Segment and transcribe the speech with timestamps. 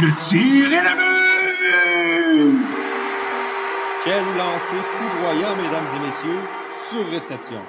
[0.00, 1.08] Le tir est le but!
[4.04, 6.42] Quel lancer foudroyant, mesdames et messieurs,
[6.88, 7.62] sur réception.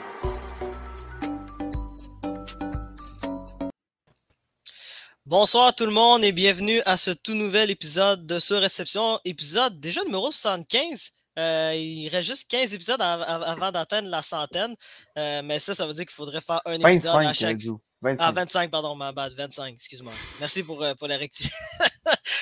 [5.26, 9.80] Bonsoir tout le monde et bienvenue à ce tout nouvel épisode de Sur Réception, épisode
[9.82, 11.12] déjà numéro 75.
[11.38, 14.76] Euh, il reste juste 15 épisodes avant d'atteindre la centaine,
[15.18, 17.60] euh, mais ça, ça veut dire qu'il faudrait faire un épisode à chaque...
[18.02, 18.18] 25.
[18.26, 20.14] Ah, 25, pardon, ma bad, 25, excuse-moi.
[20.40, 21.58] Merci pour, euh, pour la rectification.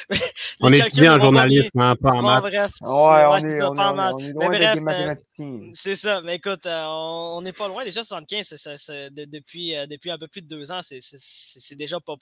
[0.61, 2.41] on est étudié en journalisme, hein, pas en maths.
[2.41, 2.71] bref.
[2.81, 4.13] Ouais, on, est, on, pas maths.
[4.15, 5.71] on est loin bref, des mathématiciens.
[5.73, 9.75] c'est ça, mais écoute, euh, on n'est pas loin déjà 75, c est, de, depuis,
[9.75, 12.15] euh, depuis un peu plus de deux ans, c'est déjà pas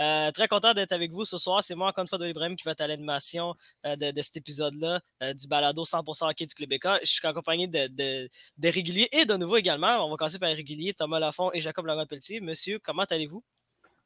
[0.00, 1.62] euh, Très content d'être avec vous ce soir.
[1.62, 3.54] C'est moi, encore une fois, de Ibrahim qui va être à l'animation
[3.84, 5.00] de, de, cet épisode-là,
[5.34, 6.98] du balado 100% hockey du Club École.
[7.02, 10.06] Je suis accompagné de, de, de, réguliers et de nouveaux également.
[10.06, 12.40] On va commencer par les réguliers, Thomas Lafont et Jacob Laurent-Pelletier.
[12.40, 13.42] Monsieur, comment allez-vous?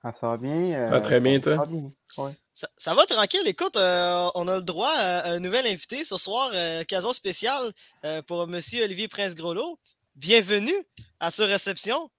[0.02, 0.72] Ah, ça va bien.
[0.72, 1.56] ça va très bien, toi?
[1.56, 1.90] Ça va, bien.
[2.18, 2.32] Ouais.
[2.76, 3.46] Ça, va tranquille.
[3.46, 7.72] Écoute, euh, on a le droit à un nouvel invité ce soir, euh, occasion spéciale
[8.04, 9.78] euh, pour Monsieur Olivier Prince-Groslo.
[10.14, 10.74] Bienvenue
[11.20, 12.10] à ce réception.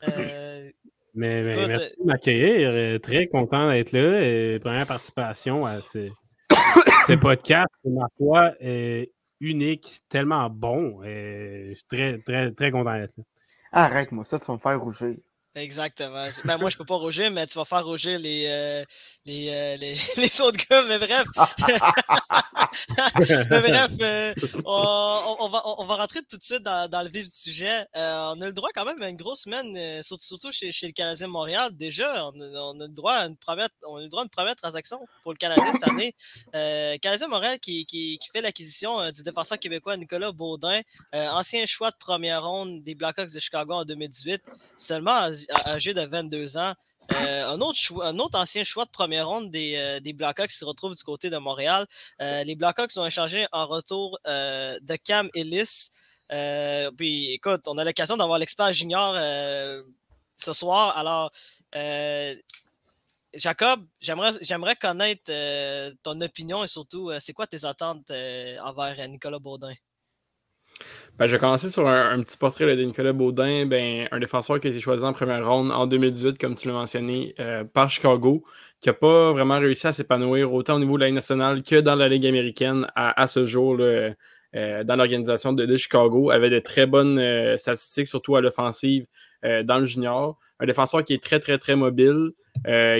[0.06, 0.72] mais,
[1.14, 3.00] mais merci de m'accueillir.
[3.00, 4.58] Très content d'être là.
[4.58, 6.08] première participation à ce,
[7.06, 8.52] ce podcast, ma foi,
[9.40, 11.02] unique, tellement bon.
[11.04, 13.24] je suis très, très, très content d'être là.
[13.70, 15.14] Arrête-moi ça, tu vas me faire rougir.
[15.56, 16.28] Exactement.
[16.44, 18.84] Ben, moi, je peux pas rougir, mais tu vas faire rougir les, euh,
[19.24, 20.82] les, euh, les, les, autres gars.
[20.82, 21.26] Mais bref.
[23.50, 27.08] mais bref, euh, on, on, va, on va rentrer tout de suite dans, dans le
[27.08, 27.86] vif du sujet.
[27.94, 30.92] on a le droit quand même à une grosse semaine, surtout, surtout chez, chez, le
[30.92, 31.70] Canadien Montréal.
[31.72, 34.56] Déjà, on, a le droit à une première, on a le droit à une première
[34.56, 36.16] transaction pour le Canadien cette année.
[36.56, 40.80] Euh, Canadien Montréal qui, qui, qui fait l'acquisition du défenseur québécois Nicolas Baudin,
[41.12, 44.42] ancien choix de première ronde des Blackhawks de Chicago en 2018.
[44.76, 45.30] Seulement
[45.66, 46.74] âgé de 22 ans.
[47.12, 50.64] Euh, un, autre un autre ancien choix de première ronde des, euh, des Blackhawks se
[50.64, 51.86] retrouve du côté de Montréal.
[52.22, 55.90] Euh, les Blackhawks ont échangé en retour de Cam Ellis.
[56.96, 59.14] puis écoute, on a l'occasion d'avoir l'expert junior
[60.36, 60.96] ce soir.
[60.96, 61.30] Alors,
[63.34, 65.30] Jacob, j'aimerais connaître
[66.02, 69.74] ton opinion et surtout, c'est quoi tes attentes envers Nicolas Baudin?
[71.16, 74.66] Ben, je vais commencer sur un, petit portrait de Nicolas Baudin, ben, un défenseur qui
[74.66, 78.44] a été choisi en première ronde en 2018, comme tu l'as mentionné, euh, par Chicago,
[78.80, 81.76] qui n'a pas vraiment réussi à s'épanouir autant au niveau de la Ligue nationale que
[81.76, 83.76] dans la Ligue américaine à, ce jour.
[83.80, 84.12] euh,
[84.84, 89.06] dans l'organisation de, Chicago, avait de très bonnes euh, statistiques, surtout à l'offensive
[89.64, 90.38] dans le junior.
[90.58, 92.32] Un défenseur qui est très, très, très mobile,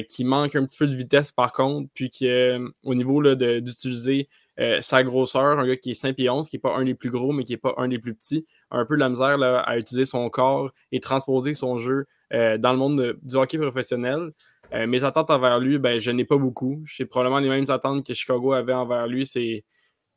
[0.09, 2.29] qui manque un petit peu de vitesse par contre, puis qui,
[2.83, 4.29] au niveau d'utiliser
[4.61, 6.95] euh, sa grosseur, un gars qui est 5 pieds 11, qui n'est pas un des
[6.95, 9.39] plus gros, mais qui n'est pas un des plus petits, un peu de la misère
[9.43, 14.31] à utiliser son corps et transposer son jeu euh, dans le monde du hockey professionnel.
[14.73, 16.83] Euh, mes attentes envers lui, ben, je n'ai pas beaucoup.
[16.87, 19.27] J'ai probablement les mêmes attentes que Chicago avait envers lui.
[19.27, 19.65] C'est,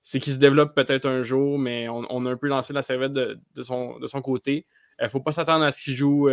[0.04, 3.40] qu'il se développe peut-être un jour, mais on, a un peu lancé la serviette de,
[3.62, 4.66] son, de son côté.
[5.00, 6.30] Il ne faut pas s'attendre à ce qu'il joue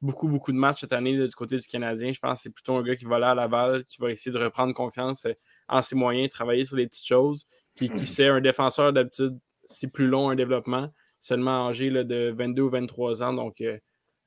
[0.00, 2.12] beaucoup, beaucoup de matchs cette année du côté du Canadien.
[2.12, 4.32] Je pense que c'est plutôt un gars qui va aller à Laval, qui va essayer
[4.32, 5.26] de reprendre confiance
[5.68, 7.46] en ses moyens, travailler sur les petites choses.
[7.74, 12.34] Puis qui sait, un défenseur d'habitude, c'est plus long un développement, seulement âgé là, de
[12.36, 13.32] 22 ou 23 ans.
[13.32, 13.78] Donc, euh,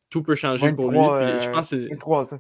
[0.10, 1.00] tout peut changer pour lui.
[1.00, 2.40] je pense que 23, ça.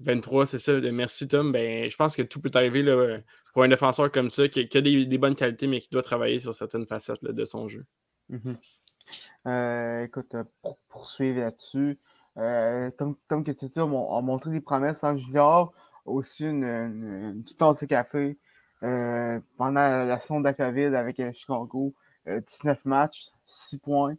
[0.00, 0.72] 23, c'est ça.
[0.80, 1.52] Merci, Tom.
[1.52, 3.18] Ben, je pense que tout peut arriver là,
[3.52, 6.54] pour un défenseur comme ça, qui, a des, bonnes qualités, mais qui doit travailler sur
[6.54, 7.84] certaines facettes de son jeu.
[8.30, 8.56] Mm-hmm.
[9.46, 11.98] Euh, écoute, pour poursuivre là-dessus,
[12.36, 15.72] euh, comme, comme que tu dis, on, a montré des promesses en junior,
[16.04, 18.38] aussi une, petite tasse de café
[18.82, 21.94] euh, pendant la saison de la COVID avec euh, Chicago.
[22.26, 24.16] 19 matchs, 6 points.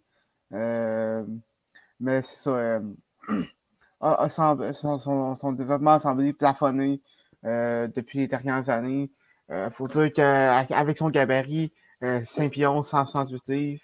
[0.51, 2.81] mais c'est ça.
[4.29, 7.01] son, développement a semblé plafonné
[7.43, 9.09] depuis les dernières années.
[9.49, 13.81] Il faut dire qu'avec son gabarit, 5 pions, 168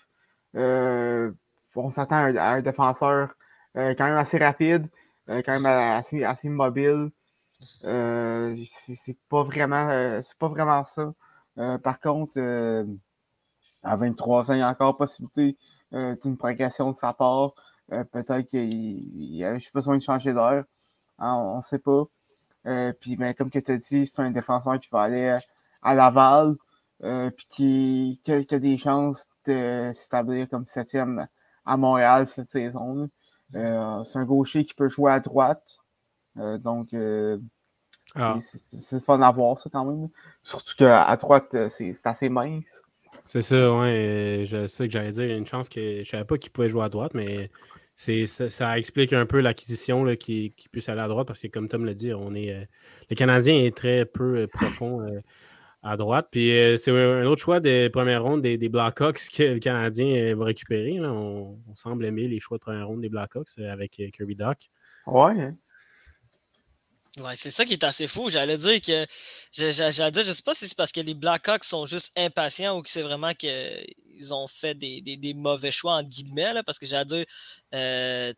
[1.75, 3.33] on s'attend à, un défenseur
[3.77, 4.87] euh, quand même assez rapide,
[5.29, 7.11] euh, quand même assez, assez mobile.
[7.83, 11.13] Euh, c'est pas vraiment c'est pas vraiment ça.
[11.83, 12.39] par contre,
[13.83, 15.57] à 23 ans, il y a encore possibilité
[15.91, 17.53] d'une progression de sa part.
[17.89, 20.63] Peut-être qu'il a juste besoin de changer d'heure.
[21.19, 22.03] Hein, on ne sait pas.
[22.99, 25.39] puis ben, comme tu as dit, c'est un défenseur qui va aller
[25.81, 26.55] à Laval.
[27.37, 31.27] puis qui, a, des chances de s'établir comme septième
[31.65, 33.09] à Montréal cette saison.
[33.55, 35.77] Euh, c'est un gaucher qui peut jouer à droite.
[36.37, 37.37] Euh, donc, euh,
[38.15, 38.37] ah.
[38.39, 40.09] c'est fun à voir, ça, quand même.
[40.43, 42.83] Surtout qu'à droite, c'est assez mince.
[43.25, 44.43] C'est ça, ouais.
[44.45, 46.37] Je sais que j'allais dire, il y a une chance que je ne savais pas
[46.37, 47.49] qu'il pouvait jouer à droite, mais
[48.27, 51.67] ça, ça, explique un peu l'acquisition qui, qui puisse aller à droite parce que, comme
[51.67, 52.63] Tom l'a dit, on est, euh,
[53.09, 55.19] le Canadien est très peu euh, profond euh,
[55.83, 56.27] à droite.
[56.31, 56.49] Puis
[56.79, 60.99] c'est un autre choix des premières rondes des, des Blackhawks que le Canadien va récupérer.
[60.99, 64.69] On, semble aimer les choix de première ronde des Blackhawks avec Kirby Doc.
[65.07, 65.53] Ouais.
[67.17, 68.29] Ouais, c'est ça qui est assez fou.
[68.29, 69.05] J'allais dire que.
[69.51, 72.81] J'allais dire, je sais pas si c'est parce que les Blackhawks sont juste impatients ou
[72.81, 77.05] que c'est vraiment qu'ils ont fait des, des, mauvais choix, entre guillemets, parce que j'allais
[77.05, 77.25] dire.
[77.75, 78.33] Euh,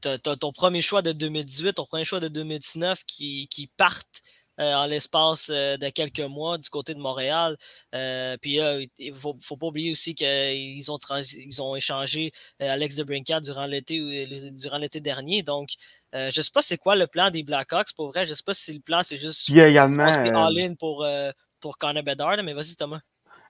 [0.00, 4.22] ton premier choix de 2018, ton premier choix de 2019 qui, qui partent
[4.58, 7.56] en l'espace euh, de quelques mois du côté de Montréal.
[7.94, 8.58] Euh, puis
[8.98, 10.98] il ne faut, pas oublier aussi qu'ils ont,
[11.36, 15.42] ils ont échangé Alex de Brincat durant l'été durant l'été dernier.
[15.42, 15.70] Donc,
[16.12, 17.92] je ne sais pas c'est quoi le plan des Blackhawks.
[17.96, 20.04] Pour vrai, je ne sais pas si le plan c'est juste il y a également
[20.04, 21.06] all-in pour,
[21.60, 23.00] pour Connor Bedard, mais vas-y Thomas.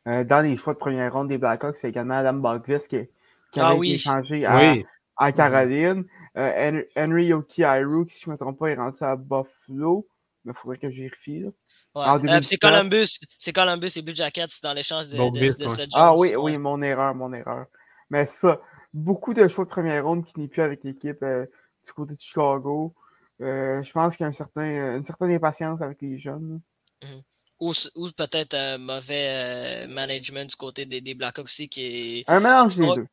[0.04, 3.06] dans les choix de première ronde des Blackhawks, c'est également Adam Bogvis qui,
[3.52, 3.92] qui ah, oui.
[3.92, 4.74] été échangé à,
[5.16, 6.04] à Caroline.
[6.36, 7.62] Henry Yoki
[8.08, 10.06] si je ne me trompe pas, est rentré à Buffalo
[10.48, 11.44] il faudrait que je vérifie.
[11.96, 16.34] Euh, c'est Columbus, c'est Columbus et Blue Jackets dans l'échange de, de, cette Ah oui,
[16.36, 17.66] oui, mon erreur, mon erreur.
[18.10, 18.60] Mais ça,
[18.92, 21.46] beaucoup de choix de première ronde qui n'est plus avec l'équipe euh,
[21.84, 22.94] du côté de Chicago.
[23.40, 26.60] Euh, je pense qu'il y a un certain, une certaine impatience avec les jeunes.
[27.02, 27.22] Mhm.
[27.60, 32.24] Ou, ou peut-être un mauvais management du côté des, des Blackhawks aussi qui est.
[32.28, 33.06] Un mélange des deux.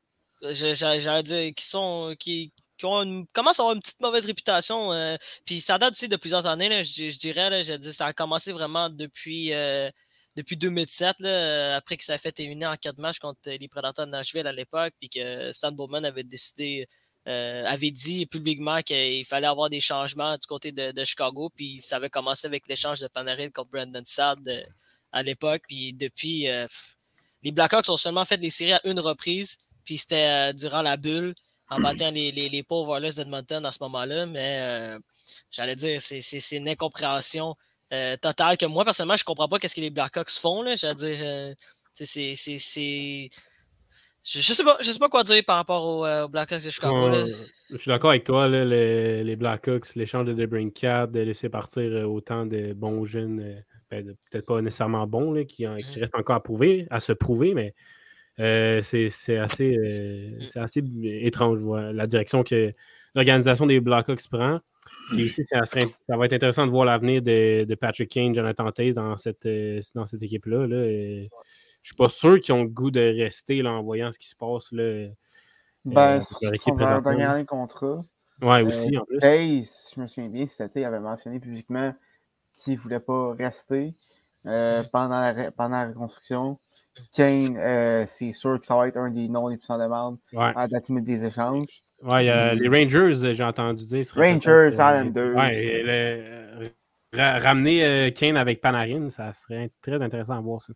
[0.51, 4.93] J'allais dire qui sont qui, qui ont commencent à avoir une petite mauvaise réputation.
[4.93, 7.49] Euh, puis ça date aussi de plusieurs années, je, dirais.
[7.49, 9.89] Là, ça a commencé vraiment depuis, euh,
[10.35, 13.67] depuis 2007, là, euh, après que ça a fait éliminer en quatre matchs contre les
[13.67, 16.87] Predators de Nashville à l'époque, puis que Stan Bowman avait décidé,
[17.25, 22.09] avait dit publiquement qu'il fallait avoir des changements du côté de, Chicago, puis ça avait
[22.09, 24.67] commencé avec l'échange de Panarin contre Brandon Saad
[25.11, 26.47] à l'époque, puis depuis,
[27.41, 31.33] les Blackhawks ont seulement fait des séries à une reprise, puis c'était durant la bulle
[31.69, 34.99] en battant les, les, les pauvres Oilers d'Edmonton à ce moment-là, mais euh,
[35.49, 37.55] j'allais dire, c'est une incompréhension
[37.93, 40.63] euh, totale que moi, personnellement, je ne comprends pas qu'est-ce que les Blackhawks font.
[40.75, 41.53] J'allais dire, euh,
[41.93, 43.29] c'est.
[44.27, 47.11] Je, je sais pas, je sais pas quoi dire par rapport aux, Blackhawks de Chicago.
[47.69, 52.09] je suis d'accord avec toi, là, les, les, Blackhawks, l'échange de DeBrincat, de laisser partir
[52.09, 55.99] autant de bons jeunes, ben, peut-être pas nécessairement bons, là, qui, qui mm-hmm.
[55.99, 57.75] restent encore à prouver, à se prouver, mais
[58.39, 60.59] euh, c'est assez, euh, mmh.
[60.59, 61.59] assez étrange,
[61.93, 62.73] la direction que
[63.15, 64.59] l'organisation des Blackhawks prend.
[65.17, 65.61] Et aussi, ça,
[66.15, 70.05] va être intéressant de voir l'avenir de, Patrick Kane, Jonathan Taze dans cette, euh, dans
[70.05, 70.67] cette équipe-là.
[70.67, 70.83] Là.
[71.81, 74.27] Je suis pas sûr qu'ils ont le goût de rester là, en voyant ce qui
[74.27, 74.71] se passe.
[74.71, 75.07] Là,
[75.85, 78.01] ben, euh, son dernier contrat.
[78.41, 79.19] Ouais, aussi, en plus.
[79.19, 81.93] Taze, je me souviens bien, cet été, il avait mentionné publiquement
[82.53, 83.93] qu'il ne voulait pas rester
[84.45, 84.87] mmh.
[84.91, 86.59] pendant, pendant la reconstruction.
[87.13, 90.17] Kane, euh, c'est sûr que ça va être un des noms les plus en demande
[90.37, 91.83] à la limite des échanges.
[92.01, 94.05] Ouais, les Rangers, j'ai entendu dire.
[94.15, 95.35] Rangers, Islanders.
[95.35, 96.71] Ouais,
[97.17, 100.73] ramener euh, Kane avec Panarin, ça serait très intéressant à voir ça.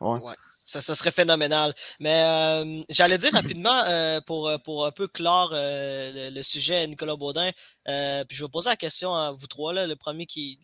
[0.00, 0.34] Ouais.
[0.64, 1.74] Ça, ça, serait phénoménal.
[1.98, 7.16] Mais euh, j'allais dire rapidement, euh, pour, pour un peu clore euh, le, sujet Nicolas
[7.16, 7.50] Baudin,
[7.84, 10.58] puis je vais poser la question à vous trois, là, le premier qui.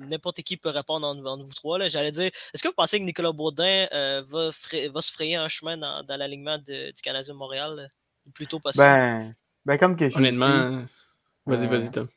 [0.00, 1.88] N'importe qui peut répondre entre, vous trois.
[1.88, 5.76] J'allais dire, est-ce que vous pensez que Nicolas Baudin va, va, se frayer un chemin
[5.76, 7.90] dans, dans l'alignement du Canadien de Montréal
[8.26, 8.84] le plus tôt possible?
[8.84, 9.34] Ben,
[9.64, 10.82] ben comme que Honnêtement,
[11.46, 12.08] vas-y, vas-y, Tom.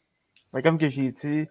[0.54, 1.48] Ben, comme que j'ai dit,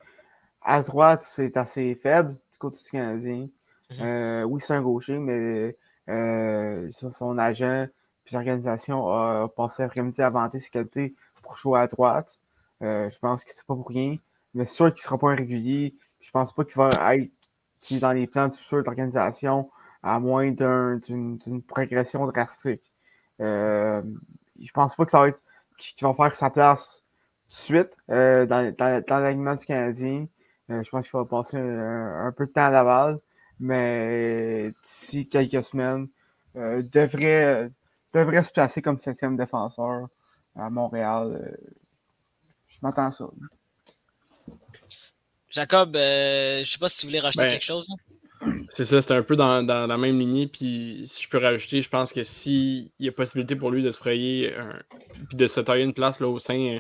[0.63, 3.49] à droite, c'est assez faible du côté du Canadien.
[3.91, 4.01] Mhm.
[4.01, 5.77] Euh, oui, c'est un gaucher, mais
[6.09, 7.87] euh, son agent
[8.25, 12.39] puis l'organisation a passé l'après-midi à vanter ses qualités pour jouer à droite.
[12.83, 14.17] Euh, je pense que c'est pas pour rien.
[14.55, 15.95] Mais c'est sûr qu'il ne sera pas un régulier.
[16.21, 17.31] Je pense pas qu'il va être
[18.01, 19.71] dans les plans du futur de l'organisation
[20.03, 22.93] à moins d'une progression drastique.
[23.41, 24.03] Euh,
[24.61, 25.43] je pense pas que ça va être
[25.79, 27.05] qu'il va faire sa place
[27.45, 30.27] tout de suite dans, dans, dans l'alignement du Canadien.
[30.69, 33.19] je pense qu'il va passer un, peu de temps à Laval
[33.61, 36.09] mais d'ici quelques semaines,
[36.57, 37.71] euh, devrait,
[38.15, 40.09] devrait se placer comme septième défenseur
[40.57, 41.41] à Montréal.
[41.41, 41.73] Euh,
[42.69, 43.27] je m'attends à ça.
[45.51, 47.89] Jacob, euh, je ne sais pas si tu voulais rajouter ben, quelque chose.
[48.71, 50.47] C'est ça, c'est un peu dans, la même lignée.
[50.47, 53.91] Puis si je peux rajouter, je pense que s'il y a possibilité pour lui de
[53.91, 54.55] se frayer
[55.29, 56.79] puis de se tailler une place là, au sein,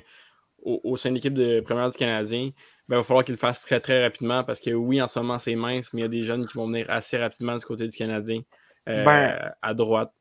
[0.63, 2.51] au sein de l'équipe de première du Canadien,
[2.90, 5.20] ben, il va falloir qu'il le fasse très très rapidement parce que oui, en ce
[5.20, 7.64] moment c'est mince, mais il y a des jeunes qui vont venir assez rapidement du
[7.64, 8.42] côté du Canadien
[8.88, 9.52] euh, ben.
[9.62, 10.12] à droite.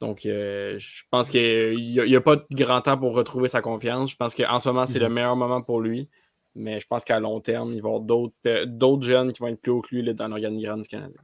[0.00, 4.10] Donc euh, je pense qu'il n'y a, pas de grand temps pour retrouver sa confiance.
[4.10, 5.14] Je pense qu'en ce moment c'est le mhm.
[5.14, 6.10] meilleur moment pour lui.
[6.54, 9.48] Mais je pense qu'à long terme, il va y avoir d'autres euh, jeunes qui vont
[9.48, 11.20] être plus haut que lui dans l'organigramme du Canadien.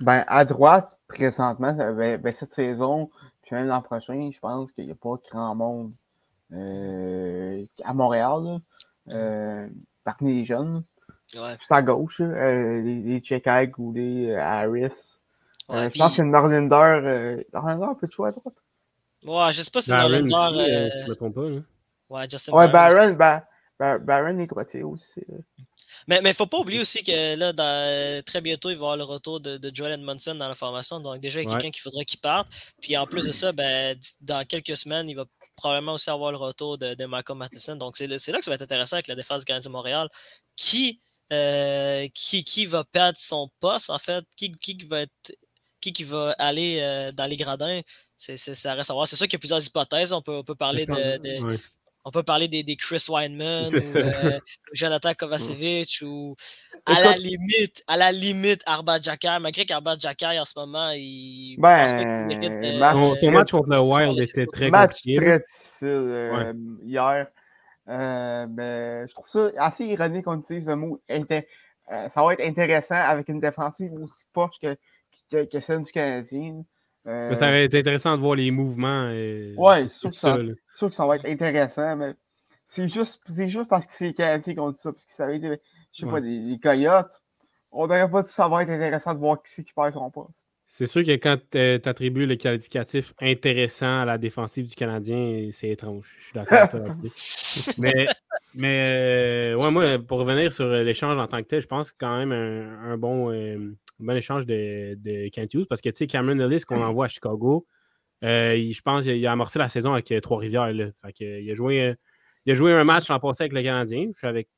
[0.00, 3.10] Ben, à droite, présentement, ben, cette saison,
[3.42, 5.92] puis même l'an prochain, je pense qu'il n'y a pas grand monde
[6.52, 8.58] euh, à Montréal, là,
[9.08, 9.68] euh,
[10.04, 10.82] parmi les jeunes.
[11.34, 11.56] Ouais.
[11.56, 15.18] Plus à gauche, euh, les, les Chekai, Goulet, Harris.
[15.70, 18.54] Euh, Ouais, je puis- pense que Norlinder, euh, Norlinder a peu de choix à droite.
[19.24, 20.34] Ouais, je sais pas si Norlinder.
[20.34, 21.48] euh, euh, je me trompe pas.
[21.48, 21.60] là.
[22.10, 22.94] Ouais, Justin Ouais, Barron.
[22.96, 23.46] Barron, Ba-
[23.78, 25.20] Ba- Barron est droitier aussi.
[25.30, 25.38] euh.
[26.08, 28.84] Mais il ne faut pas oublier aussi que là, dans- très bientôt, il va y
[28.84, 31.00] avoir le retour de, de Joel Edmondson dans la formation.
[31.00, 31.56] Donc, déjà, il y a Ouais.
[31.56, 32.48] quelqu'un qu'il faudrait qu'il parte.
[32.80, 35.24] Puis, en plus de ça, ben, dans quelques semaines, il va
[35.56, 37.76] probablement aussi avoir le retour de, de Malcolm Matheson.
[37.76, 40.08] Donc, c'est là, que ça va être intéressant avec la défense du Canadien de Montréal.
[40.56, 41.00] Qui,
[41.32, 44.24] euh, qui, qui va perdre son poste, en fait?
[44.36, 45.32] Qui, qui va être.
[45.80, 47.80] Qui, qui va aller euh, dans les gradins,
[48.16, 49.08] c'est, ça reste à voir.
[49.08, 50.12] C'est sûr qu'il y a plusieurs hypothèses.
[50.12, 51.58] On peut, on peut parler de.
[52.04, 54.38] On peut parler des, des Chris Weinman ou euh,
[54.72, 56.34] Jonathan Kovacevic ou
[56.86, 61.56] à la limite, à la limite, Arba Jackar, malgré qu'Arba Jackar en ce moment, il
[61.58, 65.20] Ben, qu'il mérite, euh, ton euh, match contre le Wild était très match compliqué.
[65.20, 65.22] là.
[65.22, 66.52] très difficile euh,
[66.84, 67.26] hier.
[67.88, 71.00] Euh, mais je trouve ça assez ironique qu'on utilise le mot
[71.90, 74.76] euh, ça va être intéressant avec une défensive aussi poche que,
[75.30, 76.62] que, que celle du Canadien.
[77.06, 79.08] Euh, Ça aurait été intéressant de voir les mouvements.
[79.10, 80.38] euh, Ouais, c'est sûr que ça.
[80.72, 82.14] sûr que ça va être intéressant, mais
[82.64, 85.24] c'est juste, juste parce que c'est les Canadiens qui ont dit ça, parce que ça
[85.24, 85.48] avait été,
[85.92, 86.12] je sais Ouais.
[86.12, 87.22] pas, des, des coyotes.
[87.72, 89.92] On n'aurait pas dit que ça va être intéressant de voir qui c'est qui perd
[89.94, 90.46] son poste.
[90.68, 95.68] C'est sûr que quand tu attribues le qualificatif intéressant à la défensive du Canadien, c'est
[95.68, 96.16] étrange.
[96.18, 96.96] Je suis d'accord avec toi.
[97.78, 98.06] Mais,
[98.54, 101.90] mais euh, ouais, moi, pour revenir sur euh, l'échange en tant que tel, je pense
[101.92, 105.88] que quand même un, un bon, euh, bon échange de, de Kent Hughes parce que
[105.90, 107.66] tu sais, Cameron Ellis qu'on envoie à Chicago,
[108.24, 110.72] euh, il- je pense qu'il a amorcé la saison avec euh, Trois-Rivières.
[110.72, 110.86] là.
[111.04, 111.94] Fait que, il, a joué,
[112.46, 114.08] il a joué un match l'an passé avec le Canadien.
[114.12, 114.48] Je suis avec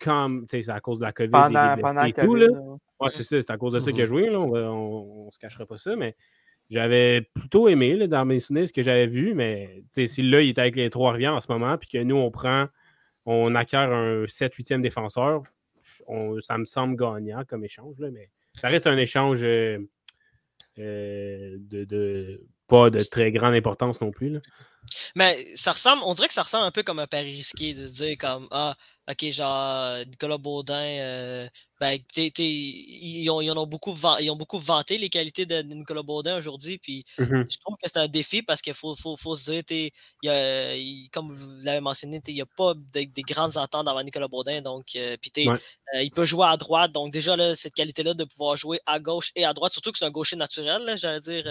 [0.00, 2.34] comme, c'est à cause de la COVID Pendant, et des blessés pendant et que tout.
[2.34, 2.46] Là.
[2.48, 2.60] là.
[3.00, 4.08] Ouais, c'est ça, c'est à cause de ça qu'il a Mhm.
[4.08, 4.30] joué.
[4.30, 4.40] Là.
[4.40, 6.16] On, on se cachera pas ça, mais
[6.70, 10.22] j'avais plutôt aimé là, dans mes souvenirs ce que j'avais vu, mais tu sais, si
[10.22, 12.66] là, il est avec les Trois-Rivières en ce moment, puis que nous, on prend,
[13.26, 15.42] on acquiert un 7-8e défenseur,
[16.06, 19.78] on- ça me semble gagnant comme échange, là, mais ça reste un échange euh,
[20.78, 24.30] euh, de, pas de très grande importance non plus.
[24.30, 24.40] là.
[25.14, 27.86] Mais ça ressemble, on dirait que ça ressemble un peu comme un pari risqué de
[27.86, 28.76] se dire comme Ah,
[29.08, 31.48] ok, genre Nicolas Baudin, euh,
[31.80, 35.46] ben, t'es- t'es- ils, ont, ils en ont beaucoup ils ont beaucoup vanté les qualités
[35.46, 37.04] de Nicolas Baudin aujourd'hui, puis
[37.48, 39.90] je trouve que c'est un défi parce qu'il faut, faut, faut se dire, t'es-
[40.22, 43.56] il y a- il- comme vous l'avez mentionné, il n'y a pas de- des grandes
[43.56, 45.58] ententes avant Nicolas Baudin, donc euh, puis Ouais.
[45.94, 48.98] euh, il peut jouer à droite, donc déjà là, cette qualité-là de pouvoir jouer à
[49.00, 51.44] gauche et à droite, surtout que c'est un gaucher naturel, là, j'allais dire.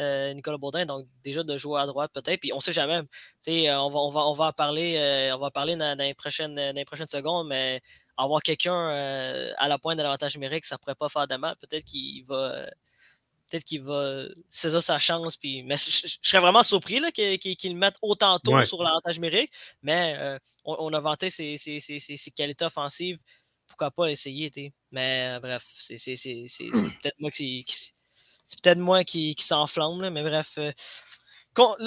[0.00, 3.00] Euh, Nicolas Baudin, donc déjà de jouer à droite peut-être, puis on sait jamais.
[3.02, 3.06] Tu
[3.42, 5.76] sais, euh, on va, on va, on va en parler, euh, on va en parler
[5.76, 7.80] dans, dans les prochaines, dans les prochaines secondes, mais
[8.16, 11.54] avoir quelqu'un euh, à la pointe de l'avantage numérique, ça pourrait pas faire de mal.
[11.60, 12.66] Peut-être qu'il va,
[13.48, 15.36] peut-être qu'il va saisir sa chance.
[15.36, 18.66] Puis, mais je, serais vraiment surpris là, qu'il, qu'il- qu'il le mette autant tôt Ouais.
[18.66, 19.52] sur l'avantage numérique.
[19.82, 23.18] Mais on, on a vanté ses, ses- ses- ses- ses qualités offensives.
[23.66, 24.72] Pourquoi pas essayer, tu sais.
[24.92, 25.96] Mais bref, c'est,
[27.02, 27.93] peut-être moi qui, qui-
[28.44, 30.54] c'est peut-être moi qui, qui s'enflamme, là, mais bref.
[30.58, 30.72] euh,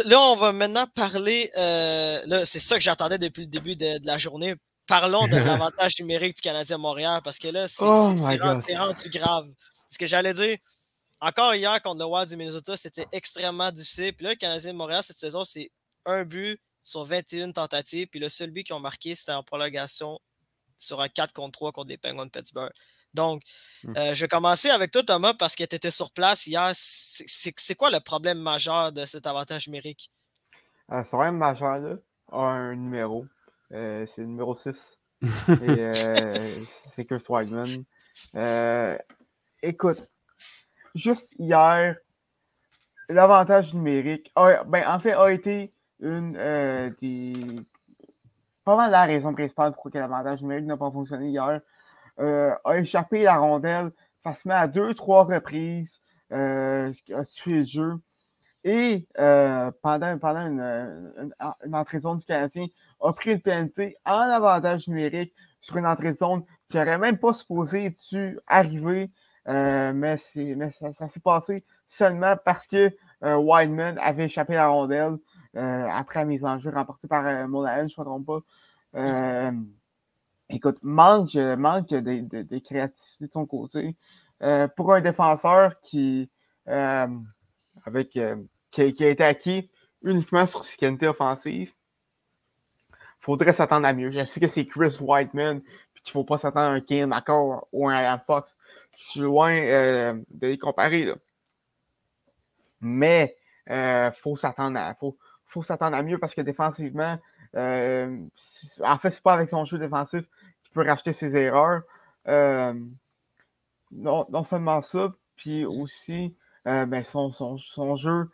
[0.06, 1.52] là, on va maintenant parler.
[1.58, 4.56] euh, là, c'est ça que j'attendais depuis le début de, de la journée.
[4.88, 9.48] Parlons de l'avantage numérique du Canadien Montréal parce que là, c'est, Oh c'est- rendu, grave.
[9.90, 10.58] Ce que j'allais dire,
[11.20, 14.14] encore hier contre le Wild du Minnesota, c'était extrêmement difficile.
[14.14, 15.70] Puis là, le Canadien de Montréal, cette saison, c'est
[16.06, 18.08] un but sur 21 tentatives.
[18.08, 20.20] Puis le seul but qu'ils ont marqué, c'était en prolongation
[20.78, 22.72] sur un 4 contre 3 contre les Penguins de Pittsburgh.
[23.18, 23.42] Donc,
[23.84, 23.94] Hmm.
[23.98, 26.72] euh, je vais commencer avec toi, Thomas, parce que tu étais sur place hier.
[26.74, 30.10] C'est- quoi le problème majeur de cet avantage numérique?
[30.92, 31.96] Euh, son même majeur là,
[32.32, 33.26] a un numéro.
[33.74, 34.98] Euh, c'est le numéro 6.
[35.62, 37.26] Et euh, c'est Chris.
[38.36, 38.98] Euh,
[39.64, 40.02] écoute,
[40.96, 41.96] juste hier,
[43.10, 46.38] l'avantage numérique, a- ben, en fait, a été une
[47.02, 47.34] des.
[48.64, 51.62] Pas mal la raison principale pour que l'avantage numérique n'a pas fonctionné hier.
[52.20, 53.92] Euh, a échappé la rondelle
[54.24, 57.94] facilement à deux, trois reprises, euh, a tué le jeu.
[58.64, 61.34] Et euh, pendant, pendant une,
[61.74, 62.68] entrée zone du Canadien,
[63.02, 67.34] a pris une pénalité en avantage numérique sur une entrée zone qui n'aurait même pas
[67.34, 69.12] supposé dû arriver,
[69.48, 72.92] euh, mais, mais ça, ça s'est passé seulement parce que
[73.24, 75.18] euh, Wideman avait échappé la rondelle
[75.56, 79.52] euh, après la mise en jeu remportée par euh, Monahan, je ne me trompe pas.
[80.52, 83.96] Euh, écoute, manque, manque de, de- créativité de son côté.
[84.44, 86.30] Euh, pour un défenseur qui,
[86.68, 87.08] euh,
[87.86, 88.36] avec, euh,
[88.72, 89.70] qui, a- été acquis
[90.04, 91.74] uniquement sur ses qualités offensives,
[93.20, 94.12] faudrait s'attendre à mieux.
[94.12, 95.62] Je sais que c'est Chris Whiteman,
[95.94, 98.56] puis qu'il ne faut pas s'attendre à un Kane McCall ou un Fox.
[98.98, 101.06] Je suis loin euh, de les comparer.
[101.06, 101.16] Là.
[102.80, 103.36] Mais
[103.70, 107.18] il faut s'attendre à mieux parce que défensivement,
[107.56, 108.18] euh,
[108.84, 110.22] en fait, c'est pas avec son jeu défensif
[110.64, 111.82] qu'il peut racheter ses erreurs.
[112.28, 112.74] Euh,
[113.92, 116.36] non, non, seulement ça, puis aussi
[116.66, 118.30] ben, son, son, son, jeu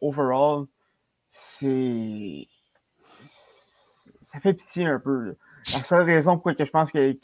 [0.00, 0.66] overall,
[1.30, 2.48] c'est.
[4.22, 5.36] Ça fait pitié un peu.
[5.72, 7.18] La seule raison pourquoi que je pense qu'il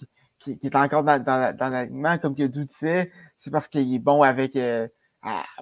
[0.47, 4.57] est encore dans, dans, l'alignement, comme que disait, c'est parce qu'il est bon avec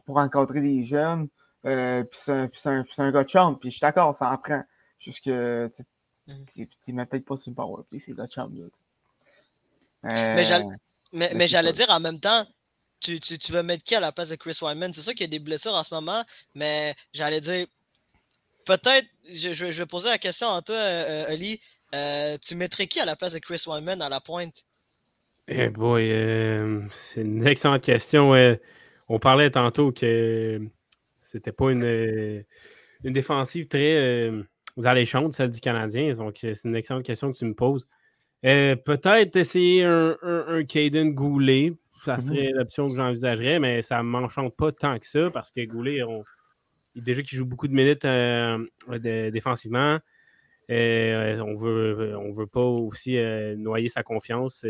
[0.05, 1.29] pour encadrer des jeunes.
[1.67, 2.33] Euh, puis c'est
[2.69, 4.63] un, un, gars de puis je suis d'accord, ça en prend.
[5.07, 5.71] Juste que
[6.85, 8.53] tu n'es peut-être pas sur le power play, c'est de chambre.
[10.03, 10.65] Mais j'allais
[11.13, 12.45] mais, mais dire en même temps,
[12.99, 14.93] tu, tu, tu, veux mettre qui à la place de Chris Wyman?
[14.93, 16.25] C'est sûr qu'il y a des blessures en ce moment,
[16.57, 17.67] mais j'allais dire,
[18.65, 21.61] peut-être, je, je, vais poser la question à toi, euh, Ali.
[21.95, 24.65] Euh, tu mettrais qui à la place de Chris Wyman à la pointe?
[25.47, 26.09] Eh boy,
[26.91, 28.33] c'est une excellente question.
[29.09, 30.61] on parlait tantôt que
[31.21, 32.43] c'était pas une, euh,
[33.05, 34.29] une défensive très
[34.79, 36.15] euh, alléchante, celle du Canadien.
[36.15, 37.87] Donc, euh, c'est une excellente question que tu me poses.
[38.43, 41.73] Peut-être essayer un, un, Caden Goulet.
[42.05, 45.51] Ça mmh serait l'option que j'envisagerais, mais ça ne m'enchante pas tant que ça parce
[45.51, 46.23] que Goulet, on,
[46.95, 48.07] déjà qu'il joue beaucoup de minutes
[49.33, 49.99] défensivement.
[50.69, 53.19] on veut, on veut pas aussi
[53.57, 54.65] noyer sa confiance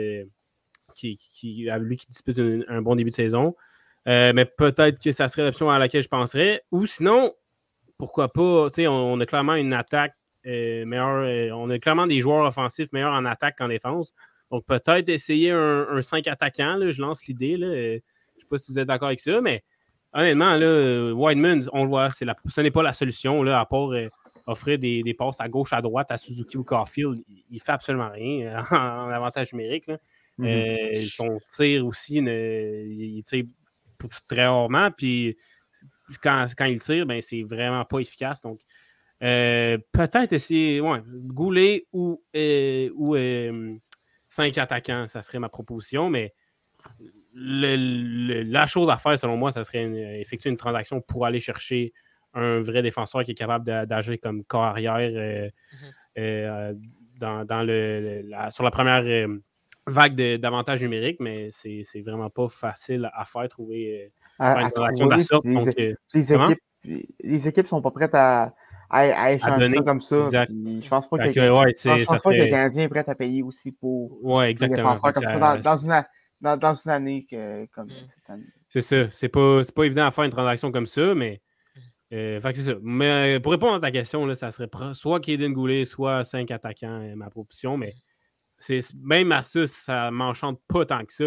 [0.97, 3.55] qui, qui, à lui qui dispute un, bon début de saison.
[4.09, 6.63] Euh, mais peut-être que ça serait l'option à laquelle je penserais.
[6.71, 7.35] Ou sinon,
[7.99, 10.15] pourquoi pas, on, on a clairement une attaque
[10.47, 11.25] euh, meilleure.
[11.25, 14.15] Euh, on a clairement des joueurs offensifs meilleurs en attaque qu'en défense.
[14.51, 16.79] Donc peut-être essayer un, 5 attaquants.
[16.89, 17.57] je lance l'idée.
[17.59, 19.65] je ne sais pas si vous êtes d'accord avec ça, mais
[20.13, 23.91] honnêtement, là, Wideman, on le voit, ce n'est pas la solution, là, à part
[24.47, 27.25] offrir des, passes à gauche, à droite à Suzuki ou Caulfield.
[27.29, 29.91] Il ne fait absolument rien en, avantage numérique.
[30.39, 31.09] Mm-hmm.
[31.09, 33.45] son tir aussi, il tire
[34.29, 34.93] très rarement.
[34.93, 35.37] Puis
[36.23, 38.43] quand, quand il tire, ben, c'est vraiment pas efficace.
[38.43, 38.61] Donc,
[39.23, 43.75] euh, peut-être essayer, ouais, Goulet ou, euh, ou euh,
[44.29, 46.35] cinq attaquants, ça serait ma proposition, mais
[47.35, 51.93] la chose à faire, selon moi, ça serait effectuer une transaction pour aller chercher
[52.35, 55.51] un vrai défenseur qui est capable d'agir comme corps arrière
[56.17, 56.77] mm-hmm.
[57.19, 59.29] dans, le, sur la première
[59.87, 64.69] vague d'avantages numériques, mais c'est vraiment pas facile à faire, trouver euh,
[64.99, 65.11] une
[66.15, 66.59] Les, équipes,
[67.21, 68.55] les équipes sont pas prêtes à,
[68.91, 70.29] à, échanger ça comme ça.
[70.31, 73.15] je pense pas que, que, ouais, je pense pas que le Canadien est prêt à
[73.15, 74.97] payer aussi pour ouais, exactement.
[74.97, 76.05] comme ça, dans, une,
[76.41, 78.07] dans, dans, une, année que, comme mm.
[78.07, 78.47] cette année.
[78.69, 79.11] C'est ça.
[79.11, 81.41] C'est pas, pas évident à faire une transaction comme ça, mais.
[82.13, 82.75] Euh, fait ça.
[82.83, 87.01] Mais pour répondre à ta question, là, ça serait soit Kaden Goulet, soit cinq attaquants,
[87.01, 87.77] euh, ma proposition.
[87.77, 87.95] Mais
[88.95, 91.25] même à ça, ça m'enchante pas tant que ça.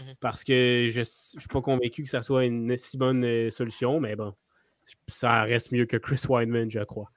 [0.00, 3.50] Mmh parce que je ne suis pas convaincu que ça soit une si bonne euh,
[3.50, 4.34] solution, mais bon,
[5.08, 7.10] ça reste mieux que Chris Wideman, je crois.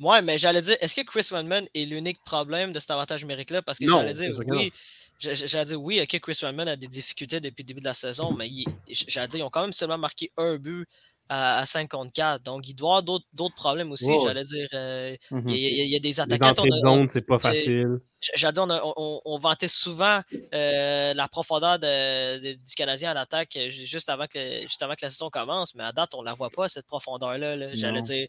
[0.00, 3.62] Ouais, mais j'allais dire, est-ce que Chris Wideman est l'unique problème de cet avantage numérique-là?
[3.62, 4.72] Parce que j'allais dire, oui,
[5.18, 8.32] j'allais dire, oui, ok, Chris Wideman a des difficultés depuis le début de la saison,
[8.32, 8.50] mais
[8.88, 10.86] j'allais dire, ils ont quand même seulement marqué un but
[11.30, 12.42] à, 54.
[12.42, 14.12] Donc, il doit avoir d'autres problèmes aussi.
[14.22, 16.64] J'allais dire, euh, mmh il, y a, des attaquants.
[16.64, 18.00] Les entrées de c'est pas facile.
[18.34, 18.66] J'allais dire,
[18.96, 20.20] on, vantait souvent
[20.52, 25.10] euh, la profondeur du Canadien à l'attaque euh, juste, avant que, juste avant que la
[25.10, 27.74] saison commence, mais à date, on ne la voit pas, cette profondeur-là.
[27.74, 28.26] J'allais dire,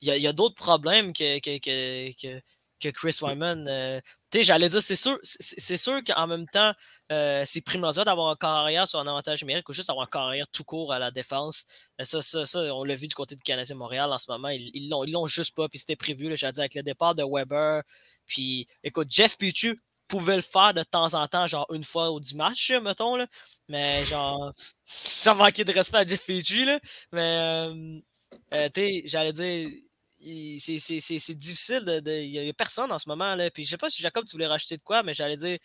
[0.00, 2.40] il y a, d'autres problèmes que, que que
[2.90, 3.66] Chris Wyman.
[3.68, 6.72] Euh, tu sais, j'allais dire, c'est sûr, c'est sûr qu'en même temps,
[7.10, 10.46] euh, c'est primordial d'avoir un carrière sur un avantage numérique ou juste avoir un carrière
[10.48, 11.64] tout court à la défense.
[12.00, 14.48] Euh, ça, ça, ça on l'a vu du côté du Canadien Montréal en ce moment.
[14.48, 17.24] Ils l'ont ils, l'ont juste pas, puis c'était prévu, j'allais dire, avec le départ de
[17.24, 17.82] Weber.
[18.26, 22.20] Puis, écoute, Jeff Pichu pouvait le faire de temps en temps, genre une fois ou
[22.20, 23.26] dix matchs, mettons, là.
[23.68, 24.52] Mais genre,
[24.84, 26.80] ça manquait de respect à Jeff Pichu, là.
[27.12, 27.68] Mais,
[28.74, 29.70] tu sais, j'allais dire
[30.58, 32.12] c'est difficile de.
[32.12, 33.34] Il n'y a personne en ce moment.
[33.34, 33.50] Là.
[33.50, 35.58] Puis je sais pas si Jacob, tu voulais racheter de quoi, mais j'allais dire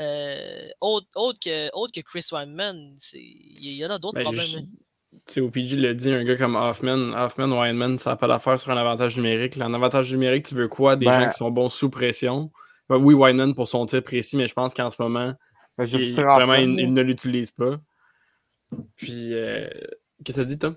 [0.00, 4.66] euh, autre, autre, que, autre que Chris Weinman, il y en a d'autres ben, problèmes.
[5.26, 8.58] Tu sais, OPG l'a dit, un gars comme Hoffman, Hoffman, Weinman, ça n'a pas d'affaire
[8.58, 9.56] sur un avantage numérique.
[9.58, 10.96] un avantage numérique, tu veux quoi?
[10.96, 12.50] Des gens ben qui sont bons sous pression.
[12.88, 15.34] Ben, oui, Weinman pour son tir précis, mais je pense qu'en ce moment,
[15.78, 17.78] il, vraiment, il, ne l'utilise pas.
[18.96, 19.68] Puis, euh,
[20.24, 20.76] qu'est-ce que tu as dit, Tom?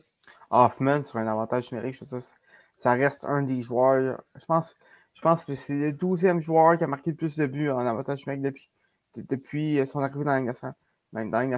[0.49, 2.33] Hoffman sur un avantage numérique, je sais
[2.77, 4.21] ça reste un des joueurs.
[4.39, 4.75] Je pense,
[5.13, 7.79] je pense que c'est le 12e joueur qui a marqué le plus de buts en
[7.79, 8.69] avantage numérique depuis,
[9.15, 10.75] depuis son arrivée dans la nationale.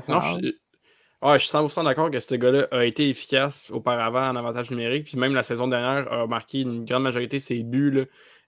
[0.07, 4.71] Non, je, je suis 100% d'accord que ce gars-là a été efficace auparavant en avantage
[4.71, 5.05] numérique.
[5.05, 8.03] Puis même la saison dernière a marqué une grande majorité de ses buts là,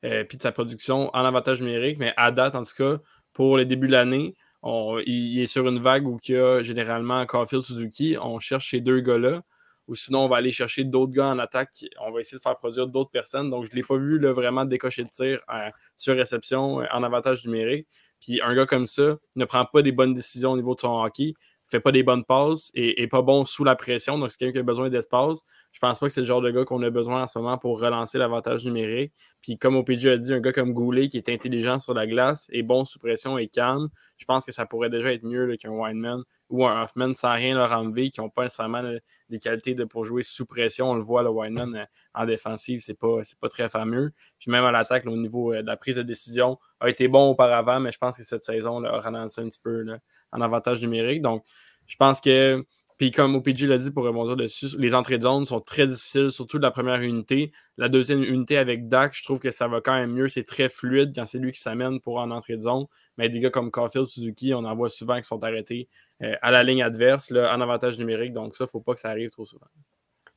[0.05, 1.97] euh, puis de sa production en avantage numérique.
[1.99, 2.97] Mais à date, en tout cas,
[3.33, 7.25] pour le début de l'année, il, est sur une vague où il y a généralement
[7.25, 8.15] Caulfield Suzuki.
[8.21, 9.41] On cherche ces deux gars-là.
[9.87, 11.85] Ou sinon on va aller chercher d'autres gars en attaque.
[11.99, 13.49] On va essayer de faire produire d'autres personnes.
[13.49, 17.03] Donc, je ne l'ai pas vu vraiment décocher de tir euh, sur réception euh, en
[17.03, 17.87] avantage numérique.
[18.19, 21.03] Puis un gars comme ça ne prend pas des bonnes décisions au niveau de son
[21.03, 21.33] hockey
[21.71, 24.17] fait pas des bonnes passes et, pas bon sous la pression.
[24.17, 25.39] Donc, c'est quelqu'un qui a besoin d'espace.
[25.71, 27.57] Je pense pas que c'est le genre de gars qu'on a besoin en ce moment
[27.57, 29.13] pour relancer l'avantage numérique.
[29.41, 32.47] Puis, comme OPG a dit, un gars comme Goulet qui est intelligent sur la glace
[32.51, 35.71] et bon sous pression et calme, je pense que ça pourrait déjà être mieux qu'un
[35.71, 38.83] Weinman ou un Hoffman sans rien leur enlever, qui n'ont pas nécessairement
[39.29, 40.91] des qualités de, pour jouer sous pression.
[40.91, 44.11] On le voit, le Weinman euh, en défensive, c'est pas, pas très fameux.
[44.39, 47.29] Puis même à l'attaque, au niveau euh, de la prise de décision, a été bon
[47.29, 49.85] auparavant, mais je pense que cette saison là, a ralenti un petit peu
[50.31, 51.21] en avantage numérique.
[51.21, 51.45] Donc,
[51.87, 52.65] je pense que,
[53.01, 56.29] puis comme OPG l'a dit pour rebondir dessus, les entrées de zone sont très difficiles,
[56.29, 57.51] surtout de la première unité.
[57.75, 60.29] La deuxième unité avec Dak, je trouve que ça va quand même mieux.
[60.29, 62.85] C'est très fluide quand c'est lui qui s'amène pour en entrée de zone.
[63.17, 65.89] Mais des gars comme Caulfield, Suzuki, on en voit souvent qui sont arrêtés
[66.21, 68.33] euh, à la ligne adverse, là, en avantage numérique.
[68.33, 69.65] Donc ça, il ne faut pas que ça arrive trop souvent.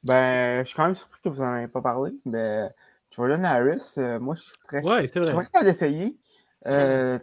[0.02, 2.12] Ben, je suis quand même surpris que vous n'en ayez pas parlé.
[2.24, 2.70] Mais
[3.10, 4.82] Jordan Harris, euh, moi, je suis prêt.
[4.82, 5.32] Ouais, c'est vrai.
[5.32, 6.16] Je suis prêt à l'essayer.
[6.66, 7.18] Euh,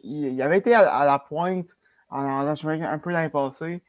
[0.00, 1.68] il, avait été à, la pointe
[2.08, 3.84] en, en, un peu l'année passée.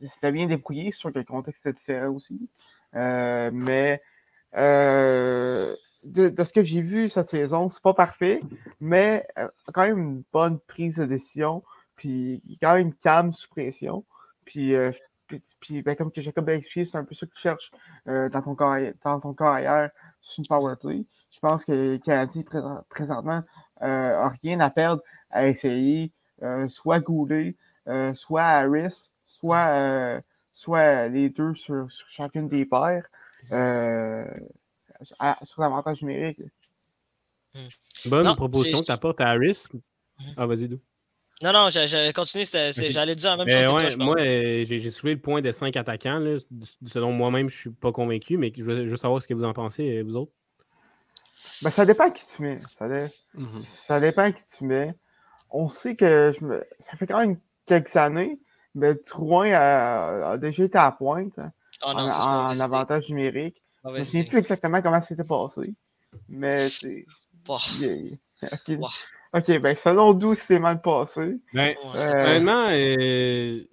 [0.00, 2.48] C'était bien débrouillé, que le contexte différent aussi.
[2.94, 4.02] Euh, mais
[4.56, 8.40] euh, de, ce que j'ai vu cette saison, c'est pas parfait,
[8.80, 11.62] mais euh, quand même une bonne prise de décision,
[11.96, 14.04] puis quand même calme sous pression.
[14.44, 14.74] Puis,
[15.60, 17.72] puis, ben, comme que Jacob a expliqué, c'est un peu ça que tu cherches
[18.06, 21.04] dans, ton corps, dans ton ailleurs sur une power play.
[21.30, 22.42] Je pense que Canadien
[22.88, 23.42] présentement
[23.80, 26.12] n'a rien à perdre à essayer
[26.68, 27.56] soit Goulet,
[28.14, 30.20] soit Harris, soit, euh,
[30.52, 33.06] soit les deux sur, chacune des paires
[33.52, 34.24] euh,
[35.44, 36.40] sur l'avantage numérique.
[37.54, 37.66] Hmm.
[38.06, 39.64] Bonne proposition que tu apportes à Harris.
[39.72, 40.24] Hmm.
[40.36, 40.80] Ah, vas-y, d'où?
[41.42, 42.44] Non, non, j'ai continué.
[42.44, 43.82] J'allais dire la même chose.
[43.82, 46.18] que toi, moi, euh, j'ai soulevé le point de cinq attaquants.
[46.18, 46.38] Là.
[46.86, 49.52] Selon moi-même, je ne suis pas convaincu, mais je veux, savoir ce que vous en
[49.52, 50.32] pensez, vous autres.
[51.62, 52.60] Ben, ça dépend qui tu mets.
[52.78, 53.60] Ça, mhm.
[53.60, 54.94] ça dépend qui tu mets.
[55.50, 56.64] On sait que je me...
[56.80, 58.38] ça fait quand même quelques années
[58.76, 61.50] mais Drouin a, déjà été à pointe hein,
[61.82, 63.62] ah en, avantage numérique.
[63.84, 65.74] je ne sais plus exactement comment c'était passé.
[66.28, 67.06] Mais c'est.
[69.32, 71.38] ok, ben selon d'où c'est mal passé.
[71.52, 72.40] Ben, euh...
[72.70, 73.64] euh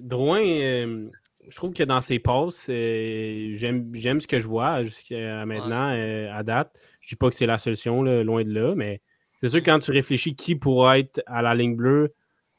[0.00, 1.08] Drouin, euh,
[1.48, 5.88] je trouve que dans ses passes, euh, j'aime ce que je vois jusqu'à maintenant,
[6.32, 6.72] à date.
[7.00, 9.00] Je ne dis pas que c'est la solution, loin de là, mais
[9.40, 12.14] c'est sûr que quand tu réfléchis qui pourrait être à la ligne bleue,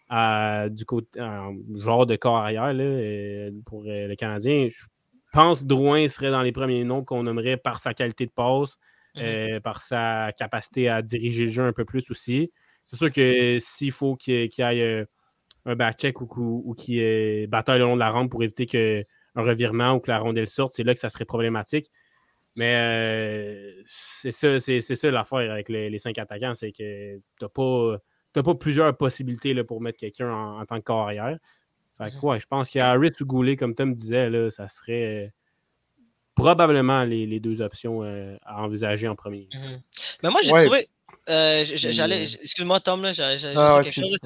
[0.10, 1.20] du côté,
[1.76, 4.68] genre de corps arrière là, pour euh, le Canadien.
[4.70, 4.86] Je
[5.34, 8.78] pense que Drouin serait dans les premiers noms qu'on nommerait par sa qualité de passe,
[9.16, 12.52] mmh euh, par sa capacité à diriger le jeu un peu plus aussi.
[12.84, 15.06] C'est sûr que s'il faut qu'il y ait euh,
[15.66, 19.04] un back-check ou, qu'il bataille le long de la rampe pour éviter que,
[19.36, 21.92] un revirement ou que la rondelle sorte, c'est là que ça serait problématique.
[22.56, 27.50] Mais c'est ça, c'est, ça l'affaire avec les, les cinq attaquants, c'est que tu n'as
[27.50, 27.98] pas
[28.44, 31.38] pas plusieurs possibilités là, pour mettre quelqu'un en, tant que carrière.
[31.98, 34.52] Fait que, ouais, je pense qu'il y a Harris ou Goulet, comme Tom disait, là,
[34.52, 35.28] ça serait euh,
[36.36, 39.50] probablement les, deux options euh, à envisager en premier.
[39.54, 39.82] Mhm.
[40.24, 40.88] Mais moi, j'ai trouvé.
[41.30, 44.18] Euh, j'allais, excuse-moi Tom, là, j'allais ah, quelque chose.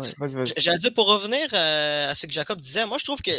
[0.57, 3.31] J'allais dire pour revenir à ce que Jacob disait, moi je trouve que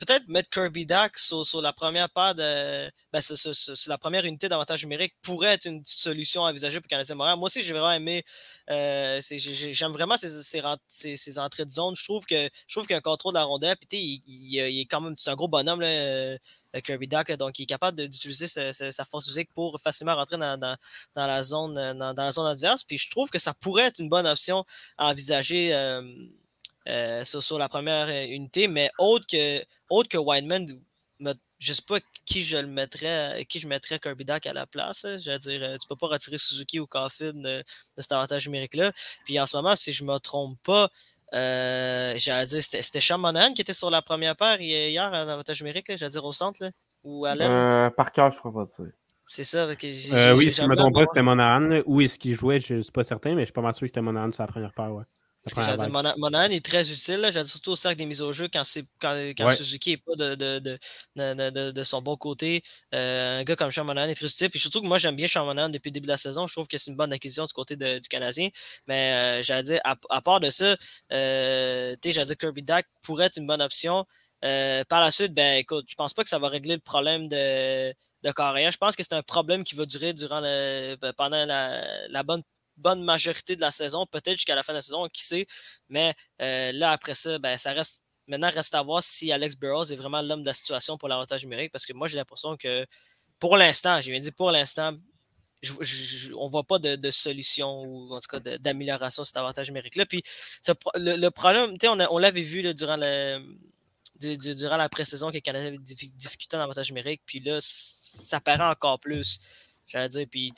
[0.00, 2.34] peut-être mettre Kirby Dax sur, la première part.
[2.34, 3.52] Ben, sur,
[3.86, 7.36] la première unité d'avantage numérique pourrait être une solution envisagée pour Canadien Montréal.
[7.38, 8.24] Moi aussi, j'ai vraiment aimé.
[8.70, 11.94] Euh, j'aime vraiment ces, entrées de zone.
[11.94, 13.76] Je trouve que je trouve a un contrôle de la rondelle.
[13.76, 15.14] Puis, il, il, est quand même.
[15.26, 16.38] Un gros bonhomme, là, euh,
[16.82, 17.32] Kirby Dax.
[17.36, 20.76] donc, il est capable d'utiliser sa, force physique pour facilement rentrer dans,
[21.14, 22.84] la, zone, dans, la zone adverse.
[22.84, 24.64] Puis, je trouve que ça pourrait être une bonne option
[24.96, 25.74] à envisager.
[25.74, 26.02] Euh,
[26.88, 30.66] euh, sur, la première euh, unité, mais autre que, autre que Wineman,
[31.58, 34.66] je ne sais pas qui je le mettrais, qui je mettrais Kirby Duck à la
[34.66, 35.02] place.
[35.04, 37.62] Je veux dire, euh, tu peux pas retirer Suzuki ou Caulfield de,
[37.98, 38.92] cet avantage numérique-là.
[39.26, 40.88] Puis en ce moment, si je ne me trompe pas,
[41.32, 45.94] j'allais dire, c'était Sean Monahan qui était sur la première paire hier en avantage numérique,
[45.94, 46.70] j'allais dire au centre, là,
[47.04, 47.92] ou à l'aile.
[47.92, 48.92] par cœur, je ne crois pas dire.
[49.26, 49.68] C'est ça.
[49.68, 49.76] oui,
[50.50, 51.82] si je ne me trompe pas, c'était Monahan.
[51.84, 53.82] Où est-ce qu'il jouait, je ne suis pas certain, mais je suis pas mal sûr
[53.82, 54.92] que c'était Monahan sur la première paire.
[54.92, 55.04] Ouais.
[55.42, 58.62] Parce que Monahan est très utile, j'ai surtout au cercle des mises au jeu quand,
[59.00, 60.58] quand, quand Suzuki n'est pas de, de,
[61.16, 62.62] de, de, son bon côté.
[62.94, 64.50] Euh, un gars comme Sean Monahan est très utile.
[64.50, 66.46] Puis surtout que moi, j'aime bien Sean Monahan depuis le début de la saison.
[66.46, 68.50] Je trouve que c'est une bonne acquisition du côté du Canadien.
[68.86, 70.76] Mais euh, j'allais dire, à, part de ça,
[71.12, 74.04] euh, j'allais dire Kirby Dak pourrait être une bonne option.
[74.44, 77.28] Euh, par la suite, ben écoute, je pense pas que ça va régler le problème
[77.28, 78.70] de, de carrière.
[78.70, 82.42] Je pense que c'est un problème qui va durer durant le, pendant la, la bonne
[82.80, 85.46] bonne majorité de la saison, peut-être jusqu'à la fin de la saison, qui sait.
[85.88, 89.86] Mais euh, là, après ça, ben, ça reste Maintenant, reste à voir si Alex Burrows
[89.86, 92.86] est vraiment l'homme de la situation pour l'avantage numérique, parce que moi, j'ai l'impression que
[93.40, 94.92] pour l'instant, j'ai bien dit pour l'instant,
[96.36, 100.06] on ne voit pas de, solution ou en tout cas d'amélioration de cet avantage numérique-là.
[100.06, 100.22] Puis
[100.94, 102.98] le, problème, on, on l'avait vu durant,
[104.14, 108.40] durant la pré-saison que le Canadien avait des difficultés en avantage numérique, puis là, ça
[108.40, 109.40] paraît encore plus.
[109.88, 110.52] J'allais dire, puis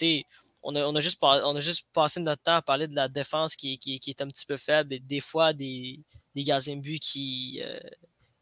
[0.63, 3.09] on a, on, a juste on a juste passé notre temps à parler de la
[3.09, 6.01] défense qui, qui, est un petit peu faible et des fois des,
[6.35, 7.79] des gardiens de but qui, euh,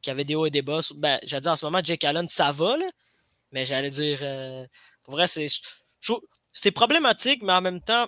[0.02, 0.80] qui avaient des hauts et des bas.
[0.96, 2.76] Ben, j'allais dire en ce moment, Jake Allen, ça va,
[3.52, 4.66] mais j'allais dire, euh,
[5.02, 5.46] pour vrai, c'est
[6.52, 8.06] c'est problématique, mais en même temps,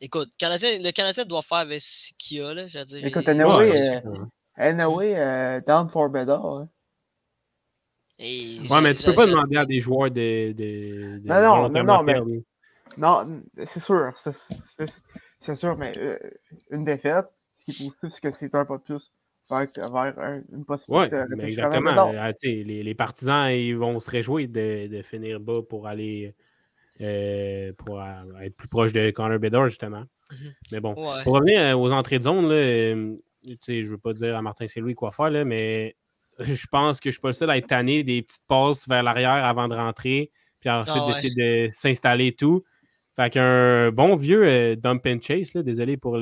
[0.00, 2.54] écoute, le Canadien doit faire avec ce qu'il a.
[2.54, 4.02] Là, dire, écoute, anyway,
[4.56, 6.32] anyway euh, down for better.
[6.32, 6.68] Hein.
[8.20, 10.52] ouais, mais tu peux pas demander à des joueurs de.
[10.52, 12.42] de, de non, non, non, mais.
[12.96, 14.12] Non, c'est sûr.
[15.40, 16.18] C'est sûr, mais euh,
[16.70, 19.12] une défaite, ce qui est positif, c'est que c'est un pas de plus
[19.50, 19.66] vers,
[20.14, 21.22] vers une possibilité.
[21.30, 22.12] Oui, exactement.
[22.12, 26.34] Euh, les, les, partisans, ils vont se réjouir de, de finir bas pour aller
[27.00, 30.04] euh, pour être plus proche de Connor Bedard, justement.
[30.32, 30.54] Mhm.
[30.72, 34.42] Mais bon, pour revenir aux entrées de zone, là, je ne veux pas dire à
[34.42, 35.96] Martin Saint-Louis quoi faire, là, mais
[36.38, 38.88] je pense que je ne suis pas le seul à être tanné des petites passes
[38.88, 40.30] vers l'arrière avant de rentrer,
[40.60, 42.64] puis ensuite ah d'essayer de s'installer et tout.
[43.16, 46.18] Fait qu'un bon vieux dump and chase, là, désolé pour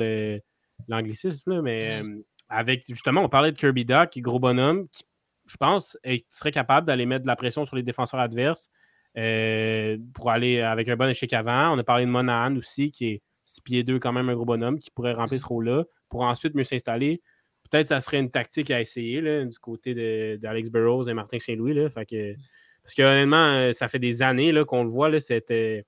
[0.87, 2.23] l'anglicisme, mais mhm.
[2.49, 5.03] avec justement, on parlait de Kirby Duck, gros bonhomme, qui,
[5.47, 5.97] je pense,
[6.29, 8.69] serait capable d'aller mettre de la pression sur les défenseurs adverses,
[9.17, 11.73] euh, pour aller avec un bon échec avant.
[11.73, 14.45] On a parlé de Monahan aussi, qui est 6 pieds 2, quand même un gros
[14.45, 17.21] bonhomme, qui pourrait remplir ce rôle-là pour ensuite mieux s'installer.
[17.69, 21.39] Peut-être que ça serait une tactique à essayer là, du côté d'Alex Burrows et Martin
[21.39, 21.89] Saint-Louis.
[21.93, 25.81] parce que honnêtement, euh, ça fait des années qu'on le voit, là, cette, euh,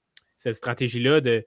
[0.47, 1.45] cette stratégie-là de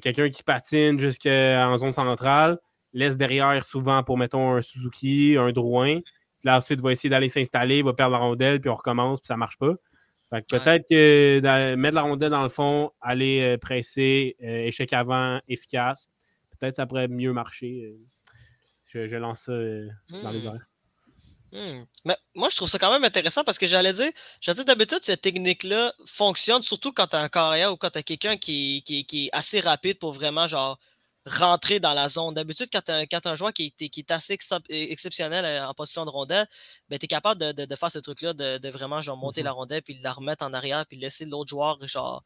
[0.00, 2.58] quelqu'un qui patine jusqu'en zone centrale,
[2.92, 6.00] laisse derrière souvent pour, mettons, un Suzuki, un Drouin.
[6.42, 9.34] Là, ensuite, va essayer d'aller s'installer, va perdre la rondelle, puis on recommence, puis ça
[9.34, 9.74] ne marche pas
[10.40, 16.08] peut-être que mettre la rondelle dans le fond, aller euh, presser, euh, échec avant, efficace,
[16.58, 17.84] peut-être ça pourrait mieux marcher.
[17.84, 19.06] Euh.
[19.06, 20.46] Je, lance ça dans les hmm.
[20.46, 20.66] airs.
[21.52, 21.84] Hmm.
[22.06, 24.10] Mais moi, je trouve ça quand même intéressant parce que j'allais dire,
[24.40, 27.98] j'allais dire d'habitude, cette technique-là fonctionne surtout quand tu as un carrière ou quand tu
[27.98, 30.78] as quelqu'un qui, qui, est assez rapide pour vraiment genre
[31.26, 32.34] rentrer dans la zone.
[32.34, 34.36] D'habitude, quand tu as, un joueur qui est, qui est assez
[34.70, 36.48] exceptionnel euh, en position de rondelle,
[36.88, 39.44] ben, tu es capable de, de, faire ce truc-là, de, de, vraiment genre, monter mm-hmm.
[39.44, 42.24] la rondelle, puis de la remettre en arrière, puis laisser l'autre joueur genre,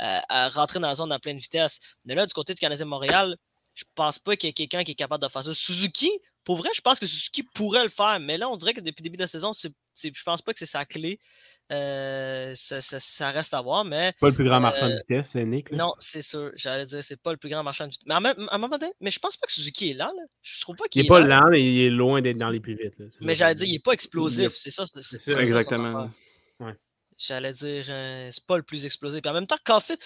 [0.00, 1.78] euh, à rentrer dans la zone à pleine vitesse.
[2.06, 3.36] Mais là, du côté du Canadien Montréal,
[3.74, 5.54] je pense pas qu'il y ait quelqu'un qui est capable de faire ça.
[5.54, 6.10] Suzuki,
[6.44, 9.02] pour vrai, je pense que Suzuki pourrait le faire, mais là, on dirait que depuis
[9.02, 11.20] le début de la saison, c'est, je pense pas que c'est sa clé.
[11.70, 14.12] Euh, ça, reste à voir, mais.
[14.20, 15.70] Pas le plus grand marchand de euh, vitesse, c'est Nick.
[15.72, 16.50] Non, c'est sûr.
[16.54, 18.04] J'allais dire, c'est pas le plus grand marchand de vitesse.
[18.06, 20.12] Mais à, un moment donné, mais je pense pas que Suzuki est là.
[20.42, 21.04] Je trouve pas qu'il est.
[21.04, 22.94] Il est pas lent, mais il est loin d'être dans les plus vite.
[23.20, 24.52] Mais j'allais dire, il est pas explosif.
[24.54, 24.84] C'est ça.
[24.86, 26.10] C'est exactement.
[27.24, 29.22] J'allais dire, euh, c'est pas le plus explosif.
[29.22, 30.00] Puis en même temps, Caulfield,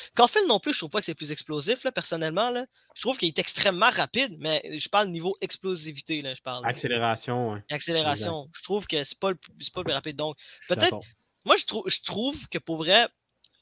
[0.48, 2.50] non plus, je trouve pas que c'est le plus explosif, là, personnellement.
[2.50, 2.66] Là.
[2.94, 6.66] Je trouve qu'il est extrêmement rapide, mais je parle niveau explosivité, là, je parle.
[6.66, 7.60] Accélération, oui.
[7.70, 8.50] Accélération.
[8.52, 10.16] Je trouve que c'est pas, le, pas le plus rapide.
[10.16, 10.36] Donc,
[10.68, 10.98] peut-être.
[11.46, 13.06] Moi, je, trouve je trouve que pour vrai,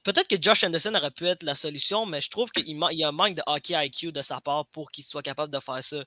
[0.03, 3.09] peut-être que Josh Anderson aurait pu être la solution, mais je trouve qu'il y a
[3.09, 6.03] un manque de hockey IQ de sa part pour qu'il soit capable de faire ça.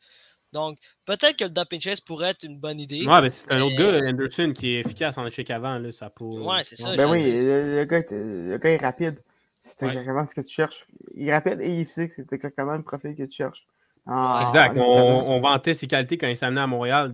[0.58, 3.06] Donc, peut-être que le Dumping Chase pourrait être une bonne idée.
[3.06, 5.78] Ouais, mais c'est un autre gars, Anderson, qui est efficace en échec avant.
[5.78, 6.26] Là, ça peut...
[6.26, 6.96] Ouais, c'est ça.
[6.96, 9.20] Ben oui, le, gars, le, gars, est rapide.
[9.62, 10.88] C'est exactement ce que tu cherches.
[11.14, 12.12] Il est rapide et il est physique.
[12.12, 13.68] C'est exactement le profil que tu cherches.
[14.08, 14.78] Ah, exact.
[14.78, 17.12] On, vantait ses qualités quand il s'amenait à Montréal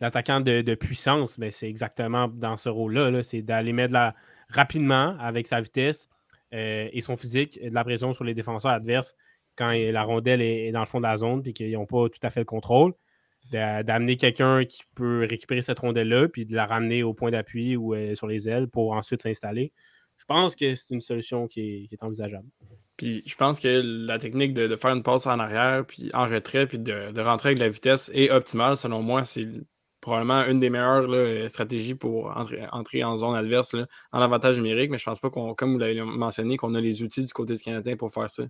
[0.00, 1.38] d'attaquant de, de, puissance.
[1.38, 3.10] Mais c'est exactement dans ce rôle-là.
[3.10, 4.14] -là, c'est d'aller mettre la,
[4.48, 6.08] rapidement avec sa vitesse
[6.54, 9.16] euh, et son physique de la pression sur les défenseurs adverses
[9.56, 12.20] quand la rondelle est, dans le fond de la zone et qu'ils n'ont pas tout
[12.22, 12.92] à fait le contrôle.
[13.52, 17.94] D'amener quelqu'un qui peut récupérer cette rondelle-là puis de la ramener au point d'appui ou
[17.94, 19.72] euh, sur les ailes pour ensuite s'installer.
[20.16, 22.48] Je pense que c'est une solution qui est envisageable.
[22.96, 26.66] Puis je pense que la technique de, faire une passe en arrière, puis en retrait,
[26.66, 28.76] puis de, rentrer avec la vitesse est optimale.
[28.76, 29.46] Selon moi, c'est
[30.00, 32.34] probablement une des meilleures stratégies pour
[32.72, 33.74] entrer, en zone adverse
[34.12, 34.90] en avantage numérique.
[34.90, 37.54] Mais je pense pas qu'on, comme vous l'avez mentionné, qu'on a les outils du côté
[37.54, 38.44] du Canadien pour faire ça.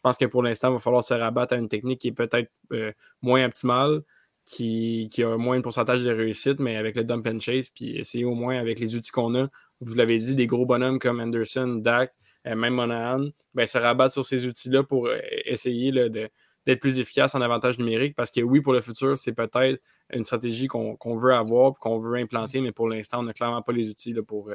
[0.00, 2.12] Je pense que pour l'instant, il va falloir se rabattre à une technique qui est
[2.12, 4.00] peut-être euh, moins optimale,
[4.46, 8.24] qui, a moins de pourcentage de réussite, mais avec le dump and chase, puis essayer
[8.24, 9.48] au moins avec les outils qu'on a.
[9.82, 12.14] Vous l'avez dit, des gros bonhommes comme Anderson, Dak,
[12.46, 17.34] euh, même Monahan, ben, se rabattre sur ces outils-là pour euh, essayer d'être plus efficace
[17.34, 19.82] en avantage numérique parce que oui, pour le futur, c'est peut-être
[20.14, 23.72] une stratégie qu'on veut avoir qu'on veut implanter, mais pour l'instant, on n'a clairement pas
[23.72, 24.50] les outils pour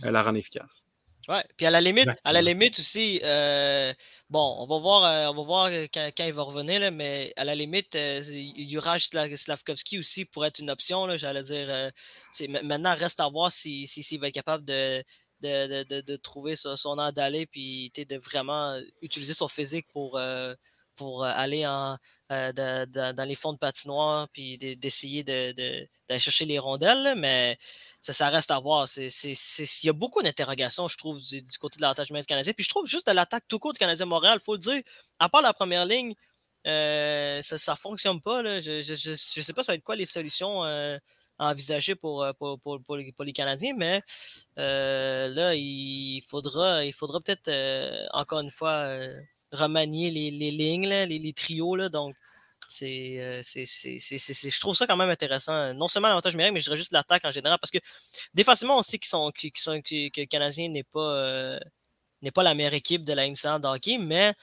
[0.00, 0.89] la rendre efficace.
[1.30, 3.94] Ouais, puis à la limite, à la limite aussi, euh,
[4.30, 6.90] bon, on va voir, euh, on va voir euh, quand, quand il va revenir, là,
[6.90, 8.20] mais à la limite, euh,
[8.66, 11.16] Juraj Sla- Slavkovski aussi pourrait être une option.
[11.16, 11.92] J'allais dire,
[12.64, 15.04] maintenant, reste à voir s'il si, va être capable de,
[15.40, 20.18] de, de, de- trouver son, son air d'aller, puis de vraiment utiliser son physique pour,
[21.00, 26.20] pour euh, aller euh, dans les fonds de patinoire, puis de- d'essayer de, de- d'aller
[26.20, 27.56] chercher les rondelles, mais
[28.02, 28.86] ça, reste à voir.
[28.98, 29.34] Il
[29.82, 32.52] y a beaucoup d'interrogations, je trouve, du, côté de l'attachement canadien.
[32.52, 34.82] Puis je trouve juste de l'attaque tout court du Canadien Montréal, il faut le dire.
[35.18, 36.12] À part la première ligne,
[36.66, 38.42] euh, ça ne fonctionne pas.
[38.42, 38.60] Là.
[38.60, 40.98] Je ne je, je, sais pas ça va être quoi les solutions euh,
[41.38, 44.02] à envisager pour, pour, pour, pour les, Canadiens, mais
[44.56, 47.50] là, il faudra, il faudra peut-être
[48.12, 48.86] encore une fois
[49.52, 51.76] remanier les, les lignes, les, les trios.
[51.76, 52.14] Là, donc,
[52.82, 55.74] euh, je trouve ça quand même intéressant.
[55.74, 57.58] Non seulement l'avantage numérique, mais je dirais juste l'attaque en général.
[57.58, 57.78] Parce que
[58.34, 61.60] défensivement, on sait sont, sont, que, le Canadien n'est pas, euh,
[62.34, 64.34] pas la meilleure équipe de la nationale de hockey, mais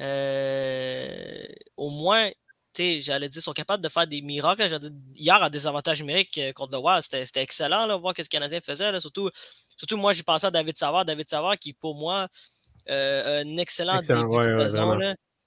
[0.00, 2.30] euh, au moins,
[2.76, 4.66] j'allais dire, ils sont capables de faire des miracles.
[5.14, 8.28] hier, à désavantage numérique euh, contre le Wild, c'était, excellent, là, voir ce que le
[8.28, 8.92] Canadien faisait.
[8.92, 9.00] là.
[9.00, 9.30] Surtout,
[9.76, 11.04] surtout, moi, j'ai pensé à David Savard.
[11.04, 12.28] David Savard, qui, pour moi,
[12.88, 14.98] un excellent, Excellent, début ouais, de saison.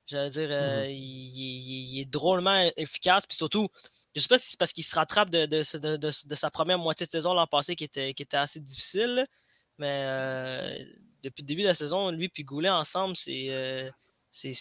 [0.09, 3.25] J'allais dire, euh, il, il- il est drôlement efficace.
[3.27, 3.67] Puis surtout,
[4.15, 7.05] je sais pas si c'est parce qu'il se rattrape de, de, de- sa première moitié
[7.05, 9.25] de saison l'an passé qui était, qui était assez difficile.
[9.77, 10.77] Mais euh,
[11.23, 13.91] depuis le début de la saison, lui et Goulet ensemble, c'est euh,
[14.31, 14.51] c'est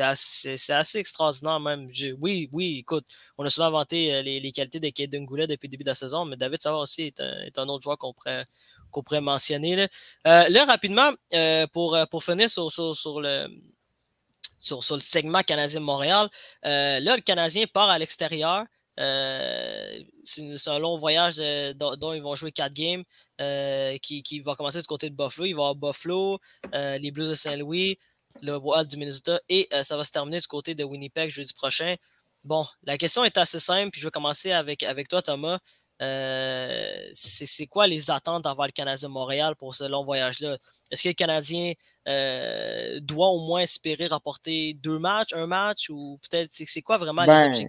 [0.00, 1.88] assez, assez extraordinaire même.
[1.92, 3.06] Je- oui, oui, écoute,
[3.38, 5.88] on a souvent vanté euh, les, les qualités de Kaden Goulet depuis le début de
[5.88, 8.44] la saison, mais David Savard aussi est un, est un autre joueur qu'on pourrait,
[8.90, 9.76] qu'on pourrait mentionner.
[9.76, 9.88] Là,
[10.26, 13.48] Euh, là rapidement, euh, pour, euh, pour finir sur, sur, le,
[14.58, 16.28] sur, sur le segment Canadien-Montréal.
[16.62, 18.64] Là, le Canadien part à l'extérieur.
[18.96, 21.36] C'est un long voyage
[21.76, 23.04] dont, ils vont jouer quatre games
[24.02, 25.46] qui, qui va commencer du côté de Buffalo.
[25.46, 26.38] Il va avoir Buffalo,
[26.72, 27.98] les Blues de Saint-Louis,
[28.42, 31.96] le Wild du Minnesota et ça va se terminer du côté de Winnipeg jeudi prochain.
[32.44, 35.58] Bon, la question est assez simple, puis je vais commencer avec, avec toi, Thomas.
[36.00, 40.56] Euh, c'est quoi les attentes envers le Canadien Montréal pour ce long voyage-là?
[40.90, 41.72] Est-ce que le Canadien
[42.06, 47.24] euh, doit au moins espérer rapporter deux matchs, un match, ou peut-être c'est quoi vraiment
[47.24, 47.68] les Ben, objectifs?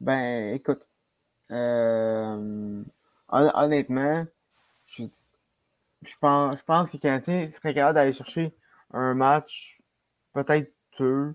[0.00, 0.82] ben, écoute,
[1.50, 2.82] euh,
[3.28, 4.26] hon- honnêtement,
[4.86, 5.04] je,
[6.02, 8.54] je pense, je pense que le Canadien serait capable d'aller chercher
[8.92, 9.80] un match,
[10.32, 11.34] peut-être deux,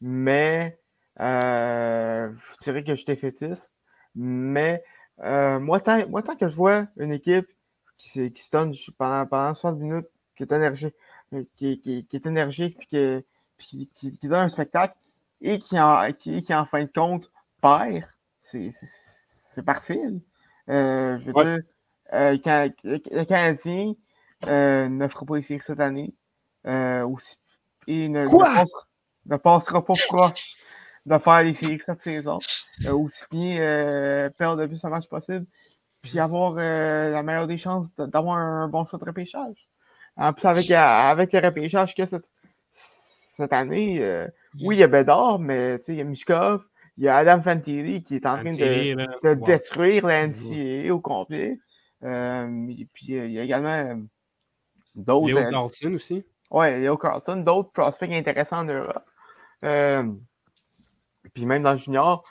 [0.00, 0.78] mais
[1.18, 3.72] je dirais que je suis défaitiste.
[4.14, 4.82] Mais
[5.22, 7.46] euh, moi, tant, moi, tant que je vois une équipe
[7.96, 10.06] qui, se- qui se donne pendant, pendant 60 minutes,
[10.36, 10.94] qui est énergique,
[11.56, 13.24] qui, qui- qui est énergique, puis, que-
[13.58, 14.96] puis qui, donne un spectacle,
[15.40, 17.30] et qui en, qui, qui, en fin de compte
[17.60, 18.04] perd,
[18.42, 20.00] c'est parfait.
[20.68, 21.44] Euh, je veux Ouais.
[21.44, 21.64] dire,
[22.12, 23.94] euh, quand- le Canadien
[24.46, 26.14] euh, ne fera pas séries cette année.
[26.66, 27.36] Euh, aussi,
[27.88, 28.46] et ne, ne Quoi?
[28.46, 28.80] passera,
[29.26, 30.56] ne passera pas proche
[31.06, 32.38] de faire les séries cette saison.
[32.86, 35.46] Euh, aussi bien euh, perdre le plus de matchs possible,
[36.02, 39.68] puis avoir euh, la meilleure des chances d'avoir un bon choix de repêchage.
[40.16, 42.28] En plus, avec, avec le repêchage qu'il y a cette,
[42.68, 44.28] cette année, euh,
[44.60, 46.66] oui, il y a Bédard, mais il y a Mishkov,
[46.98, 49.46] il y a Adam Fantilli qui est en train de, là, de wow.
[49.46, 51.58] détruire la NCAA au complet.
[52.04, 54.02] Euh, et puis il y a également
[54.94, 55.28] d'autres.
[55.28, 56.24] Léo Carlson aussi.
[56.50, 59.04] Ouais, Léo Carlson, d'autres prospects intéressants en Europe.
[59.64, 60.04] Euh,
[61.34, 62.24] puis même dans le junior.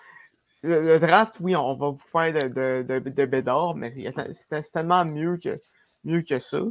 [0.63, 4.13] Le, le draft, oui, on va vous faire de, de, de, de Bédard, mais c'est
[4.13, 5.59] c'est- c'est tellement mieux que,
[6.03, 6.61] mieux que ça.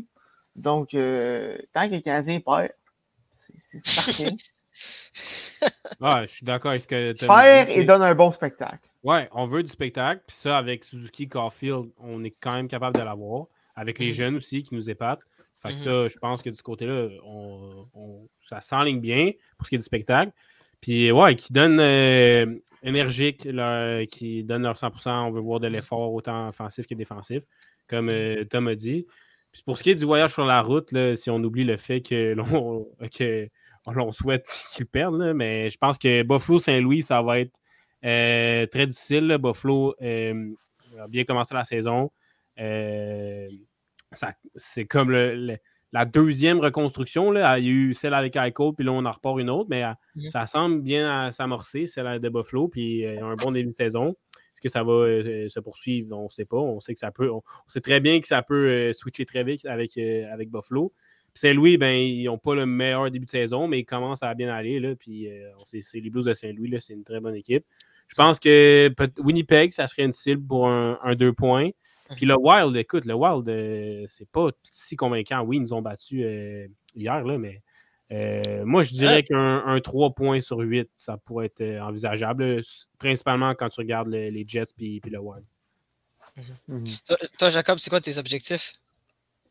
[0.57, 2.71] Donc, euh, tant que les Canadiens perdent,
[3.33, 4.37] c'est parfait.
[6.01, 8.89] Ah, je suis d'accord avec ce que tu Faire et donne un bon spectacle.
[9.03, 10.23] Ouais, on veut du spectacle.
[10.27, 13.47] Puis ça, avec Suzuki Caulfield, on est quand même capable de l'avoir.
[13.75, 14.13] Avec les Mhm.
[14.15, 15.21] jeunes aussi qui nous épatent.
[15.59, 15.79] Fait que Mhm.
[15.79, 19.79] ça, je pense que du côté-là, on, on- ça s'enligne bien pour ce qui est
[19.79, 20.33] du spectacle.
[20.81, 22.47] Puis ouais, qui donne euh,
[22.83, 23.47] énergique,
[24.11, 25.11] qui donne leur 100%.
[25.27, 27.43] On veut voir de l'effort autant offensif que défensif,
[27.87, 29.07] comme euh, Tom a dit.
[29.53, 32.01] Puis pour ce qui est du voyage sur la route, si on oublie le fait
[32.01, 33.49] que l'on que
[33.93, 37.59] l'on souhaite qu'ils perdent, mais je pense que Buffalo-Saint-Louis, ça va être
[38.05, 39.37] euh, très difficile.
[39.41, 42.11] Buffalo a bien commencé la saison.
[44.57, 45.57] C'est comme le-
[45.93, 47.31] la deuxième reconstruction.
[47.33, 47.59] Là.
[47.59, 49.85] Il y a eu celle avec Eichel, puis là, on en repart une autre, mais
[49.85, 50.31] euh, Mhm.
[50.31, 54.17] ça semble bien euh, s'amorcer, celle de Buffalo, puis euh, un bon début de saison.
[54.53, 56.17] Est-ce que ça va euh, se poursuivre?
[56.17, 56.59] On ne sait pas.
[56.59, 57.31] On sait que ça peut.
[57.31, 60.51] On, on sait très bien que ça peut euh, switcher très vite avec, euh, avec
[60.51, 60.93] Buffalo.
[61.33, 64.35] Puis Saint-Louis, ben, ils n'ont pas le meilleur début de saison, mais ils commencent à
[64.35, 64.81] bien aller.
[64.81, 65.29] Là, puis
[65.65, 67.65] c'est les Blues de Saint-Louis, c'est une très bonne équipe.
[68.09, 71.71] Je pense que Winnipeg, ça serait une cible pour un, un deux points.
[72.17, 75.41] Puis le Wild, écoute, le Wild, euh, c'est pas si convaincant.
[75.43, 77.63] Oui, ils nous ont battus euh, hier, là, mais
[78.13, 82.61] euh, moi, je dirais qu'un un 3 points sur 8, ça pourrait être envisageable,
[82.99, 85.45] principalement quand tu regardes le- les Jets puis, puis le Wild.
[86.69, 86.85] Mhm.
[87.07, 88.73] Toi, toi, Jacob, c'est quoi tes objectifs?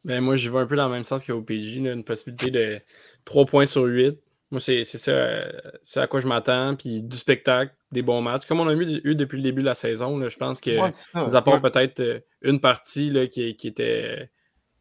[0.05, 2.82] Ben, moi, j'y vais un peu dans le même sens qu'au PJ, une possibilité de
[3.26, 4.18] 3 points sur 8.
[4.52, 5.43] Moi, c'est c'est ça,
[5.84, 6.76] c'est à quoi je m'attends.
[6.76, 8.45] Puis du spectacle, des bons matchs.
[8.47, 10.72] Comme on a eu, eu depuis le début de la saison, là, je pense que,
[10.80, 14.32] Ouais, à part peut-être euh, une partie là, qui, qui était,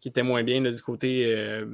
[0.01, 1.67] qui était moins bien là, du côté, euh,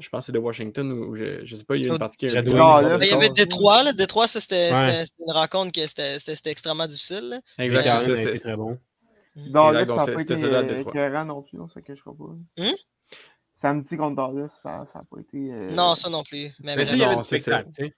[0.00, 1.98] je pense que c'est de Washington, ou je, je sais pas, il y a une
[1.98, 2.40] partie qui a.
[2.40, 3.92] Ah, là, il y avait Détroit, là.
[3.92, 4.76] Détroit, ça, c'était Ouais.
[4.90, 7.28] c'était- c'était une rencontre qui c'était c'était- c'était extrêmement difficile.
[7.28, 7.40] là.
[7.64, 8.78] Exact, Caroline c'est a ça, été c'est- très bon.
[9.36, 10.92] Dallas, Exact, donc ça n'a pas c'était été euh, Détroit.
[10.92, 12.24] écœurant non plus, on se cachera pas.
[12.64, 12.74] Hum?
[13.58, 15.50] Samedi contre Dallas, ça n'a pas été.
[15.50, 16.52] euh, Non, ça non plus.
[16.60, 17.04] Mais Mais ça, il y vraiment.
[17.06, 17.62] avait non, du c'est ça.
[17.62, 17.94] spectacle, tu sais.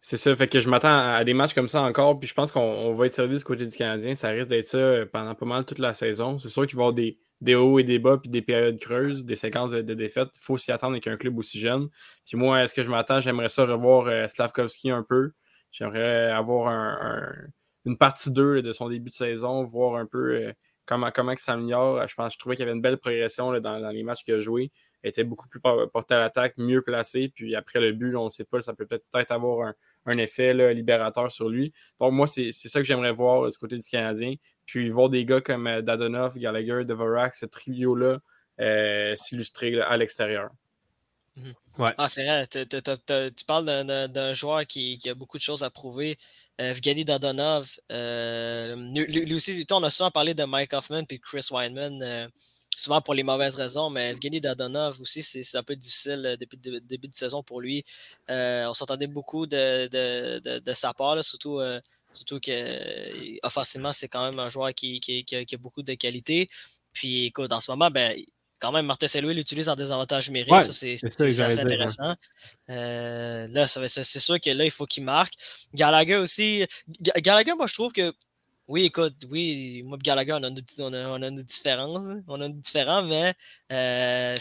[0.00, 2.52] C'est ça, fait que je m'attends à des matchs comme ça encore, puis je pense
[2.52, 4.14] qu'on on va être servi du côté du Canadien.
[4.14, 6.38] Ça risque d'être ça euh, pendant pas mal toute la saison.
[6.38, 8.78] C'est sûr qu'il va y avoir des, des hauts et des bas, puis des périodes
[8.78, 10.28] creuses, des séquences de, de défaites.
[10.36, 11.88] Il faut s'y attendre avec un club aussi jeune.
[12.24, 13.20] Puis moi, est-ce que je m'attends?
[13.20, 15.32] J'aimerais ça revoir euh, Slavkovski un peu.
[15.72, 17.48] J'aimerais avoir un- un-
[17.84, 20.52] une partie 2 de son début de saison, voir un peu euh,
[20.88, 22.08] comment, comment il s'améliore.
[22.08, 24.24] Je pense je trouvais qu'il y avait une belle progression là, dans, dans les matchs
[24.24, 24.72] qu'il a joués.
[25.04, 27.28] Il était beaucoup plus por- porté à l'attaque, mieux placé.
[27.28, 29.74] Puis après le but, on ne sait pas, ça peut peut-être avoir un,
[30.06, 31.72] un effet là, libérateur sur lui.
[32.00, 34.34] Donc, moi, c'est c'est ça que j'aimerais voir euh, du côté du Canadien.
[34.66, 38.18] Puis voir des gars comme euh, Dadonov, Gallagher, Devorak, ce trio-là
[38.60, 40.50] euh, s'illustrer à l'extérieur.
[41.98, 42.48] Ah, c'est vrai.
[42.48, 46.18] tu parles d'un- joueur qui, qui a beaucoup de choses à prouver.
[46.60, 51.46] Euh, Evgeny Dadonov, euh, lui, aussi, on a souvent parlé de Mike Hoffman et Chris
[51.52, 52.28] Weinman, euh,
[52.76, 56.80] souvent pour les mauvaises raisons, mais Evgeny Dadonov aussi, c'est un peu difficile depuis le
[56.80, 57.84] début de saison pour lui.
[58.28, 61.80] On s'entendait beaucoup de, sa part, surtout, euh,
[62.12, 62.50] surtout que
[63.92, 65.00] c'est quand même un joueur qui
[65.32, 66.48] a beaucoup de qualité.
[66.92, 68.16] Puis écoute, en ce moment, ben,
[68.58, 70.52] quand même, Martin Saint-Louis l'utilise en désavantage numérique.
[70.52, 71.58] Ouais, ça, c'est hein.
[71.58, 72.14] intéressant.
[72.70, 75.34] Euh, là, c'est sûr que là, il faut qu'il marque.
[75.74, 76.66] Gallagher aussi.
[77.00, 78.12] Ga- Gallagher, moi, je trouve que.
[78.66, 80.50] Oui, écoute, oui, moi et Gallagher, on a,
[80.80, 82.06] on a, on a une différence.
[82.06, 82.22] hein.
[82.28, 83.32] On a une différence, mais
[83.72, 84.36] euh,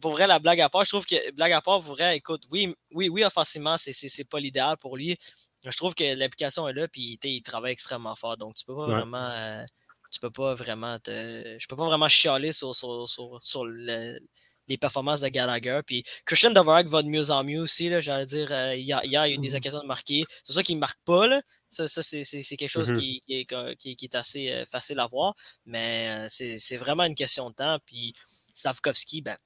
[0.00, 2.44] pour vrai, la blague à part, je trouve que blague à part, pour vrai, écoute,
[2.52, 5.16] oui, oui, oui, offensivement, c'est- pas l'idéal pour lui.
[5.64, 8.36] Je trouve que l'application est là, puis il travaille extrêmement fort.
[8.36, 8.94] Donc, tu peux pas Ouais.
[8.94, 9.30] vraiment.
[9.32, 9.64] euh,
[10.12, 11.56] tu peux pas vraiment te.
[11.58, 14.18] Je peux pas vraiment chialer sur, sur, sur, sur le-
[14.68, 15.80] les performances de Gallagher.
[15.86, 17.88] Puis Christian Dvorak va de mieux en mieux aussi.
[18.02, 19.56] J'allais dire, euh, hier, il y a eu des Mhm.
[19.56, 20.24] occasions de marquer.
[20.42, 21.26] C'est sûr qu'il ne marque pas.
[21.28, 21.40] Là.
[21.70, 22.24] Ça, ça c'est
[22.56, 22.98] quelque chose Mhm.
[23.00, 25.34] qui, qui est, que- qui- qui est assez euh, facile à voir.
[25.66, 26.26] Mais euh,
[26.58, 27.78] c'est vraiment une question de temps.
[27.86, 28.12] Puis
[28.54, 29.36] Slavkovski, ben.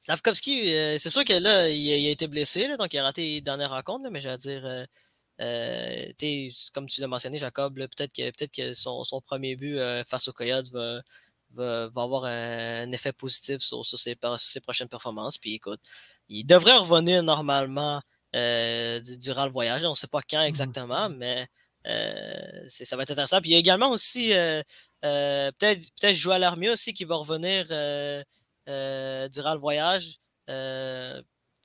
[0.00, 2.98] Slavkovski, euh, c'est sûr que là, il a, il a été blessé, là, donc il
[2.98, 4.64] a raté les dernières rencontres, là, mais j'allais dire,
[5.40, 6.12] euh,
[6.72, 10.28] comme tu l'as mentionné, Jacob, peut-être que, peut que son, son premier but euh, face
[10.28, 11.00] au Coyote va,
[11.54, 15.38] va, va avoir un, un effet positif sur, sur ses, per- ses prochaines performances.
[15.38, 15.80] Puis écoute,
[16.28, 18.00] il devrait revenir normalement
[18.36, 19.84] euh, du- durant le voyage.
[19.84, 21.46] On ne sait pas quand exactement, mais
[21.84, 23.40] ça va être intéressant.
[23.40, 24.32] Puis il y a également aussi
[25.00, 27.66] peut-être peut jouer à l'armée aussi qui va revenir
[29.30, 30.18] durant le voyage.
[30.50, 31.22] Euh,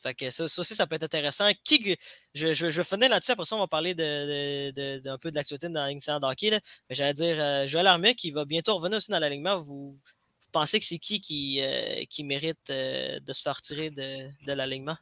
[0.07, 1.49] fait que ça, ça aussi, ça peut être intéressant.
[1.63, 1.97] Qui,
[2.33, 5.17] je, je, je vais finir là-dessus, après ça, on va parler de, de, de- d'un
[5.17, 6.51] peu de l'actualité dans l'incident d'hockey.
[6.51, 9.59] Mais j'allais dire, euh, Joël Armia qui va bientôt revenir aussi dans l'alignement.
[9.59, 13.89] Vous, vous pensez que c'est qui qui, euh, qui mérite euh, de se faire tirer
[13.89, 14.97] de, de l'alignement?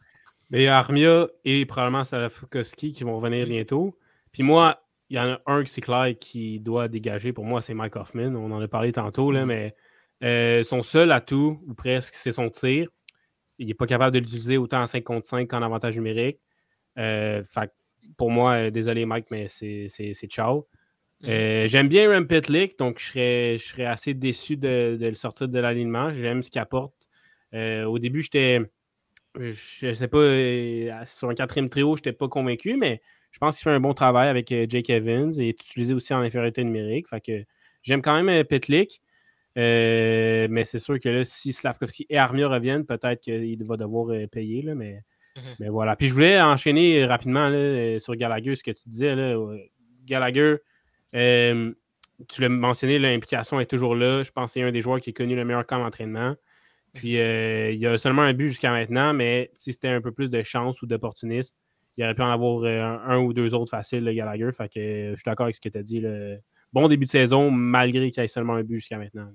[0.49, 3.97] Mais il y a Armia et probablement Salafukowski qui vont revenir bientôt.
[4.32, 7.32] Puis moi, il y en a un que c'est clair qui doit dégager.
[7.34, 8.36] Pour moi, c'est Mike Hoffman.
[8.36, 9.76] On en a parlé tantôt, là, mais
[10.24, 12.88] euh, son seul atout, ou presque, c'est son tir.
[13.60, 16.39] Il n'est pas capable de l'utiliser autant en 5 contre 5 qu'en avantage numérique.
[16.97, 17.72] Euh, fait
[18.18, 20.68] pour moi, euh, désolé Mike, mais c'est ciao.
[21.24, 25.16] Euh, J'aime bien Rem Pitlick, donc je serais, je serais assez déçu de, de le
[25.16, 26.12] sortir de l'alignement.
[26.12, 27.08] J'aime ce qu'il apporte.
[27.53, 28.62] Euh, au début, j'étais
[29.38, 33.01] je sais pas, sur un quatrième trio, je n'étais pas convaincu, mais
[33.32, 36.20] je pense qu'il fait un bon travail avec Jake Evans et est utilisé aussi en
[36.22, 37.10] infériorité numérique.
[37.10, 37.43] Fait que
[37.84, 39.01] j'aime quand même Petlik.
[39.58, 44.10] Euh, mais c'est sûr que là, si Slavkovski et Armia reviennent, peut-être qu'il va devoir
[44.10, 44.62] euh, payer.
[44.62, 45.01] Là, mais,
[45.38, 45.43] Mhm.
[45.60, 45.95] mais voilà.
[45.97, 49.16] Puis je voulais enchaîner rapidement là, euh, sur Gallagher, ce que tu disais.
[49.16, 49.38] Là.
[50.06, 50.58] Gallagher,
[51.16, 51.74] euh,
[52.30, 54.24] tu l'as mentionné, l'implication est toujours là.
[54.24, 56.36] Je pense que c'est un des joueurs qui a connu le meilleur camp d'entraînement.
[56.93, 60.14] Puis euh, il y a seulement un but jusqu'à maintenant, mais si c'était un peu
[60.14, 61.53] plus de chance ou d'opportunisme,
[61.97, 64.49] il aurait pu en avoir un, un ou deux autres faciles, le Gallagher.
[64.56, 66.01] Fait que je suis d'accord avec ce que tu as dit.
[66.72, 69.30] Bon début de saison, malgré qu'il y ait seulement un but jusqu'à maintenant.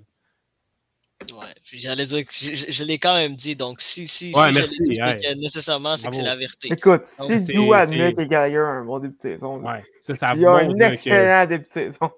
[1.33, 4.31] Ouais, puis j'allais dire que je, je- je l'ai quand même dit, donc si, si,
[4.35, 5.17] Ouais, si merci, je l'ai dit, c'est ouais.
[5.35, 6.67] que nécessairement, c'est que c'est la vérité.
[6.71, 9.83] Écoute, Donc, si c'est- Duo admet que Gallagher a un bon début de saison, Ouais,
[10.01, 12.11] ça, ça il y a un là, que excellent début de saison.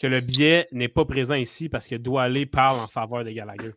[0.00, 3.72] que le biais n'est pas présent ici parce que Doualé parle en faveur de Gallagher.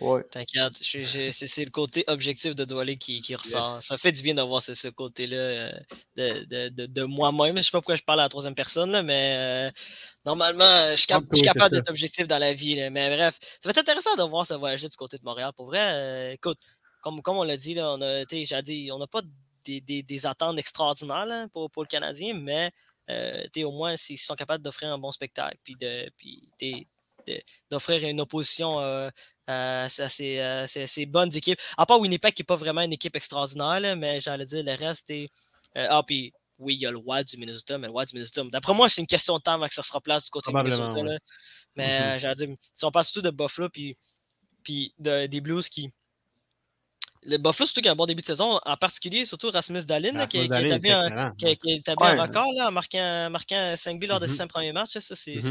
[0.00, 0.22] Ouais.
[0.30, 3.82] T'inquiète, c'est le côté objectif de Doualé qui, qui ressort.
[3.82, 5.72] Ça fait du bien d'avoir ce, ce côté-là euh,
[6.16, 7.56] de, de, de, de moi-même.
[7.56, 9.70] Je sais pas pourquoi je parle à la troisième personne, là, mais euh,
[10.24, 12.76] normalement, je suis, cap- oui, capable d'être objectif dans la vie.
[12.76, 12.90] là.
[12.90, 15.52] Mais bref, ça va être intéressant de voir ce voyager du côté de Montréal.
[15.56, 16.58] Pour vrai, euh, écoute,
[17.02, 19.22] comme, comme on l'a dit, là, on a, dit, on n'a pas
[19.64, 22.70] des, des, des attentes extraordinaires là, pour, pour le Canadien, mais
[23.10, 26.48] euh, au moins, s'ils sont capables d'offrir un bon spectacle, puis de, puis,
[27.70, 29.10] d'offrir une opposition euh,
[29.46, 31.58] à, à ces, à ces- ces bonnes équipes.
[31.76, 34.74] À part Winnipeg, qui n'est pas vraiment une équipe extraordinaire, là, mais j'allais dire, le
[34.74, 35.26] reste est.
[35.76, 38.14] euh, ah, puis oui, il y a le Wild du Minnesota, mais le Wild du
[38.16, 40.50] Minnesota, d'après moi, c'est une question de temps avant que ça se replace du côté
[40.50, 40.96] du Minnesota.
[41.02, 41.08] ouais.
[41.14, 41.18] là.
[41.76, 42.04] Mais Mhm.
[42.04, 43.96] euh, j'allais dire, si on parle surtout de Buffalo, puis,
[44.64, 45.90] puis de- des Blues qui.
[47.22, 50.12] Le Buffalo, surtout qui a un bon début de saison, en particulier, surtout Rasmus Dalin,
[50.12, 52.10] là, qui, qui a établi un, qui a, qui a établi Ouais.
[52.18, 54.98] un record là, en marquant, marquant 5 buts lors de ses 5 premiers matchs.
[54.98, 55.42] Ça, c'est Mhm.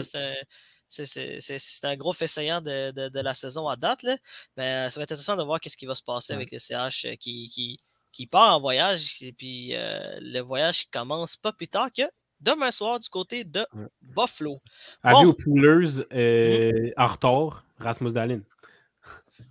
[0.90, 3.68] C'est un- c'est- c'est- c'est- c'est un gros fait saillant de, de- de la saison
[3.68, 4.04] à date.
[4.04, 4.16] Là.
[4.56, 6.38] Mais ça va être intéressant de voir ce qui va se passer Ouais.
[6.38, 7.78] avec le CH euh, qui, qui,
[8.12, 9.18] qui part en voyage.
[9.22, 12.04] Et puis euh, le voyage commence pas plus tard que
[12.40, 13.88] demain soir du côté de Ouais.
[14.02, 14.62] Buffalo.
[15.04, 15.30] Avis Bon.
[15.30, 18.42] aux Poolers euh, en retard, Rasmus Dahlin.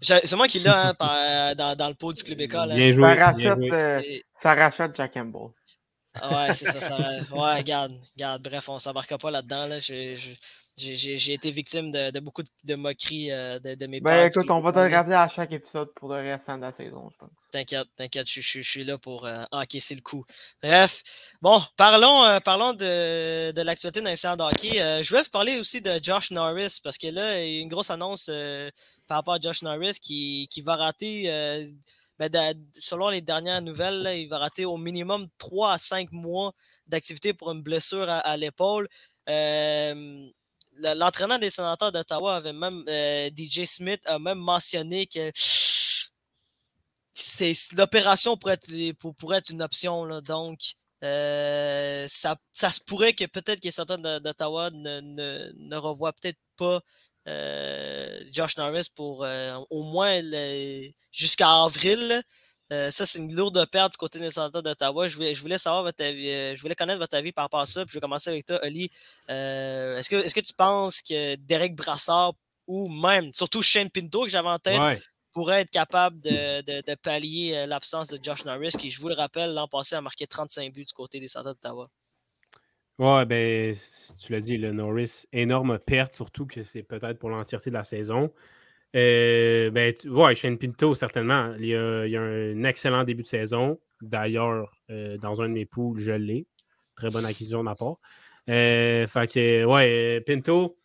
[0.01, 2.72] J'ai- C'est moi qui l'ai hein, euh, dans, dans le pot du club école.
[2.72, 2.74] hein.
[2.74, 3.14] Bien Ça joué.
[3.14, 3.72] bien rachète, joué.
[3.72, 4.03] euh,
[4.37, 5.51] ça rachète Jack Campbell.
[6.30, 6.99] Ouais, c'est ça, ça.
[7.30, 8.43] Ouais, garde, garde.
[8.43, 9.66] Bref, on s'embarquera pas là-dedans.
[9.66, 9.78] Là.
[9.78, 10.34] Je- je-
[10.79, 14.61] J'ai été victime de, de beaucoup de, moqueries euh, de, de mes Ben écoute, on
[14.61, 17.31] va te le rappeler à chaque épisode pour le restant de la saison, je pense.
[17.51, 20.27] T'inquiète, t'inquiète, je, je- je suis là pour euh, encaisser le coup.
[20.62, 21.03] Bref,
[21.41, 25.03] bon, parlons, euh, parlons de, de l'actualité salles de hockey.
[25.03, 27.68] Je vais vous parler aussi de Josh Norris parce que là, il y a une
[27.68, 28.31] grosse annonce
[29.07, 31.24] par rapport à Josh Norris qui, qui va rater,
[32.18, 36.12] ben, de- selon les dernières nouvelles, là, il va rater au minimum 3 à 5
[36.12, 36.53] mois
[36.87, 38.89] d'activité pour une blessure à, à l'épaule.
[39.29, 40.29] Euh,
[40.79, 45.33] L'entraîneur des sénateurs d'Ottawa avait même, euh, DJ Smith a même mentionné que
[47.77, 50.05] l'opération pourrait être, une option.
[50.05, 50.59] Là, donc,
[51.05, 56.81] euh, ça, ça se pourrait que peut-être que certains d'Ottawa ne, ne, revoient peut-être pas
[57.29, 59.27] euh, Josh Norris pour
[59.70, 60.20] au moins
[61.11, 62.22] jusqu'à avril.
[62.73, 65.07] Euh, ça, c'est une lourde perte du côté des sénateurs d'Ottawa.
[65.07, 67.61] Je voulais, je voulais savoir votre avis, euh, je voulais connaître votre avis par rapport
[67.61, 67.85] à ça.
[67.85, 68.91] Puis je vais commencer avec toi, Oli.
[69.31, 72.33] Euh, est-ce, que, est-ce que tu penses que Derek Brassard
[72.67, 75.01] ou même, surtout Shane Pinto, que j'avais en tête, Ouais.
[75.33, 79.14] pourrait être capable de, de- de pallier l'absence de Josh Norris, qui, je vous le
[79.14, 81.89] rappelle, l'an passé a marqué 35 buts du côté des Centres d'Ottawa.
[82.99, 83.77] Ouais, ben,
[84.19, 87.85] tu l'as dit, le Norris, énorme perte, surtout que c'est peut-être pour l'entièreté de la
[87.85, 88.33] saison.
[88.97, 91.55] Euh, ben, tu- ouais, Shane Pinto, certainement.
[91.59, 93.78] Il y, a, il y a un excellent début de saison.
[94.01, 96.47] D'ailleurs, euh, dans un de mes poules, je l'ai.
[96.94, 97.97] Très bonne acquisition de ma part.
[98.49, 100.78] Euh, fait que, ouais, Pinto,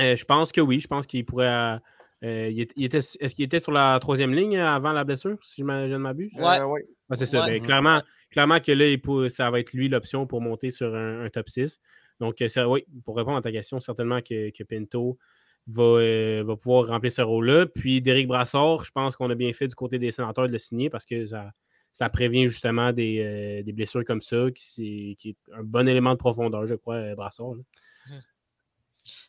[0.00, 0.80] euh, je pense que oui.
[0.80, 1.78] Je pense qu'il pourrait.
[2.22, 5.88] il était, est-ce qu'il était sur la troisième ligne avant la blessure, si je ne
[5.88, 6.32] je ne m'abuse?
[6.34, 6.60] Ouais.
[6.60, 6.84] Euh, ouais.
[7.08, 7.44] Ah, c'est ça.
[7.46, 7.58] Ouais.
[7.58, 10.94] Ben, clairement, clairement que là, il peut- ça va être lui l'option pour monter sur
[10.94, 11.80] un, un top 6.
[12.20, 15.16] Donc, ça- oui, pour répondre à ta question, certainement que, que Pinto
[15.68, 17.66] va, euh, va pouvoir remplir ce rôle-là.
[17.66, 20.58] Puis, Derek Brassard, je pense qu'on a bien fait du côté des sénateurs de le
[20.58, 21.50] signer parce que ça,
[21.92, 25.86] ça prévient justement des, euh, des blessures comme ça, qui, c'est- qui est un bon
[25.88, 27.54] élément de profondeur, je crois, euh, Brassard.
[27.54, 27.62] là.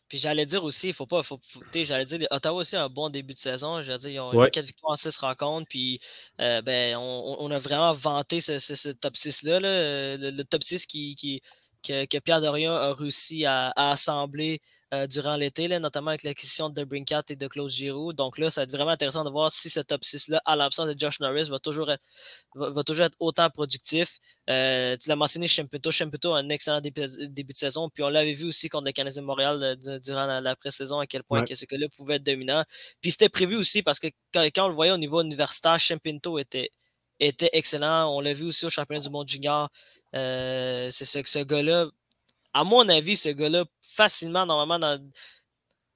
[0.07, 1.21] Puis j'allais dire aussi, il faut pas.
[1.21, 1.39] Faut,
[1.71, 3.83] j'allais dire, Ottawa aussi a un bon début de saison.
[3.83, 4.49] J'allais dire, ils ont Ouais.
[4.49, 5.67] 4 victoires en 6 rencontres.
[5.69, 5.99] Puis
[6.41, 9.59] euh, ben, on, on a vraiment vanté ce, ce- ce top 6-là.
[9.59, 11.41] là, euh, le, le top 6 qui, qui,
[11.83, 14.59] que, que Pierre Dorion a réussi à, à assembler
[14.93, 18.11] euh, durant l'été, là, notamment avec l'acquisition de Brinkat et de Claude Giroux.
[18.13, 20.87] Donc là, ça va être vraiment intéressant de voir si ce top 6-là, à l'absence
[20.87, 22.03] de Josh Norris, va toujours être,
[22.55, 24.17] va, va toujours être autant productif.
[24.49, 25.91] Euh, tu l'as mentionné, Chempito.
[25.91, 27.89] Chempito a un excellent début, début de saison.
[27.93, 30.55] Puis on l'avait vu aussi contre le Canadien de Montréal euh, du- durant la, la
[30.55, 31.45] pré-saison, à quel point Ouais.
[31.45, 32.63] que ce gars-là pouvait être dominant.
[33.01, 36.39] Puis c'était prévu aussi parce que quand, quand on le voyait au niveau universitaire, Chempinto
[36.39, 36.71] était,
[37.19, 38.13] était excellent.
[38.15, 39.69] On l'a vu aussi au championnat du monde junior.
[40.15, 41.87] Euh, c'est ce, ce gars-là,
[42.53, 45.11] à mon avis, ce gars-là, facilement, normalement, dans,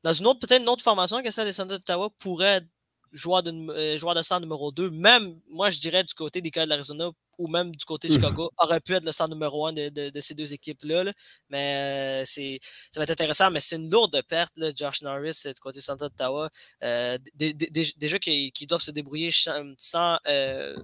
[0.03, 2.67] dans une autre, peut-être une autre formation que celle des Sanders d'Ottawa, pourrait être
[3.11, 4.89] joueur de, euh, joueur de centre numéro 2.
[4.91, 7.09] Même, moi, je dirais du côté des Coyotes de l'Arizona
[7.39, 8.19] ou même du côté de Mhm.
[8.21, 11.03] Chicago, aurait pu être le centre numéro 1 de, de- de ces deux équipes-là.
[11.05, 11.13] là.
[11.49, 12.59] Mais euh, c'est,
[12.91, 15.84] ça va être intéressant, mais c'est une lourde perte, là, Josh Norris, du côté de
[15.84, 16.49] Santa d'Ottawa.
[16.84, 20.76] Euh, déjà qu'ils qu'ils doivent se débrouiller sans, sans, euh,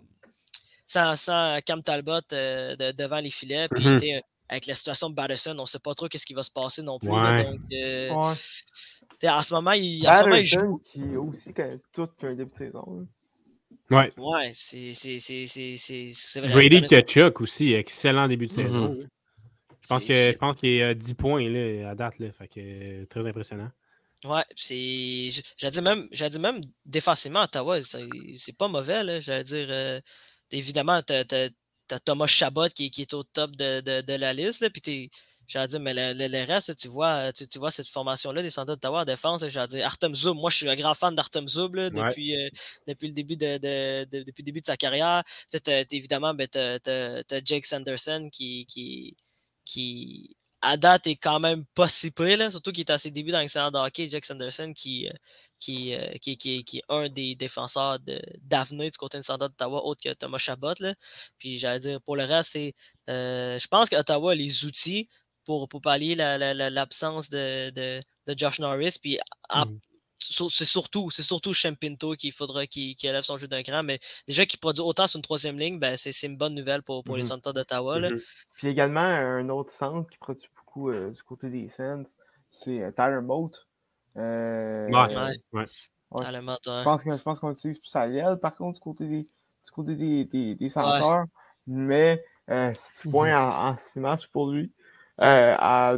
[0.90, 3.68] sans, sans Cam Talbot euh, de- devant les filets.
[3.70, 3.98] Puis Mhm.
[3.98, 6.50] t'sais, avec la situation de Batterson, on ne sait pas trop qu'est-ce qui va se
[6.52, 7.10] passer non plus.
[7.10, 7.44] là.
[7.44, 9.30] Donc, euh, Ouais.
[9.30, 10.80] en ce moment, il, en ce moment, il joue.
[10.84, 12.84] Qui aussi que tout un début de saison.
[13.02, 13.06] hein.
[13.92, 14.12] Ouais.
[14.18, 16.50] Ouais, c'est c'est- c'est- c'est- c'est- c'est vrai.
[16.50, 18.94] Brady Kachuk aussi, excellent début de saison.
[18.94, 19.06] là.
[19.82, 22.20] Je pense que C'est- je pense qu'il est à 10 points là, à date.
[22.20, 23.72] Là, fait que, euh, très impressionnant.
[24.26, 25.30] Ouais, c'est.
[25.58, 29.20] J'allais dire même, dire même défensivement, Ottawa, c'est c'est pas mauvais, là.
[29.20, 29.68] J'allais dire.
[29.70, 30.00] euh,
[30.52, 31.50] évidemment, t'as t'as-
[31.88, 34.70] t'as Thomas Chabot qui, qui est au top de, de- de la liste, là.
[34.70, 35.10] Puis.
[35.52, 38.52] J'allais dire, mais le, le- le reste, tu vois, tu, tu vois cette formation-là des
[38.52, 39.44] Sanders d'Ottawa en défense.
[39.48, 41.90] J'allais dire, Artem Zub, moi je suis un grand fan d'Artem Zub là, Ouais.
[41.90, 42.50] depuis, euh,
[42.86, 45.24] depuis, le début de, de- de- depuis le début de sa carrière.
[45.52, 49.18] Tu t'as- évidemment, ben, t'as- t'as Jake Sanderson qui, qui,
[49.66, 53.12] qui, à date, est quand même pas si près, là, surtout qu'il est à ses
[53.12, 54.10] débuts dans l'excellent hockey.
[54.10, 55.14] Jake Sanderson, qui, euh,
[55.60, 59.50] qui, euh, qui, qui, qui est un des défenseurs de- d'avenir du côté de Sanders
[59.50, 60.74] d'Ottawa, autre que Thomas Chabot.
[60.80, 60.94] Là.
[61.38, 62.58] Puis j'allais dire, pour le reste,
[63.10, 65.08] euh, je pense qu'Ottawa a les outils
[65.46, 68.02] pour, pour pallier la- la- l'absence de, de,
[68.38, 68.98] Josh Norris.
[69.02, 69.18] Puis
[70.20, 73.82] c'est surtout, c'est surtout Shem Pinto qu'il faudra qu'il qu'il élève son jeu d'un cran.
[73.84, 76.84] Mais déjà qu'il produit autant sur une troisième ligne, ben, c'est c'est une bonne nouvelle
[76.84, 77.30] pour, pour les Mhm.
[77.30, 78.00] Sanders d'Ottawa.
[78.00, 78.10] là.
[78.12, 78.20] Mhm.
[78.58, 82.18] Puis également, un autre centre qui produit beaucoup euh, du côté des Sens,
[82.52, 83.68] c'est euh, Tyler Mote.
[84.18, 85.16] Euh, Ouais, Ouais.
[85.54, 85.66] ouais.
[86.12, 86.26] Ouais.
[86.26, 86.84] Je ouais.
[86.84, 89.24] pense que- je pense qu'on utilise plus à l'aile, par contre, du côté des,
[89.64, 91.26] du côté des, des, des centres.
[91.68, 92.24] Mais
[92.74, 93.12] 6 Mhm.
[93.12, 93.38] points
[93.72, 94.72] en 6 matchs pour lui.
[95.22, 95.98] Euh, à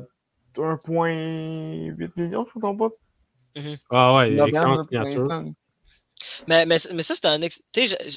[0.57, 2.89] 1,8 million, je ne me trompe pas.
[3.89, 5.43] Ah ouais, excellente signature.
[6.47, 7.39] Mais, mais, mais ça, c'est un.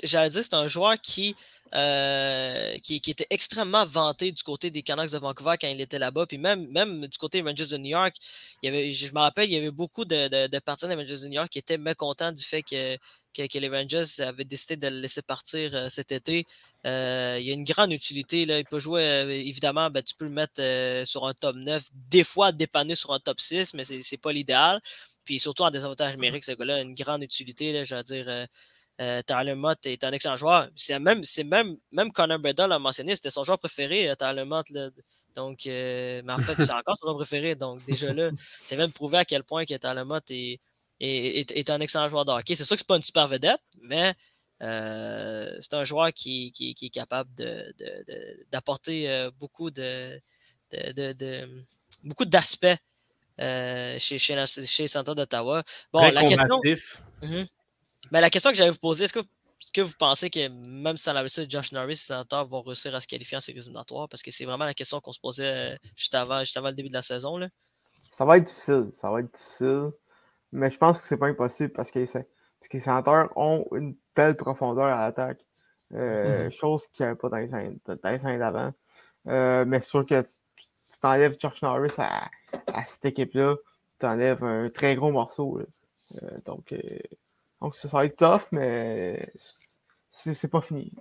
[0.02, 1.34] j'allais dire, c'est un joueur qui,
[1.74, 5.98] euh, qui, qui était extrêmement vanté du côté des Canucks de Vancouver quand il était
[5.98, 6.26] là-bas.
[6.26, 8.14] Puis même, même du côté des Rangers de New York,
[8.62, 10.96] il y avait, je me rappelle, il y avait beaucoup de, de, de partisans des
[10.96, 12.96] Rangers de New York qui étaient mécontents du fait que,
[13.34, 16.46] que, que les Rangers avaient décidé de le laisser partir euh, cet été.
[16.86, 18.46] Euh, il y a une grande utilité.
[18.46, 18.58] Là.
[18.58, 19.02] Il peut jouer,
[19.46, 23.12] évidemment, ben, tu peux le mettre euh, sur un top 9, des fois dépanner sur
[23.12, 24.80] un top 6, mais c'est pas l'idéal.
[25.24, 27.72] Puis surtout en désavantage numérique, ce gars-là a une grande utilité.
[27.72, 28.46] Là, je veux dire, euh,
[29.00, 30.68] euh, Tyler Mott est un excellent joueur.
[30.76, 34.68] C'est même, même, même Connor Bedell l'a mentionné, c'était son joueur préféré, euh, Tyler Mott.
[34.70, 34.90] là.
[35.34, 37.54] Donc, euh, mais en fait, c'est encore son joueur préféré.
[37.56, 38.30] Donc, déjà là,
[38.66, 40.60] c'est même prouvé à quel point que Tyler Mott est,
[41.00, 42.54] est, est- est un excellent joueur de hockey.
[42.54, 44.14] C'est sûr que c'est pas une super vedette, mais
[44.62, 50.20] euh, c'est un joueur qui, qui- qui est capable de- de- de- d'apporter beaucoup de-
[52.04, 52.76] beaucoup d'aspects
[53.40, 55.62] euh, chez, chez, la- chez Centre d'Ottawa.
[55.92, 57.02] Bon, Très la question, combatif.
[57.22, 57.46] Mhm.
[58.12, 60.96] Mais la question que j'allais vous poser, est-ce que, est-ce que vous pensez que même
[60.96, 63.58] sans la réussite de Josh Norris, les sénateurs vont réussir à se qualifier en séries
[63.58, 64.08] éliminatoires?
[64.08, 66.74] Parce que c'est vraiment la question qu'on se posait euh, juste avant, juste avant le
[66.74, 67.38] début de la saison.
[67.38, 67.48] Là.
[68.08, 68.88] Ça va être difficile.
[68.92, 69.90] Ça va être difficile.
[70.52, 72.28] Mais je pense que c'est pas impossible parce que, c'est-
[72.60, 75.40] parce que les sénateurs ont une belle profondeur à l'attaque.
[75.94, 78.72] Euh, Chose qu'il n'y avait pas dans les années, d'avant.
[79.28, 80.22] Euh, mais c'est sûr que
[81.04, 82.30] t'enlèves Josh Norris à,
[82.86, 83.56] cette équipe-là,
[84.00, 85.60] tu enlèves un très gros morceau.
[85.60, 86.78] Euh, donc, euh,
[87.60, 89.30] donc ça, va être tough, mais
[90.10, 90.92] c'est pas fini.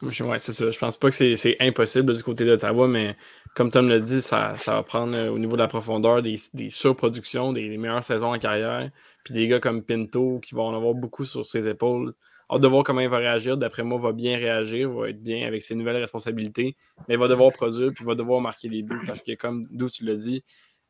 [0.00, 0.70] Ouais, c'est ça.
[0.70, 3.16] Je pense pas que c'est- impossible du côté d'Ottawa, mais
[3.54, 6.38] comme Tom l'a dit, ça, va prendre euh, au niveau de la profondeur des,
[6.70, 8.90] surproductions, des meilleures saisons en carrière.
[9.24, 12.14] Puis des gars comme Pinto qui vont en avoir beaucoup sur ses épaules.
[12.50, 13.56] Hâte de voir comment il va réagir.
[13.56, 16.76] D'après moi, il va bien réagir, va être bien avec ses nouvelles responsabilités.
[17.08, 19.00] Mais il va devoir produire, puis il va devoir marquer des buts.
[19.06, 20.44] Parce que, comme d'où tu l'as dit,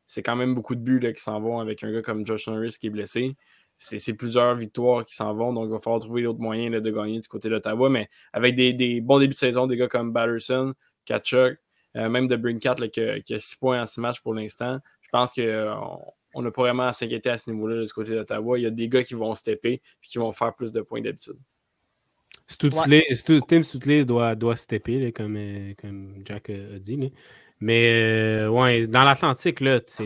[0.05, 2.47] c'est quand même beaucoup de buts là, qui s'en vont avec un gars comme Josh
[2.47, 3.35] Norris qui est blessé.
[3.79, 6.89] C'est plusieurs victoires qui s'en vont, donc il va falloir trouver d'autres moyens là, de
[6.91, 7.89] gagner du côté de l'Ottawa.
[7.89, 10.73] Mais avec des, bons débuts de saison, des gars comme Batterson,
[11.05, 11.59] Kachuk,
[11.95, 14.79] euh, même de Brinkat qui, a- qui a 6 points en 6 matchs pour l'instant.
[15.01, 18.59] Je pense qu'on on n'a pas vraiment à s'inquiéter à ce niveau-là du côté d'Ottawa.
[18.59, 21.01] Il y a des gars qui vont stepper et qui vont faire plus de points
[21.01, 21.37] d'habitude.
[23.47, 26.95] Tim Stutzley doit, doit stepper, là, comme, euh, comme Jack a a dit.
[26.95, 27.07] là.
[27.59, 30.05] Mais euh, ouais, dans l'Atlantique, là, c'est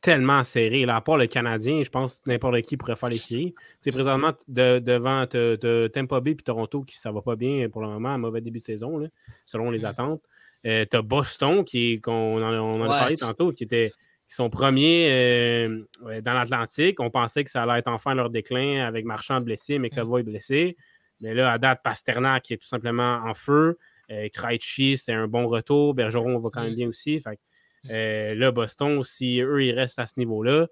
[0.00, 0.84] tellement serré.
[0.84, 3.54] Là, à part le Canadien, je pense que n'importe qui pourrait faire les séries.
[3.78, 7.68] C'est présentement de- devant t'as- t'as Tampa Bay et Toronto qui ça va pas bien
[7.70, 9.06] pour le moment, un mauvais début de saison, là,
[9.46, 10.22] selon les attentes.
[10.66, 12.98] Euh, t'as Boston qui qu'on en, a- on en a Ouais.
[12.98, 13.92] parlé tantôt, qui était
[14.32, 15.84] qui sont premiers euh,
[16.22, 16.98] dans l'Atlantique.
[17.00, 20.74] On pensait que ça allait être enfin leur déclin avec Marchand blessé, McAvoy blessé.
[21.20, 23.78] Mais là, à date, Pasternak qui est tout simplement en feu.
[24.10, 25.92] Euh, Krejci, c'est un bon retour.
[25.92, 26.76] Bergeron va quand même Mm.
[26.76, 27.20] bien aussi.
[27.20, 30.66] Fait que, euh, là, Boston, si eux, ils restent à ce niveau-là,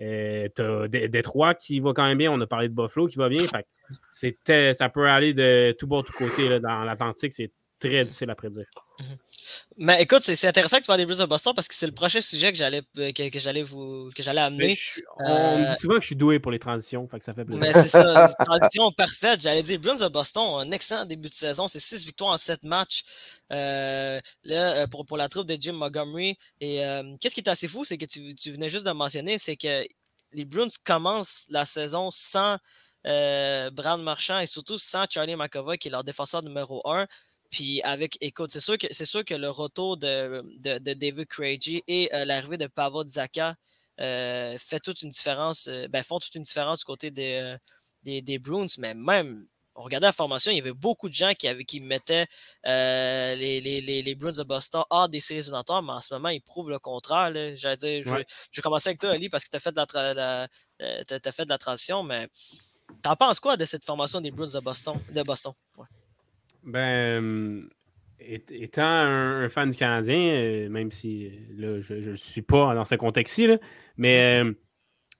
[0.00, 2.30] euh, t'as Dé- Détroit qui va quand même bien.
[2.30, 3.44] On a parlé de Buffalo qui va bien.
[3.48, 3.66] Fait
[4.12, 7.32] c'était- ça peut aller de tout bord, tout côté là, dans l'Atlantique.
[7.32, 8.66] C'est très difficile à prédire.
[9.76, 11.92] Mais écoute, c'est intéressant que tu parles des Blues de Boston parce que c'est le
[11.94, 14.74] prochain sujet que j'allais euh, que, que j'allais vous que j'allais Mais amener.
[14.74, 17.06] je on me Euh, dit souvent que je suis doué pour les transitions.
[17.08, 17.60] Fait que ça fait plaisir.
[17.60, 19.40] Mais c'est ça, transition parfaite.
[19.40, 21.68] J'allais dire, Bruins de Boston, un excellent début de saison.
[21.68, 23.04] C'est 6 victoires en 7 matchs
[23.52, 26.36] euh, là, pour, pour la troupe de Jim Montgomery.
[26.60, 29.38] Et euh, qu'est-ce qui est assez fou, c'est que tu, tu venais juste de mentionner,
[29.38, 29.84] c'est que
[30.32, 32.58] les Bruins commencent la saison sans
[33.04, 37.06] Brand Marchand et surtout sans Charlie McAvoy, qui est leur défenseur numéro 1.
[37.54, 41.26] Puis avec, écoute, c'est sûr que c'est sûr que le retour de, de, de David
[41.28, 43.54] Craigie et euh, l'arrivée de Pavel Zaka
[44.00, 47.54] euh, fait toute une différence, euh, ben, font toute une différence du côté des,
[48.02, 49.46] des, des Bruins, mais même
[49.76, 52.26] on regardait la formation, il y avait beaucoup de gens qui, avaient, qui mettaient
[52.64, 56.30] les, les, les, les, Bruins de Boston hors des séries éliminatoires, mais en ce moment,
[56.30, 57.30] ils prouvent le contraire.
[57.54, 58.26] J'allais dire, je, Ouais.
[58.50, 60.48] je vais commencer avec toi, Ali, parce que tu as, fait de la tra- la-
[61.04, 62.26] t'as- t'as fait de la transition, mais
[63.00, 64.98] t'en penses quoi de cette formation des Bruins de Boston?
[65.10, 65.52] De Boston?
[65.76, 65.86] Ouais.
[66.64, 67.68] Ben, euh,
[68.20, 72.74] étant un, fan du Canadien, euh, même si euh, là, je ne le suis pas
[72.74, 73.48] dans ce contexte-ci,
[73.96, 74.42] mais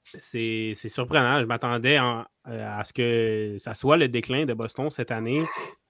[0.02, 1.40] c'est surprenant.
[1.40, 5.42] Je m'attendais en- à ce que ça soit le déclin de Boston cette année,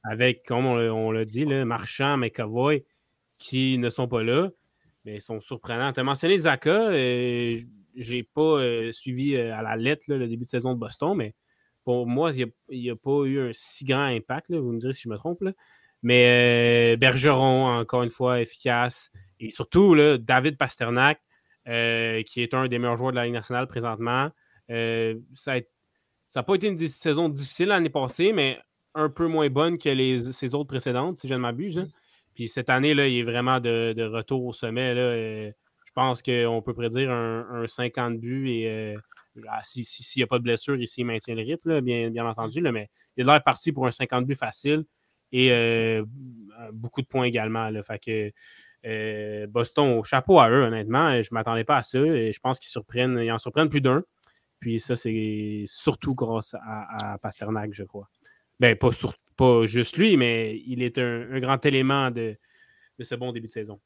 [0.04, 2.84] avec, comme on, l'a- dit, là, Marchand, McAvoy,
[3.38, 4.50] qui ne sont pas là,
[5.04, 5.92] mais ils sont surprenants.
[5.92, 8.60] Tu as mentionné Zaka, j'ai pas
[8.92, 11.34] suivi à la lettre le début de saison de Boston, mais
[11.84, 14.48] pour moi, il n'y a, pas eu un si grand impact.
[14.48, 14.60] là.
[14.60, 15.42] Vous me direz si je me trompe.
[16.02, 19.10] Mais euh, Bergeron, encore une fois, efficace.
[19.40, 21.20] Et surtout, là, David Pasternak,
[21.68, 24.30] euh, qui est un des meilleurs joueurs de la Ligue nationale présentement.
[24.70, 25.60] Euh, ça
[26.34, 28.58] n'a pas été une saison difficile l'année passée, mais
[28.94, 31.78] un peu moins bonne que les, ses autres précédentes, si je ne m'abuse.
[31.78, 31.88] hein.
[32.34, 34.94] Puis cette année, là, il est vraiment de, de retour au sommet.
[34.94, 38.96] Là, je pense qu'on peut prédire un, un 50 buts et
[39.36, 41.80] euh, ah, si- si- s'il n'y a pas de blessure, ici, il maintient le rythme,
[41.80, 42.60] bien, entendu.
[42.60, 44.84] Mais il a l'air parti pour un 50 buts facile
[45.32, 46.04] et euh,
[46.72, 47.70] beaucoup de points également.
[47.82, 48.32] Fait que
[48.86, 51.20] euh, Boston, chapeau à eux, honnêtement.
[51.22, 51.98] Je ne m'attendais pas à ça.
[51.98, 54.04] Et je pense qu'ils surprennent, ils en surprennent plus d'un.
[54.60, 58.08] Puis ça, c'est surtout grâce à, Pasternak, je crois.
[58.60, 62.36] Ben, pas, juste lui, mais il est un, grand élément de
[63.00, 63.80] ce bon début de saison.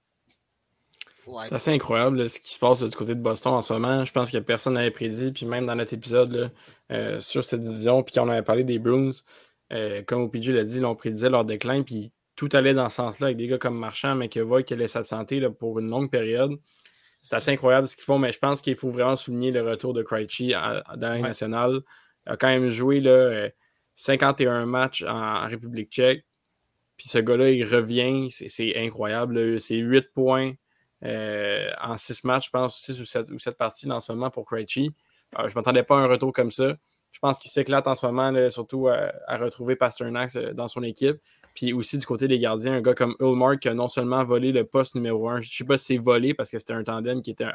[1.29, 1.45] Ouais.
[1.49, 3.73] C'est assez incroyable là, ce qui se passe là, du côté de Boston en ce
[3.73, 4.05] moment.
[4.05, 6.49] Je pense que personne n'avait prédit, puis même dans notre épisode là,
[6.91, 9.13] euh, sur cette division, puis quand on avait parlé des Bruins,
[9.73, 13.27] euh, comme OPG l'a dit, on prédisait leur déclin, puis tout allait dans ce sens-là
[13.27, 16.53] avec des gars comme Marchand, McEvoy qui allait s'absenter pour une longue période.
[17.23, 19.93] C'est assez incroyable ce qu'ils font, mais je pense qu'il faut vraiment souligner le retour
[19.93, 21.21] de Krejci dans la Ouais.
[21.21, 21.81] nationale.
[22.27, 23.51] Il a quand même joué là, euh,
[23.97, 25.11] 51 matchs en,
[25.45, 26.25] en République tchèque.
[26.97, 28.29] Puis ce gars-là, il revient.
[28.31, 29.61] C'est- incroyable.
[29.61, 30.53] C'est 8 points
[31.05, 34.31] euh, en 6 matchs, je pense, 6 ou 7, ou 7 parties en ce moment
[34.31, 34.91] pour Krejci.
[35.39, 36.77] Euh, je ne m'attendais pas à un retour comme ça.
[37.13, 40.69] Je pense qu'il s'éclate en ce moment, là, surtout à, à retrouver Pasternak euh, dans
[40.69, 41.17] son équipe.
[41.55, 44.53] Puis aussi du côté des gardiens, un gars comme Ulmark qui a non seulement volé
[44.53, 46.85] le poste numéro 1, je ne sais pas si c'est volé parce que c'était un
[46.85, 47.47] tandem qui était,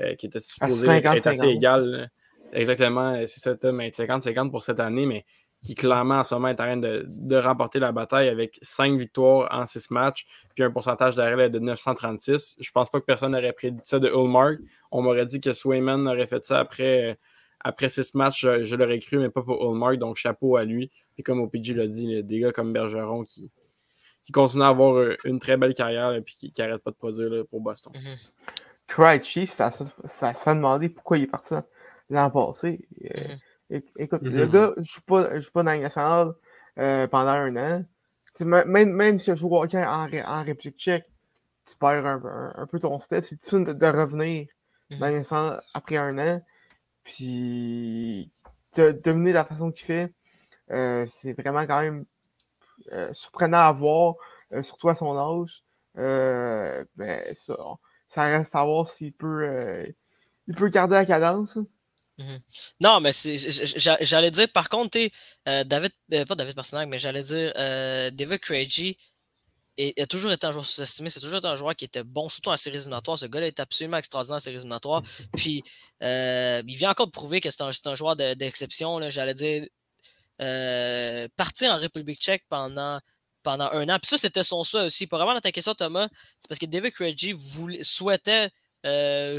[0.00, 1.54] euh, qui était supposé 50, être assez 50.
[1.54, 2.10] égal.
[2.52, 5.24] Exactement, euh, c'est ça, Tom, être 50-50 pour cette année, mais
[5.62, 8.98] qui clairement en ce moment est en train de, de remporter la bataille avec 5
[8.98, 12.56] victoires en 6 matchs, puis un pourcentage d'arrêt de 936.
[12.60, 14.58] Je pense pas que personne n'aurait prédit ça de Ulmark.
[14.90, 17.14] On m'aurait dit que Swayman aurait fait ça après, euh,
[17.60, 20.90] après 6 matchs, je, je l'aurais cru, mais pas pour Ulmark, donc chapeau à lui.
[21.18, 23.50] Et comme OPG l'a dit, des gars comme Bergeron qui,
[24.24, 27.30] qui continuent à avoir euh, une très belle carrière et qui n'arrêtent pas de produire
[27.30, 27.92] là, pour Boston.
[27.94, 28.16] Mhm.
[28.86, 31.54] Krejci, ça, ça, ça, ça demandé pourquoi il est parti
[32.10, 32.86] l'an passé.
[33.04, 33.38] Euh, Mhm.
[33.70, 34.30] Écoute, Mhm.
[34.36, 36.32] le gars ne joue pas, joue pas dans la nationale
[36.78, 37.84] euh, pendant un an.
[38.40, 41.06] Même, même si tu joues au hockey en, en République tchèque,
[41.66, 43.24] tu perds un, un- un peu ton step.
[43.24, 44.46] C'est difficile de, de revenir
[44.98, 46.42] dans la Ligue nationale après un an.
[47.04, 48.30] Puis,
[48.76, 50.12] de dominer de la façon qu'il fait,
[50.72, 52.06] euh, c'est vraiment quand même
[52.92, 54.14] euh, surprenant à voir,
[54.62, 55.62] surtout à son âge.
[55.98, 57.56] Euh, ben, ça,
[58.08, 59.86] ça reste à voir s'il peut,
[60.48, 61.58] il peut garder la cadence.
[62.80, 64.98] Non, mais j'allais dire, par contre,
[65.48, 68.96] euh, David, euh, pas David Pasternak, mais j'allais dire, euh, David Craigie
[69.78, 71.10] a toujours été un joueur sous-estimé.
[71.10, 73.18] C'est toujours un joueur qui était bon, surtout en séries éliminatoires.
[73.18, 75.02] Ce gars-là est absolument extraordinaire en séries éliminatoires.
[75.36, 75.62] Puis,
[76.00, 79.10] il vient encore de prouver que c'est un, joueur de- d'exception.
[79.10, 79.66] j'allais dire,
[81.36, 83.00] partir en République tchèque pendant,
[83.42, 83.98] pendant un an.
[83.98, 85.06] Puis ça, c'était son souhait aussi.
[85.06, 86.08] Pour vraiment ta question, Thomas,
[86.40, 87.34] c'est parce que David Craigie
[87.82, 88.48] souhaitait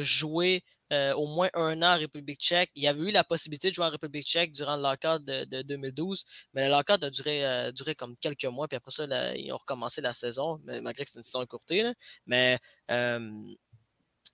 [0.03, 0.63] jouer
[0.93, 2.71] euh, au moins un an en République tchèque.
[2.73, 5.61] Il avait eu la possibilité de jouer en République tchèque durant le lockout de, de
[5.61, 6.23] 2012,
[6.53, 9.57] mais le lockout a duré, euh, duré comme quelques mois, puis après ça, ils ont
[9.57, 11.83] recommencé la saison, malgré que c'est une saison écourtée.
[12.25, 12.57] Mais
[12.89, 13.29] euh,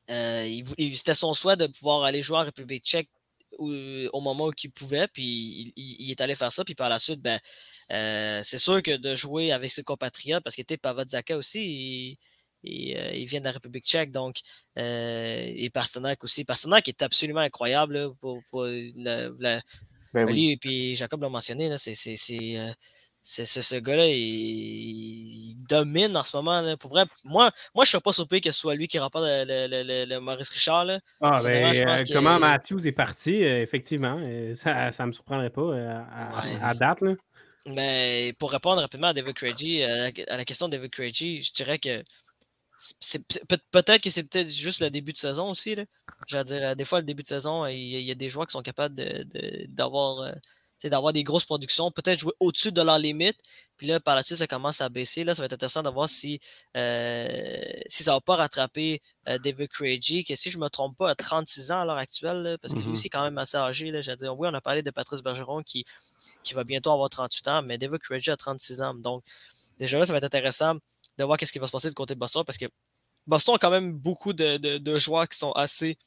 [0.08, 3.10] c'était son souhait de pouvoir aller jouer en République tchèque
[3.58, 7.22] au, moment où il pouvait, puis il, est allé faire ça, puis par la suite,
[7.22, 7.40] ben,
[8.44, 12.20] c'est sûr que de jouer avec ses compatriotes, parce qu'il était Pavadzaka aussi,
[12.64, 14.38] il, il, euh, il vient de la République tchèque, donc,
[14.78, 16.46] euh, et Pasternak aussi.
[16.46, 19.62] Pasternak est absolument incroyable là, pour, pour la- la-
[20.14, 20.52] Ben oui.
[20.52, 21.94] Et puis Jacob l'a mentionné, c'est,
[22.58, 22.72] euh,
[23.22, 26.62] c'est- ce gars-là, il, il domine en ce moment.
[26.62, 26.78] Là.
[26.78, 29.26] Pour vrai, moi, moi je ne serais pas surpris que ce soit lui qui remporte
[29.26, 30.86] le, le- le- le- le Maurice Richard.
[30.86, 31.00] Là.
[31.22, 34.18] Ah, ben, je pense euh, comment Matthews est parti, effectivement,
[34.56, 36.58] ça ne me surprendrait pas à, à- Ouais.
[36.62, 37.02] à date.
[37.02, 37.14] Là.
[37.66, 41.80] Mais pour répondre rapidement à David Craigie, à la, question de David Craigie, je dirais
[41.80, 42.04] que
[43.72, 45.76] peut-être que c'est peut-être juste le début de saison aussi.
[45.76, 48.16] Veux dire, euh, des fois, le début de saison, il y, a- il y a
[48.16, 50.32] des joueurs qui sont capables de- de- d'avoir euh,
[50.90, 53.38] d'avoir des grosses productions, peut-être jouer au-dessus de leur limite.
[53.78, 55.24] Puis là, par la suite, ça commence à baisser.
[55.24, 56.42] Là, ça va être intéressant de voir si,
[56.76, 57.58] euh,
[57.88, 61.16] si ça va pas rattraper euh, David Craigie, que si je me trompe pas, à
[61.16, 62.92] 36 ans à l'heure actuelle, là, parce que lui Mhm.
[62.94, 63.92] aussi est quand même assez âgé.
[63.92, 65.86] Là, dire, oui, on a parlé de Patrice Bergeron qui,
[66.44, 68.94] qui va bientôt avoir 38 ans, mais David Craigie a 36 ans.
[68.94, 69.24] Donc,
[69.80, 70.76] déjà là, ça va être intéressant
[71.18, 72.66] de voir qu'est-ce qui va se passer du côté de Boston, parce que
[73.28, 75.98] Boston a quand même beaucoup de, de- joueurs qui sont assez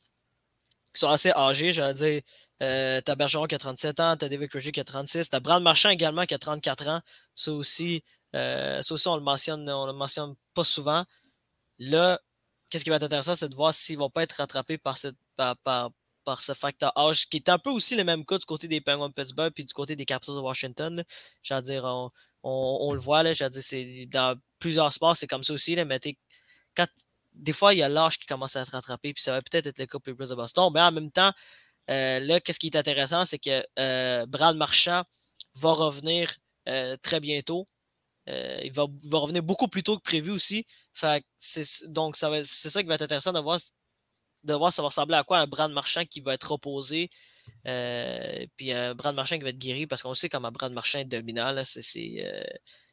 [0.94, 2.22] qui sont assez âgés, j'allais dire.
[2.62, 5.62] Euh, t'as Bergeron qui a 37 ans, t'as David Craigie qui a 36, t'as Brad
[5.62, 7.00] Marchand également qui a 34 ans.
[7.34, 8.02] Ça aussi,
[8.34, 11.04] euh, ça aussi on le mentionne, on le mentionne pas souvent.
[11.78, 12.18] Là,
[12.70, 15.16] qu'est-ce qui va être intéressant, c'est de voir s'ils vont pas être rattrapés par, cette,
[15.36, 15.90] par, par,
[16.24, 18.80] par ce facteur âge, qui est un peu aussi le même cas du côté des
[18.80, 21.04] Penguins de Pittsburgh puis du côté des Capitals de Washington.
[21.42, 22.11] J'allais dire, on,
[22.88, 26.01] on- le voit, là, dire, c'est dans plusieurs sports, c'est comme ça aussi, là, mais
[26.74, 26.86] quand,
[27.34, 29.66] des fois, il y a l'âge qui commence à être rattrapé, puis ça va peut-être
[29.66, 31.32] être le cas pour les de Boston, mais en même temps,
[31.90, 35.05] euh, là, qu'est-ce qui est intéressant, c'est que euh, Brad Marchand
[35.55, 36.32] va revenir
[36.68, 37.66] euh, très bientôt.
[38.28, 40.66] Euh, il, va, va revenir beaucoup plus tôt que prévu aussi.
[41.86, 43.61] Donc, c'est ça qui va être intéressant de voir,
[44.44, 47.11] de voir ça va ressembler à quoi un Brad Marchand qui va être reposé.
[47.66, 51.01] Euh, puis un Brad Marchand qui va être guéri parce qu'on sait comment Brad Marchand
[51.01, 51.55] est dominant.
[51.57, 51.62] euh,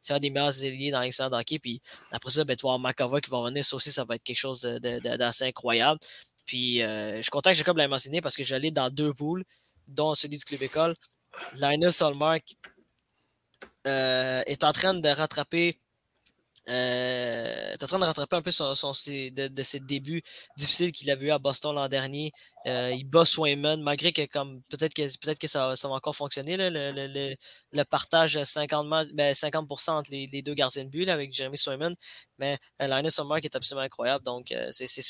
[0.01, 1.59] c'est un des meilleurs ailiers dans l'excellent hockey.
[1.59, 1.81] Puis
[2.11, 3.63] après ça, ben, tu avoir McAvoy qui va revenir.
[3.63, 5.99] Ça aussi, ça va être quelque chose d'assez incroyable.
[6.45, 9.43] Puis euh, je suis content que Jacob l'ait mentionné parce que j'allais dans deux poules,
[9.87, 10.95] dont celui du Club École.
[11.55, 12.01] Linus
[13.87, 15.79] euh, est en train de rattraper.
[16.69, 20.21] Euh, est en train de rattraper un peu son, ses- de, ses débuts
[20.57, 22.31] difficiles qu'il avait eu à Boston l'an dernier.
[22.67, 26.15] Euh, il bat Swayman, malgré que comme peut-être que peut-être que ça, ça va encore
[26.15, 26.91] fonctionner, le, le-
[27.73, 31.57] le- partage 50%, ma- ben, 50% entre les, les deux gardiens de but avec Jeremy
[31.57, 31.95] Swayman.
[32.37, 34.23] Mais euh, Linus est absolument incroyable.
[34.23, 35.07] Donc euh, c'est, c'est-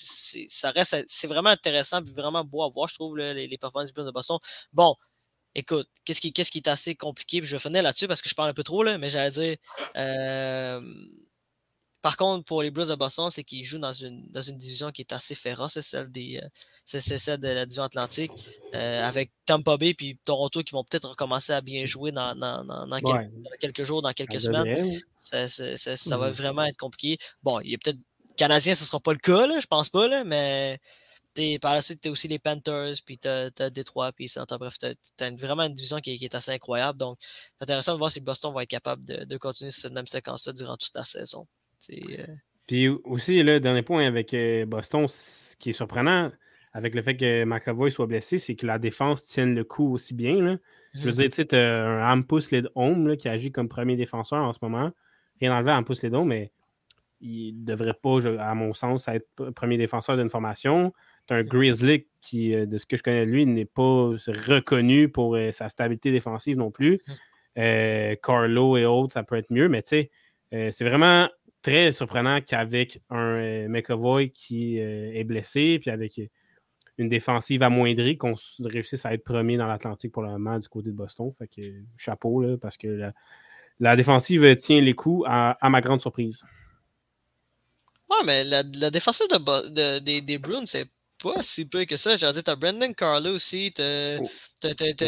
[1.28, 4.38] vraiment intéressant et vraiment beau à voir, je trouve, là, les, les performances de Boston.
[4.74, 4.96] Bon,
[5.56, 7.42] Écoute, qu'est-ce qui, qui est assez compliqué?
[7.44, 9.58] Je vais finir là-dessus parce que je parle un peu trop, là, mais j'allais dire.
[9.98, 10.82] euh,
[12.04, 14.92] par contre, pour les Blues de Boston, c'est qu'ils jouent dans une, dans une division
[14.92, 18.32] qui est assez féroce, c'est celle, des, euh, celle de la division Atlantique,
[18.76, 22.64] euh, avec Tampa Bay puis Toronto qui vont peut-être recommencer à bien jouer dans, dans,
[22.64, 23.30] dans, dans quel- Ouais.
[23.34, 25.00] dans quelques jours, dans quelques Ça semaines.
[25.18, 26.34] Ça, ça- ça- ça va Mhm.
[26.34, 27.18] vraiment être compliqué.
[27.42, 28.00] Bon, il y a peut-être.
[28.36, 30.80] Canadien, ce ne sera pas le cas, là, je pense pas, là, mais
[31.62, 34.46] par la suite, tu as aussi les Panthers, puis tu as, Détroit, puis ça.
[34.60, 34.86] Bref, tu
[35.24, 36.98] as, vraiment une division qui, est- qui est assez incroyable.
[37.00, 40.06] Donc, c'est intéressant de voir si Boston va être capable de, de continuer cette même
[40.08, 41.48] séquence-là durant toute la saison.
[41.92, 42.26] Euh,
[42.68, 46.32] Puis aussi, le dernier point avec euh, Boston, ce qui est surprenant
[46.72, 50.14] avec le fait que McAvoy soit blessé, c'est que la défense tienne le coup aussi
[50.16, 50.42] bien.
[50.42, 50.58] là.
[50.94, 51.16] Je veux Mhm.
[51.16, 54.60] dire, tu sais, t'as un Hampus Lidholm là, qui agit comme premier défenseur en ce
[54.62, 54.92] moment.
[55.40, 56.52] Rien enlevé à Hampus Lidholm, mais
[57.22, 60.94] il ne devrait pas, à mon sens, être premier défenseur d'une formation.
[61.28, 63.82] Tu as un Grizzly qui, euh, de ce que je connais de lui, n'est pas
[64.48, 67.00] reconnu pour sa stabilité défensive non plus.
[67.58, 70.12] Euh, Carlo et autres, ça peut être mieux, mais tu sais,
[70.54, 71.30] euh, c'est vraiment
[71.64, 76.28] très surprenant qu'avec un euh, McAvoy qui euh, est blessé, puis avec euh,
[77.00, 80.90] une défensive amoindrie, qu'on réussisse à être premier dans l'Atlantique pour le moment du côté
[80.90, 81.32] de Boston.
[81.36, 81.62] Fait que
[81.98, 83.12] chapeau, parce que
[83.80, 86.44] la, défensive tient les coups à, ma grande surprise.
[88.12, 89.28] Ouais, mais la, défensive
[89.72, 90.88] des, des Bruins, c'est
[91.24, 92.18] pas si peu que ça.
[92.18, 94.28] J'ai dit, t'as Brendan Carlo aussi, t'as Oh.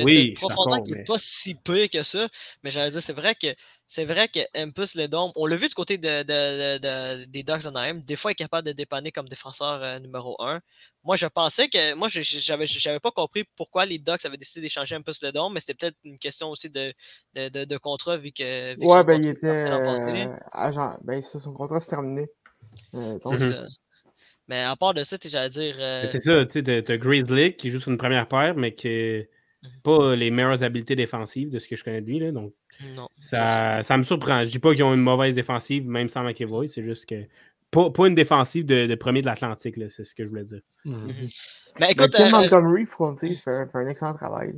[0.04, 2.28] Oui, une profondeur qui est mais- pas si peu que ça.
[2.62, 3.48] Mais j'allais dire, c'est vrai que
[3.88, 7.44] c'est vrai que Empus Ledom, on l'a vu du côté de, de- de- de- des
[7.44, 10.60] Ducks d'Anaheim, des fois il est capable de dépanner comme défenseur euh, numéro 1.
[11.06, 11.94] Moi, je pensais que.
[11.94, 15.98] Moi, j'avais pas compris pourquoi les Ducks avaient décidé d'échanger Empus Ledom, mais c'était peut-être
[16.04, 16.92] une question aussi de,
[17.36, 18.74] de, de- de contrat vu que.
[18.78, 20.98] vu Ouais, ben il était euh, agent.
[21.04, 22.28] Ben ça, son contrat s'est terminé.
[22.96, 23.52] Euh, donc, C'est Mhm.
[23.52, 23.68] ça.
[24.48, 25.76] Mais à part de ça, j'allais dire.
[25.80, 28.74] euh, Mais C'est ça, tu sais, t'as- Grizzly qui joue sur une première paire, mais
[28.76, 28.88] qui
[29.64, 32.20] n'a pas les meilleures habiletés défensives de ce que je connais de lui.
[32.20, 32.54] Là, donc,
[32.96, 33.08] non.
[33.20, 33.46] ça.
[33.46, 34.44] ça, ça me surprend.
[34.44, 37.24] Je dis pas qu'ils ont une mauvaise défensive, même sans McEvoy, c'est juste que.
[37.72, 40.46] Pas, pas une défensive de, de premier de l'Atlantique, là, c'est ce que je voulais
[40.46, 40.62] dire.
[40.86, 41.08] Ben
[41.80, 44.54] ben, écoute, Tim euh, Montgomery, faut qu'on dise, fait, fait un excellent travail.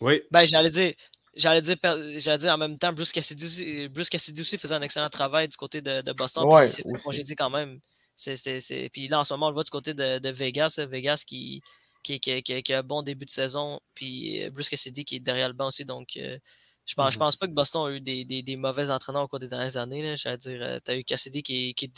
[0.00, 0.92] Oui, Ben, j'allais dire,
[1.36, 1.76] j'allais dire,
[2.18, 5.46] j'allais dire en même temps, Bruce Cassidy, aussi- Bruce Cassidy aussi faisait un excellent travail
[5.46, 6.44] du côté de, de Boston.
[6.46, 7.04] Ouais, puis c'est aussi.
[7.04, 7.78] congédié quand même.
[8.18, 10.74] C'est, Puis là, en ce moment, on le voit du côté de, de Vegas.
[10.78, 11.62] là, Vegas qui,
[12.02, 13.80] qui, qui, qui- qui a un bon début de saison.
[13.94, 15.84] Puis euh, Bruce Cassidy qui est derrière le banc aussi.
[15.84, 16.38] Donc, euh,
[16.86, 17.20] je pense, je Mhm.
[17.20, 19.76] pense pas que Boston a eu des, des, des mauvais entraîneurs au cours des dernières
[19.76, 20.16] années.
[20.16, 21.92] J'allais dire, tu as eu Cassidy qui, qui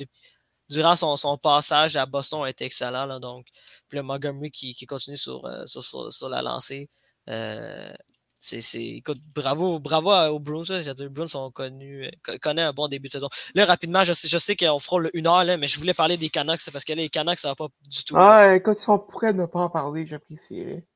[0.68, 3.07] durant son, son passage à Boston, a été excellent.
[3.07, 3.47] là, donc,
[3.89, 6.89] puis le Montgomery qui, qui continue sur, euh, sur, sur, sur la lancée.
[7.29, 7.93] Euh,
[8.41, 10.64] c'est, écoute, bravo, bravo aux Bruins.
[10.68, 13.28] les Bruins sont connus, euh, co- connaissent un bon début de saison.
[13.55, 15.93] Là, rapidement, je sais, je sais qu'on fera le une heure, là, mais je voulais
[15.95, 18.16] parler des Canucks parce que là, les Canucks, ça va pas du tout.
[18.16, 18.30] là.
[18.32, 20.86] Ah, écoute, si on pourrait ne pas en parler, j'apprécierais.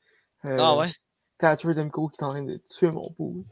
[0.47, 0.91] Euh, Ah ouais?
[1.39, 3.45] Thatcher Demko qui est en train de tuer mon poule.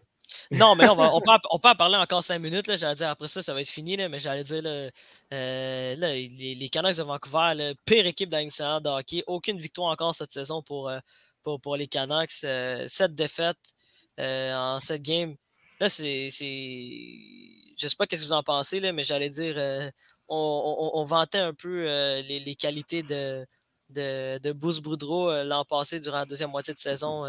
[0.51, 2.67] Non, mais là, on, va- on peut, en- on peut en parler encore cinq minutes.
[2.69, 3.97] Là, j'allais dire, après ça, ça va être fini.
[3.97, 4.89] Là, mais j'allais dire, là,
[5.35, 9.23] euh, là, les, les Canucks de Vancouver, là, pire équipe la de hockey.
[9.27, 10.99] Aucune victoire encore cette saison pour, euh,
[11.43, 12.33] pour, pour les Canucks.
[12.45, 13.75] Euh, sept défaites
[14.23, 15.35] euh, en sept games.
[15.81, 16.31] Là, c'est.
[16.31, 19.91] Je sais pas qu'est-ce que vous en pensez, là, mais j'allais dire, euh,
[20.29, 23.45] on, vantait un peu euh, les, les qualités de,
[23.91, 27.25] de, de Boudreau l'an passé durant la deuxième moitié de saison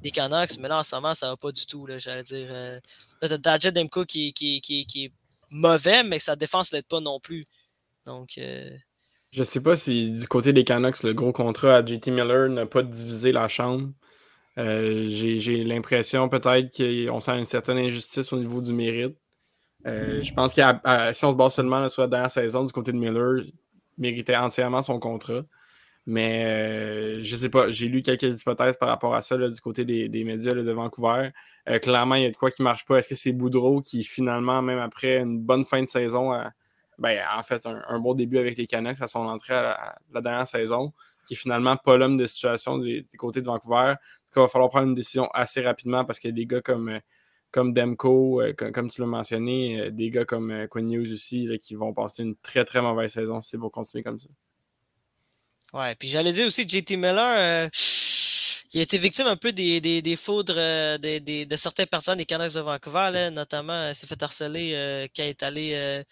[0.00, 1.86] des Canucks, mais là en ce moment ça va pas du tout.
[1.98, 2.48] J'allais dire.
[3.20, 5.12] Là, t'as Demko qui, qui, qui, qui est
[5.50, 7.44] mauvais, mais sa défense l'aide pas non plus.
[8.06, 8.38] Donc
[9.32, 12.64] Je sais pas si du côté des Canucks, le gros contrat à JT Miller n'a
[12.64, 13.90] pas divisé la chambre.
[14.58, 19.16] Euh, J'ai l'impression peut-être qu'on sent une certaine injustice au niveau du mérite.
[19.86, 20.60] Euh, je pense que
[21.12, 23.52] si on se base seulement là, sur la dernière saison du côté de Miller, il
[23.96, 25.42] méritait entièrement son contrat.
[26.06, 29.60] Mais euh, je sais pas, j'ai lu quelques hypothèses par rapport à ça là, du
[29.60, 31.30] côté des, des médias là, de Vancouver.
[31.68, 32.98] Euh, clairement, il y a de quoi qui marche pas.
[32.98, 36.50] Est-ce que c'est Boudreau qui finalement, même après une bonne fin de saison, a,
[36.98, 39.72] ben, en fait un, un bon début avec les Canucks à son entrée à la,
[39.72, 40.92] à la dernière saison,
[41.30, 43.94] qui est finalement pas l'homme de situation du, du côté de Vancouver.
[44.34, 46.98] Il va falloir prendre une décision assez rapidement parce que des gars comme, euh,
[47.52, 51.94] comme euh, comme, tu l'as mentionné, euh, des gars comme Quinn Hughes aussi, qui vont
[51.94, 54.28] passer une très très mauvaise saison si c'est pour continuer comme ça.
[55.72, 57.70] Ouais, puis j'allais dire aussi JT Miller,
[58.72, 62.60] il a été victime un peu des, des, foudres de certaines personnes des Canucks de
[62.60, 66.04] Vancouver, notamment s'est fait harceler euh, quand il est allé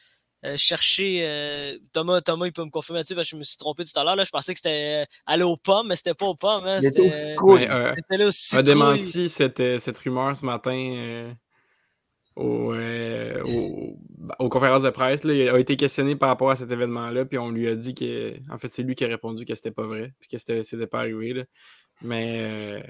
[0.44, 3.56] euh, chercher euh, Thomas, Thomas, il peut me confirmer là-dessus parce que je me suis
[3.56, 4.16] trompé tout à l'heure.
[4.16, 4.24] là.
[4.24, 6.64] Je pensais que c'était euh, aller aux pommes, mais c'était pas aux pommes.
[6.66, 7.32] Hein, Il était au c'était
[7.72, 11.32] euh, là au a démenti cette, cette rumeur ce matin euh,
[12.36, 15.24] au, euh, au- bah, aux conférences de presse.
[15.24, 15.32] là.
[15.34, 18.34] Il a été questionné par rapport à cet événement-là, puis on lui a dit que.
[18.52, 20.86] En fait, c'est lui qui a répondu que c'était pas vrai, puis que c'était c'était
[20.86, 21.32] pas arrivé.
[21.34, 21.44] là.
[22.00, 22.80] Mais euh,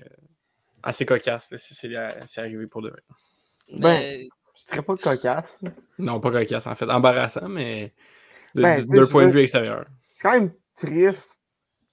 [0.82, 1.90] assez cocasse, là, si c'est
[2.26, 3.00] c'est arrivé pour de vrai.
[3.72, 4.28] Mais-
[4.68, 5.60] Je serais pas cocasse.
[5.98, 6.88] Non, pas cocasse, en fait.
[6.90, 7.94] Embarrassant, mais
[8.54, 9.86] Ben, d'un je point de vue extérieur.
[10.14, 11.40] C'est quand même triste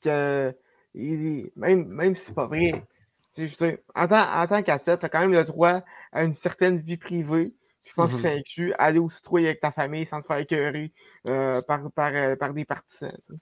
[0.04, 0.54] que.
[0.94, 2.84] il- Même, même si c'est pas vrai.
[3.32, 6.80] Sais, en tant, en tant qu'athlète, tu as quand même le droit à une certaine
[6.80, 7.54] vie privée.
[7.86, 8.18] Je pense Mhm.
[8.18, 10.92] que ça inclut aller au citrouille avec ta famille sans te faire écœurer
[11.28, 13.12] euh, par, par, euh, par des partisans.
[13.28, 13.34] sais.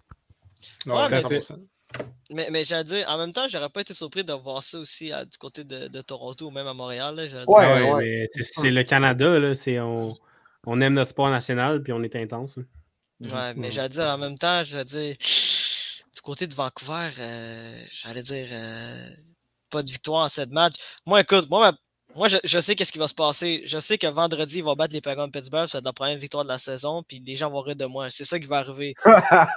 [0.92, 1.60] Ouais, mais 100%.
[2.30, 5.12] Mais, mais j'allais dire, en même temps, j'aurais pas été surpris de voir ça aussi
[5.12, 7.16] à- du côté de, de Toronto ou même à Montréal.
[7.16, 7.44] là, Ouais.
[7.48, 8.04] Ah ouais, ouais.
[8.04, 10.16] mais c'est c'est le Canada, là, c'est on,
[10.66, 12.58] on aime notre sport national, puis on est intense.
[12.58, 12.66] hein.
[13.22, 18.24] Ouais, mais j'allais dire en même temps, j'allais dire du côté de Vancouver, euh, j'allais
[18.24, 19.10] dire euh,
[19.70, 20.76] pas de victoire en sept matchs.
[21.06, 21.78] Moi, écoute, moi, ma-
[22.16, 23.64] moi je, je sais qu'est-ce qui va se passer.
[23.66, 25.93] Je sais que vendredi, ils vont battre les Penguins de Pittsburgh, ça va être la
[25.93, 28.09] première victoire de la saison, puis les gens vont rire de moi.
[28.09, 28.93] C'est ça qui va arriver.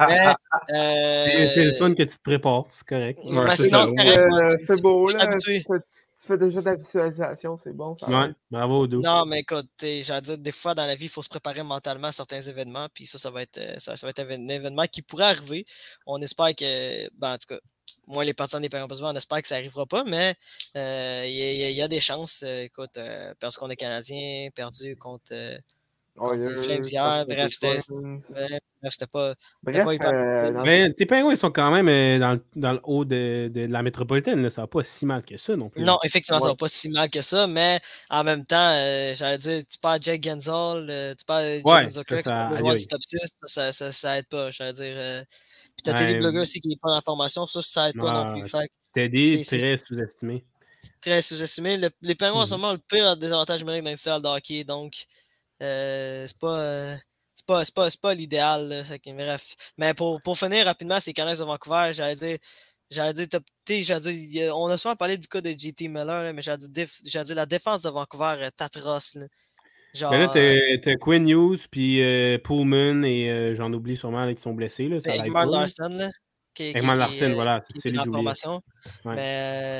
[0.09, 0.34] Mais,
[0.68, 3.18] C'est c'est le euh, fun que tu te prépares, c'est correct.
[3.24, 5.30] Ouais, c'est moi, Euh, c'est beau, je suis là.
[5.32, 5.62] habitué.
[5.64, 5.80] Tu fais,
[6.20, 7.96] tu fais déjà de la visualisation, c'est bon.
[7.98, 9.00] ça Ouais, bravo, Doux.
[9.02, 12.09] Non, mais écoute, j'allais dire, des fois dans la vie, il faut se préparer mentalement
[12.09, 14.84] à certains événements, puis ça, ça va être, euh, ça, ça va être un événement
[14.90, 15.64] qui pourrait arriver.
[16.07, 17.61] On espère que, ben, en tout cas,
[18.07, 20.34] moi, les partisans des Penguins, on espère que ça n'arrivera pas, mais
[20.76, 22.42] euh, il y, a- y y des chances.
[22.44, 25.57] euh, écoute, euh, parce qu'on est Canadien, perdu contre, euh,
[26.16, 28.20] contre les Flames hier, bref, c'était Flames.
[28.30, 29.34] bref, c'était pas.
[29.62, 32.44] Bref, pas hyper euh, dans- Ben, tes pingouins ils sont quand même euh, dans, le-
[32.54, 34.42] dans le haut de, de la métropolitaine.
[34.42, 34.48] Là.
[34.48, 35.82] Ça va pas si mal que ça non plus.
[35.82, 36.52] Non, effectivement, ça Ouais.
[36.52, 40.00] va pas si mal que ça, mais en même temps, euh, j'allais dire, tu perds
[40.00, 42.86] Jake Genzel, euh, tu perds Ouais, Jason Zucker, ça, ça- sont deux joueurs aïe, du
[42.86, 45.24] top 6, ça, ça, ça aide pas, j'allais dire.
[45.77, 47.91] Puis t'as Ouais, Teddy Blugger euh, aussi qui est pas dans la formation, ça, ça
[47.91, 48.49] aide pas non plus.
[48.49, 50.45] Fait Teddy, c'est- très sous-estimé.
[51.01, 51.77] très sous-estimé.
[51.77, 52.61] Le- les Penguins en ce Mhm.
[52.61, 55.05] moment ont le pire désavantage numérique dans le de hockey, donc
[55.62, 56.59] euh, c'est pas.
[56.61, 56.97] euh,
[57.35, 58.68] c'est pas, c'est pas, c'est pas l'idéal.
[58.68, 58.85] là.
[58.85, 59.55] Fait que, bref.
[59.77, 62.39] Mais pour, pour finir rapidement, ces Canucks de Vancouver, j'allais dire.
[62.89, 63.27] J'allais dire,
[63.83, 66.87] j'allais dire, on a souvent parlé du cas de JT Miller, là, mais j'allais dire,
[67.03, 69.16] dire, la défense de Vancouver est atroce.
[69.16, 69.27] Là.
[69.97, 74.24] Genre, Mais là, t'as t'as Quinn Hughes, puis euh, Pullman, et euh, j'en oublie sûrement
[74.24, 74.88] là, qui sont blessés.
[74.88, 75.47] Là, ça Egmar.
[75.47, 76.11] Larson, là,
[76.55, 78.34] qui, qui- Egmar qui, Larson, euh, voilà, c'est est lui dans que la j'oubliais.
[78.34, 78.62] formation.
[79.05, 79.14] Ouais.
[79.14, 79.22] Mais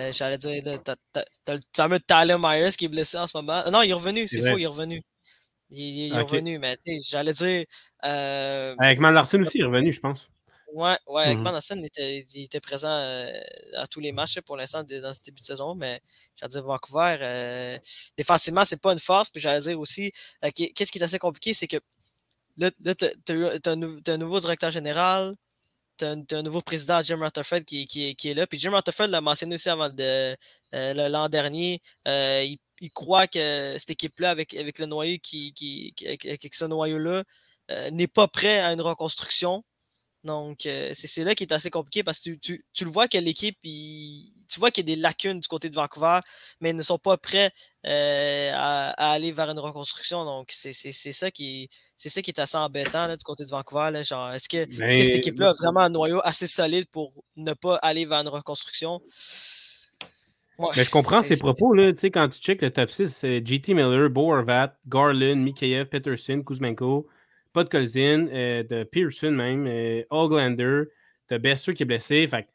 [0.09, 3.62] euh, j'allais dire, t'as, le fameux Tyler Myers qui est blessé en ce moment.
[3.71, 5.03] Non, il est revenu, c'est faux, il est revenu.
[5.71, 6.77] Il, est revenu, mais
[7.09, 7.64] j'allais dire.
[8.05, 10.29] euh, Man Larson aussi, il est revenu, je pense.
[10.77, 11.33] Ouais, ouais.
[11.33, 13.33] Ekman Larson était, il était présent euh,
[13.77, 16.03] à tous les matchs pour l'instant dans ce début de saison, mais
[16.37, 17.79] j'allais dire Vancouver, euh,
[18.18, 19.31] défensivement, c'est pas une force.
[19.31, 20.12] Puis j'allais dire aussi,
[20.45, 21.79] euh, qu'est- qu'est-ce qui est assez compliqué, c'est que
[22.59, 25.35] là, eu- t'as un, nouveau directeur général,
[26.03, 28.47] un nouveau président, Jim Rutherford, qui, qui, qui, est là.
[28.47, 30.37] Puis Jim Rutherford l'a mentionné aussi avant de,
[30.72, 31.81] l'an dernier.
[32.07, 37.24] il, il, croit que cette équipe-là, avec, avec le noyau qui, qui, avec, ce noyau-là,
[37.93, 39.64] n'est pas prêt à une reconstruction.
[40.27, 43.57] Donc, c'est là qui est assez compliqué parce que tu, tu, le vois que l'équipe,
[43.62, 46.20] tu vois qu'il y a des lacunes du côté de Vancouver,
[46.61, 47.53] mais ils ne sont pas prêts
[47.85, 50.24] à, aller vers une reconstruction.
[50.24, 53.91] Donc, c'est ça qui c'est ça qui est assez embêtant du côté de Vancouver.
[53.95, 58.20] Est-ce que, cette équipe-là a vraiment un noyau assez solide pour ne pas aller vers
[58.20, 59.01] une reconstruction?
[60.59, 61.72] mais je comprends ces propos.
[61.74, 66.43] Là, quand tu checkes le top 6, c'est JT Miller, Bo Horvat, Garland, Mikheyev, Peterson,
[66.43, 67.07] Kuzmenko,
[67.57, 70.83] pas de Colzin, euh, de Pearson même, euh, Oglander,
[71.31, 72.29] de Besser qui est blessé.
[72.29, 72.47] Fait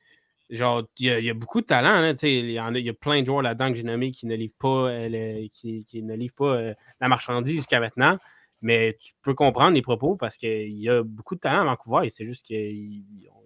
[0.52, 2.14] genre, il y, a beaucoup de talent.
[2.22, 4.36] il, y a, il y a plein de joueurs là-dedans que j'ai nommés qui ne
[4.36, 8.20] livrent pas, euh, qui, ne livrent pas la marchandise jusqu'à maintenant.
[8.62, 12.06] Mais tu peux comprendre les propos parce qu'il y a beaucoup de talent à Vancouver
[12.06, 13.04] et c'est juste qu'il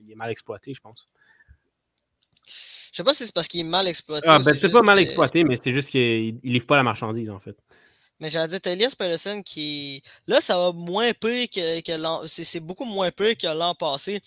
[0.10, 1.10] est mal exploité, je pense.
[2.46, 4.28] Je sais pas si c'est parce qu'il est mal exploité.
[4.28, 7.30] Ah, ben, c'est pas mal exploité, mais c'est juste qu'il ne livre pas la marchandise,
[7.30, 7.58] en fait.
[8.20, 10.02] Mais j'allais dire, t'as Elias Peterson qui.
[10.28, 12.22] Là, ça va moins pire que, l'an.
[12.28, 14.22] C'est beaucoup moins pire que l'an passé.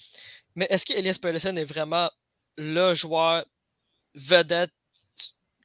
[0.55, 2.11] Mais est-ce que Elias est vraiment
[2.57, 3.45] le joueur
[4.14, 4.72] vedette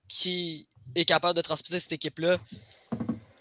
[0.08, 2.38] qui est capable de transposer cette équipe-là?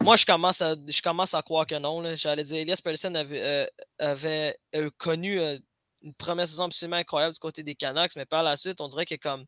[0.03, 2.03] Moi, je commence, à, je commence à croire que non.
[2.17, 3.69] J'allais dire, Elias Peterson avait,
[4.01, 5.59] euh, euh, connu euh,
[6.03, 9.07] une première saison absolument incroyable du côté des Canucks, mais par la suite, on dirait
[9.07, 9.45] que comme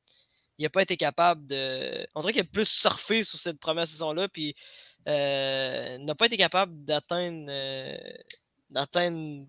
[0.59, 2.07] il n'a pas été capable de.
[2.15, 4.55] On dirait qu'il a plus surfé sur cette première saison-là, puis
[5.07, 7.97] euh, n'a pas été capable d'atteindre euh,
[8.71, 9.47] d'atteindre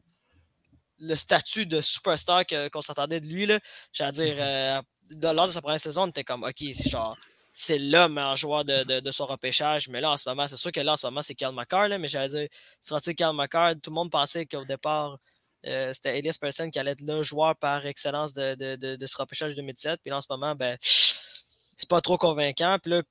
[1.00, 3.48] le statut de superstar qu'on s'attendait de lui.
[3.92, 4.84] J'allais dire, mm-hmm.
[5.24, 7.18] euh, lors de sa première saison, on était comme, OK, c'est genre,
[7.52, 9.88] c'est le meilleur joueur de, de, son repêchage.
[9.90, 11.88] Mais là, en ce moment, c'est sûr que là, en ce moment, c'est Karl McCarr.
[12.00, 12.48] mais j'allais dire,
[12.82, 13.74] sera-t-il Karl McCarr?
[13.82, 15.18] Tout le monde pensait qu'au départ,
[15.64, 20.00] c'était Elias Persson qui allait être le joueur par excellence de, de, ce repêchage 2007.
[20.02, 22.78] Puis là, en ce moment, ben, c'est pas trop convaincant.
[22.82, 23.02] Puis là,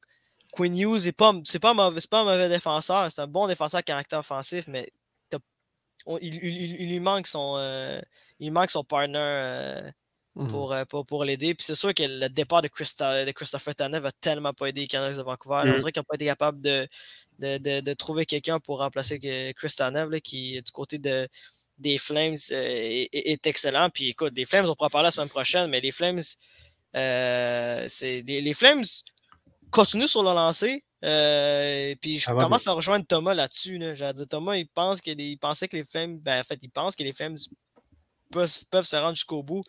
[0.54, 3.82] Quinn Hughes, c'est pas, pas, mauvais, pas un mauvais défenseur, c'est un bon défenseur à
[3.82, 4.88] caractère offensif, mais
[6.20, 8.00] il, lui manque son, euh,
[8.38, 9.90] il manque son partner euh,
[10.36, 11.54] mmh euh, pour, pour, l'aider.
[11.54, 14.82] Puis c'est sûr que le départ de, Christa, de Christopher Tanev a tellement pas aidé
[14.82, 15.62] les Canucks de Vancouver.
[15.64, 15.78] On mmh.
[15.78, 16.88] dirait qu'ils n'ont pas été capables de,
[17.38, 19.18] de, trouver quelqu'un pour remplacer
[19.56, 21.28] Chris Tanev, qui, du côté de,
[21.78, 23.90] des Flames, est, excellent.
[23.90, 26.22] Puis écoute, les Flames, on pourra parler la semaine prochaine, mais les Flames,
[26.92, 28.84] c'est les Flames
[29.70, 30.84] continue sur le lancer.
[31.04, 33.78] Euh, puis je commence à rejoindre Thomas là-dessus.
[33.78, 34.12] Là.
[34.12, 36.18] Dit, Thomas, il, pense que il pensait que les Flames.
[36.18, 39.62] Ben, en fait, il pense que les peuvent, se rendre jusqu'au bout.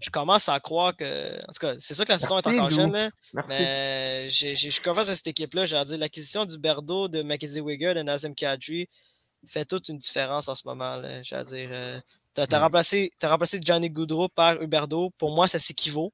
[0.00, 1.40] Je commence à croire que.
[1.48, 2.92] En tout cas, c'est sûr que la saison est encore jeune.
[2.92, 3.10] Là,
[3.48, 5.64] mais je commence à cette équipe-là.
[5.64, 8.88] J'ai dit l'acquisition du Berdo, de Mackenzie Wigger, de Nazem Kadri
[9.46, 11.00] fait toute une différence en ce moment.
[11.22, 11.68] J'ai dire.
[11.72, 12.00] Euh,
[12.34, 15.10] tu as, remplacé, as remplacé Johnny Goudreau par Huberdo.
[15.18, 16.12] Pour moi, ça s'équivaut.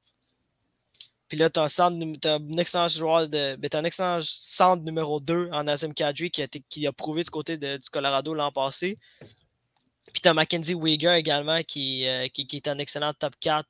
[1.29, 3.57] Puis là, tu as, un excellent joueur de.
[3.57, 7.31] Ben, un excellent centre numéro 2 en Azim Kadri qui a, qui a prouvé du
[7.31, 8.97] côté de, du Colorado l'an passé.
[10.13, 13.69] Puis tu as Mackenzie Weger également qui, euh, qui, qui, est un excellent top 4.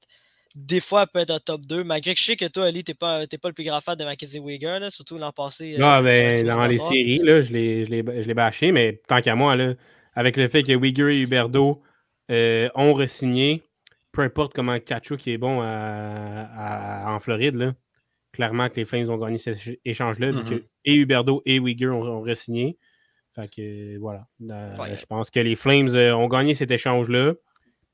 [0.54, 2.92] Des fois, peut être un top 2, malgré que je sais que toi, Ali, tu
[2.92, 5.74] n'es pas, pas le plus grand fan de Mackenzie Weger, là, surtout l'an passé.
[5.74, 9.74] Euh, non, ben, dans les séries, là, je l'ai bâché, mais tant qu'à moi, là,
[10.14, 11.82] avec le fait que Weger et Huberdo
[12.30, 13.62] euh, ont re-signé,
[14.18, 17.72] peu importe comment Kachuk est bon en Floride, là,
[18.32, 20.64] clairement que les Flames ont gagné cet échange-là, mm-hmm.
[20.86, 22.78] et Huberdo et Uyghur ont, re-signé.
[23.36, 24.26] Fait que voilà.
[24.40, 27.34] Je pense que les Flames euh, ont gagné cet échange-là.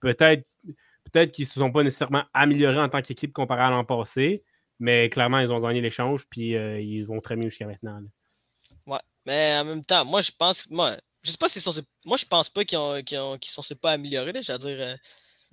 [0.00, 0.48] Peut-être
[1.12, 4.44] peut qu'ils ne se sont pas nécessairement améliorés en tant qu'équipe comparé à l'an passé,
[4.78, 8.00] mais clairement, ils ont gagné l'échange, puis euh, ils vont très mieux jusqu'à maintenant.
[8.86, 10.70] Ouais, mais en même temps, moi, je pense.
[10.70, 11.74] Moi, je sais pas si sont.
[12.06, 14.32] Moi, je pense pas qu'ils ont, sont pas améliorés.
[14.40, 14.96] Je veux dire.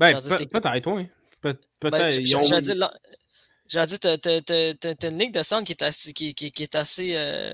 [0.01, 1.07] Euh, ben, peut-être, oui.
[1.41, 2.11] Peut-être.
[3.67, 7.53] J'ai dit, t'as une ligne de centre qui est assez, qui, qui, est assez, euh,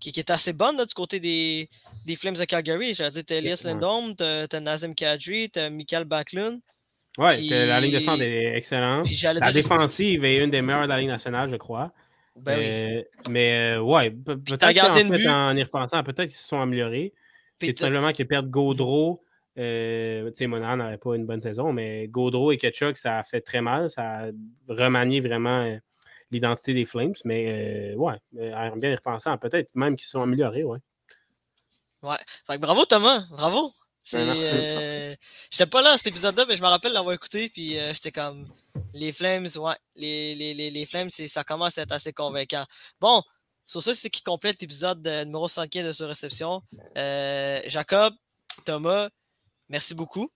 [0.00, 1.68] qui, est assez bonne là, du côté des,
[2.04, 2.94] des Flames de Calgary.
[2.94, 6.60] J'ai dit, t'as Elias Lindholm, t'as Nazem Kadri, t'as Michael Backlund.
[7.18, 9.08] Oui, la ligne de centre est excellente.
[9.22, 11.92] La défensive est une des meilleures de la Ligue nationale, je crois.
[12.36, 13.30] Ben oui.
[13.30, 17.14] Mais euh, ouais, peut-être qu'en y repensant, peut-être qu'ils se sont améliorés.
[17.58, 19.24] C'est tout simplement qu'ils perdent Gaudreau,
[19.58, 23.24] euh, tu sais, Monahan n'avait pas une bonne saison, mais Gaudreau et Ketchuk, ça a
[23.24, 23.88] fait très mal.
[23.88, 24.30] Ça a
[24.68, 25.76] remanié vraiment euh,
[26.30, 27.14] l'identité des Flames.
[27.24, 30.78] Mais euh, ouais, bien y repensant, peut-être même qu'ils sont améliorés, ouais.
[32.02, 32.18] Ouais.
[32.46, 33.72] Fait bravo Thomas, bravo.
[34.02, 35.18] C'est,
[35.50, 38.44] j'étais pas là à cet épisode-là, mais je me rappelle l'avoir écouté, puis j'étais comme
[38.94, 42.64] les Flames, ouais, les, les, les, les Flames, ça commence à être assez convaincant.
[43.00, 43.20] Bon,
[43.64, 46.62] sur ça, c'est qui complète l'épisode numéro 115 de ce réception.
[47.66, 48.14] Jacob,
[48.64, 49.08] Thomas,
[49.68, 50.28] Merci beaucoup.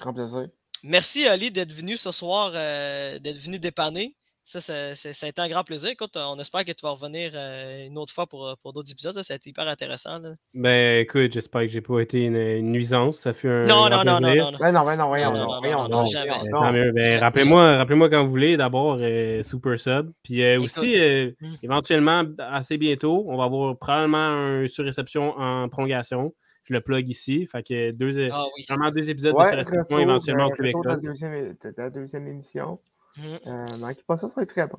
[0.00, 0.48] Grand plaisir.
[0.82, 4.16] merci Ali d'être venu ce soir, euh, d'être venu dépanner.
[4.44, 5.90] Ça, ça, ça, ça a été un grand plaisir.
[5.90, 9.14] Écoute, on espère que tu vas revenir euh, une autre fois pour, pour d'autres épisodes.
[9.14, 10.18] Ça, ça a été hyper intéressant.
[10.18, 10.30] là.
[10.52, 13.20] Ben écoute, j'espère que j'ai pas été une, une nuisance.
[13.20, 13.66] Ça fait un.
[13.66, 14.44] Non, non, non, non, plaisir.
[14.46, 14.58] non, non.
[14.58, 16.72] Ben non, ben non, voyons, Non, non, non, non, voyons, non, non, non, Ben, non.
[16.72, 16.90] mieux.
[16.92, 18.56] Ben, rappelez-moi, rappelez-moi quand vous voulez.
[18.56, 20.10] D'abord, euh, Super Sub.
[20.24, 21.30] Puis euh, aussi, euh,
[21.62, 26.34] éventuellement, assez bientôt, on va avoir probablement un surréception en prolongation.
[26.64, 27.46] Je le plug ici.
[27.46, 28.64] Fait que deux, euh, Ah oui.
[28.68, 30.74] vraiment deux épisodes Ouais, de retour, éventuellement euh, au Québec.
[30.84, 32.78] la deuxième, de la deuxième émission.
[33.18, 33.38] Mhm.
[33.46, 34.78] Euh, manquez pas ça, ça va être très bon.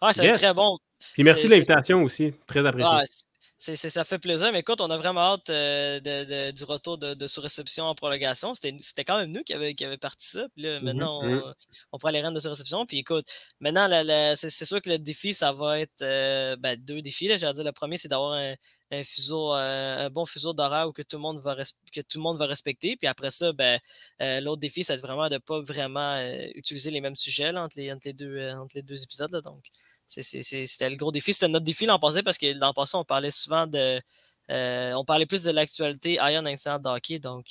[0.00, 0.42] Ah, ça va être Yes.
[0.42, 0.78] très bon.
[1.14, 2.32] Puis merci de l'invitation aussi.
[2.46, 2.90] Très apprécié.
[2.92, 3.02] Ah,
[3.58, 7.14] ça fait plaisir, mais écoute, on a vraiment hâte euh, de- de- du retour de,
[7.14, 8.54] de sous-réception en prolongation.
[8.54, 10.46] C'était, c'était quand même nous qui avions qui avait parti ça.
[10.54, 11.42] Puis là, maintenant, mhm.
[11.44, 11.54] on,
[11.92, 12.86] on prend les rênes de sous-réception.
[12.86, 13.28] Puis écoute,
[13.58, 13.88] maintenant,
[14.36, 17.26] c'est, sûr que le défi, ça va être euh, ben, deux défis.
[17.26, 17.36] Là.
[17.36, 18.54] J'allais dire, le premier, c'est d'avoir un,
[18.92, 21.56] un fuseau, euh, un bon fuseau d'horaire où que tout le monde va,
[21.92, 22.96] que tout le monde va respecter.
[22.96, 23.80] Puis après ça, ben,
[24.22, 26.16] euh, l'autre défi, c'est vraiment de ne pas vraiment
[26.54, 29.32] utiliser les mêmes sujets là, entre, les, entre, les deux, entre les deux épisodes.
[29.32, 29.40] Là.
[29.40, 29.64] Donc,
[30.08, 31.32] c'était le gros défi.
[31.32, 34.00] C'était notre défi l'an passé parce que l'an passé, on parlait souvent de.
[34.50, 37.18] euh, on parlait plus de l'actualité Iron Incident de hockey.
[37.18, 37.46] Donc,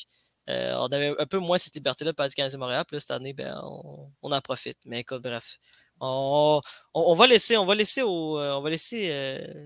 [0.49, 2.83] euh, on avait un peu moins cette liberté-là par du Canadien Montréal.
[2.87, 4.79] Puis cette année, ben, on, en profite.
[4.85, 5.59] Mais écoute, bref.
[5.99, 6.61] On,
[6.93, 9.09] va laisser, on va laisser, au, euh, on va laisser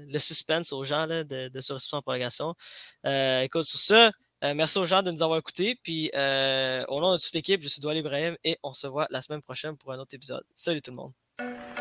[0.08, 2.56] le suspense aux gens de, de ce en prolongation.
[3.06, 4.12] Écoute, sur ça,
[4.56, 5.78] merci aux gens de nous avoir écoutés.
[5.84, 9.22] Puis, au nom de toute l'équipe, je suis Doual Ibrahim et on se voit la
[9.22, 10.44] semaine prochaine pour un autre épisode.
[10.56, 11.81] Salut tout le monde.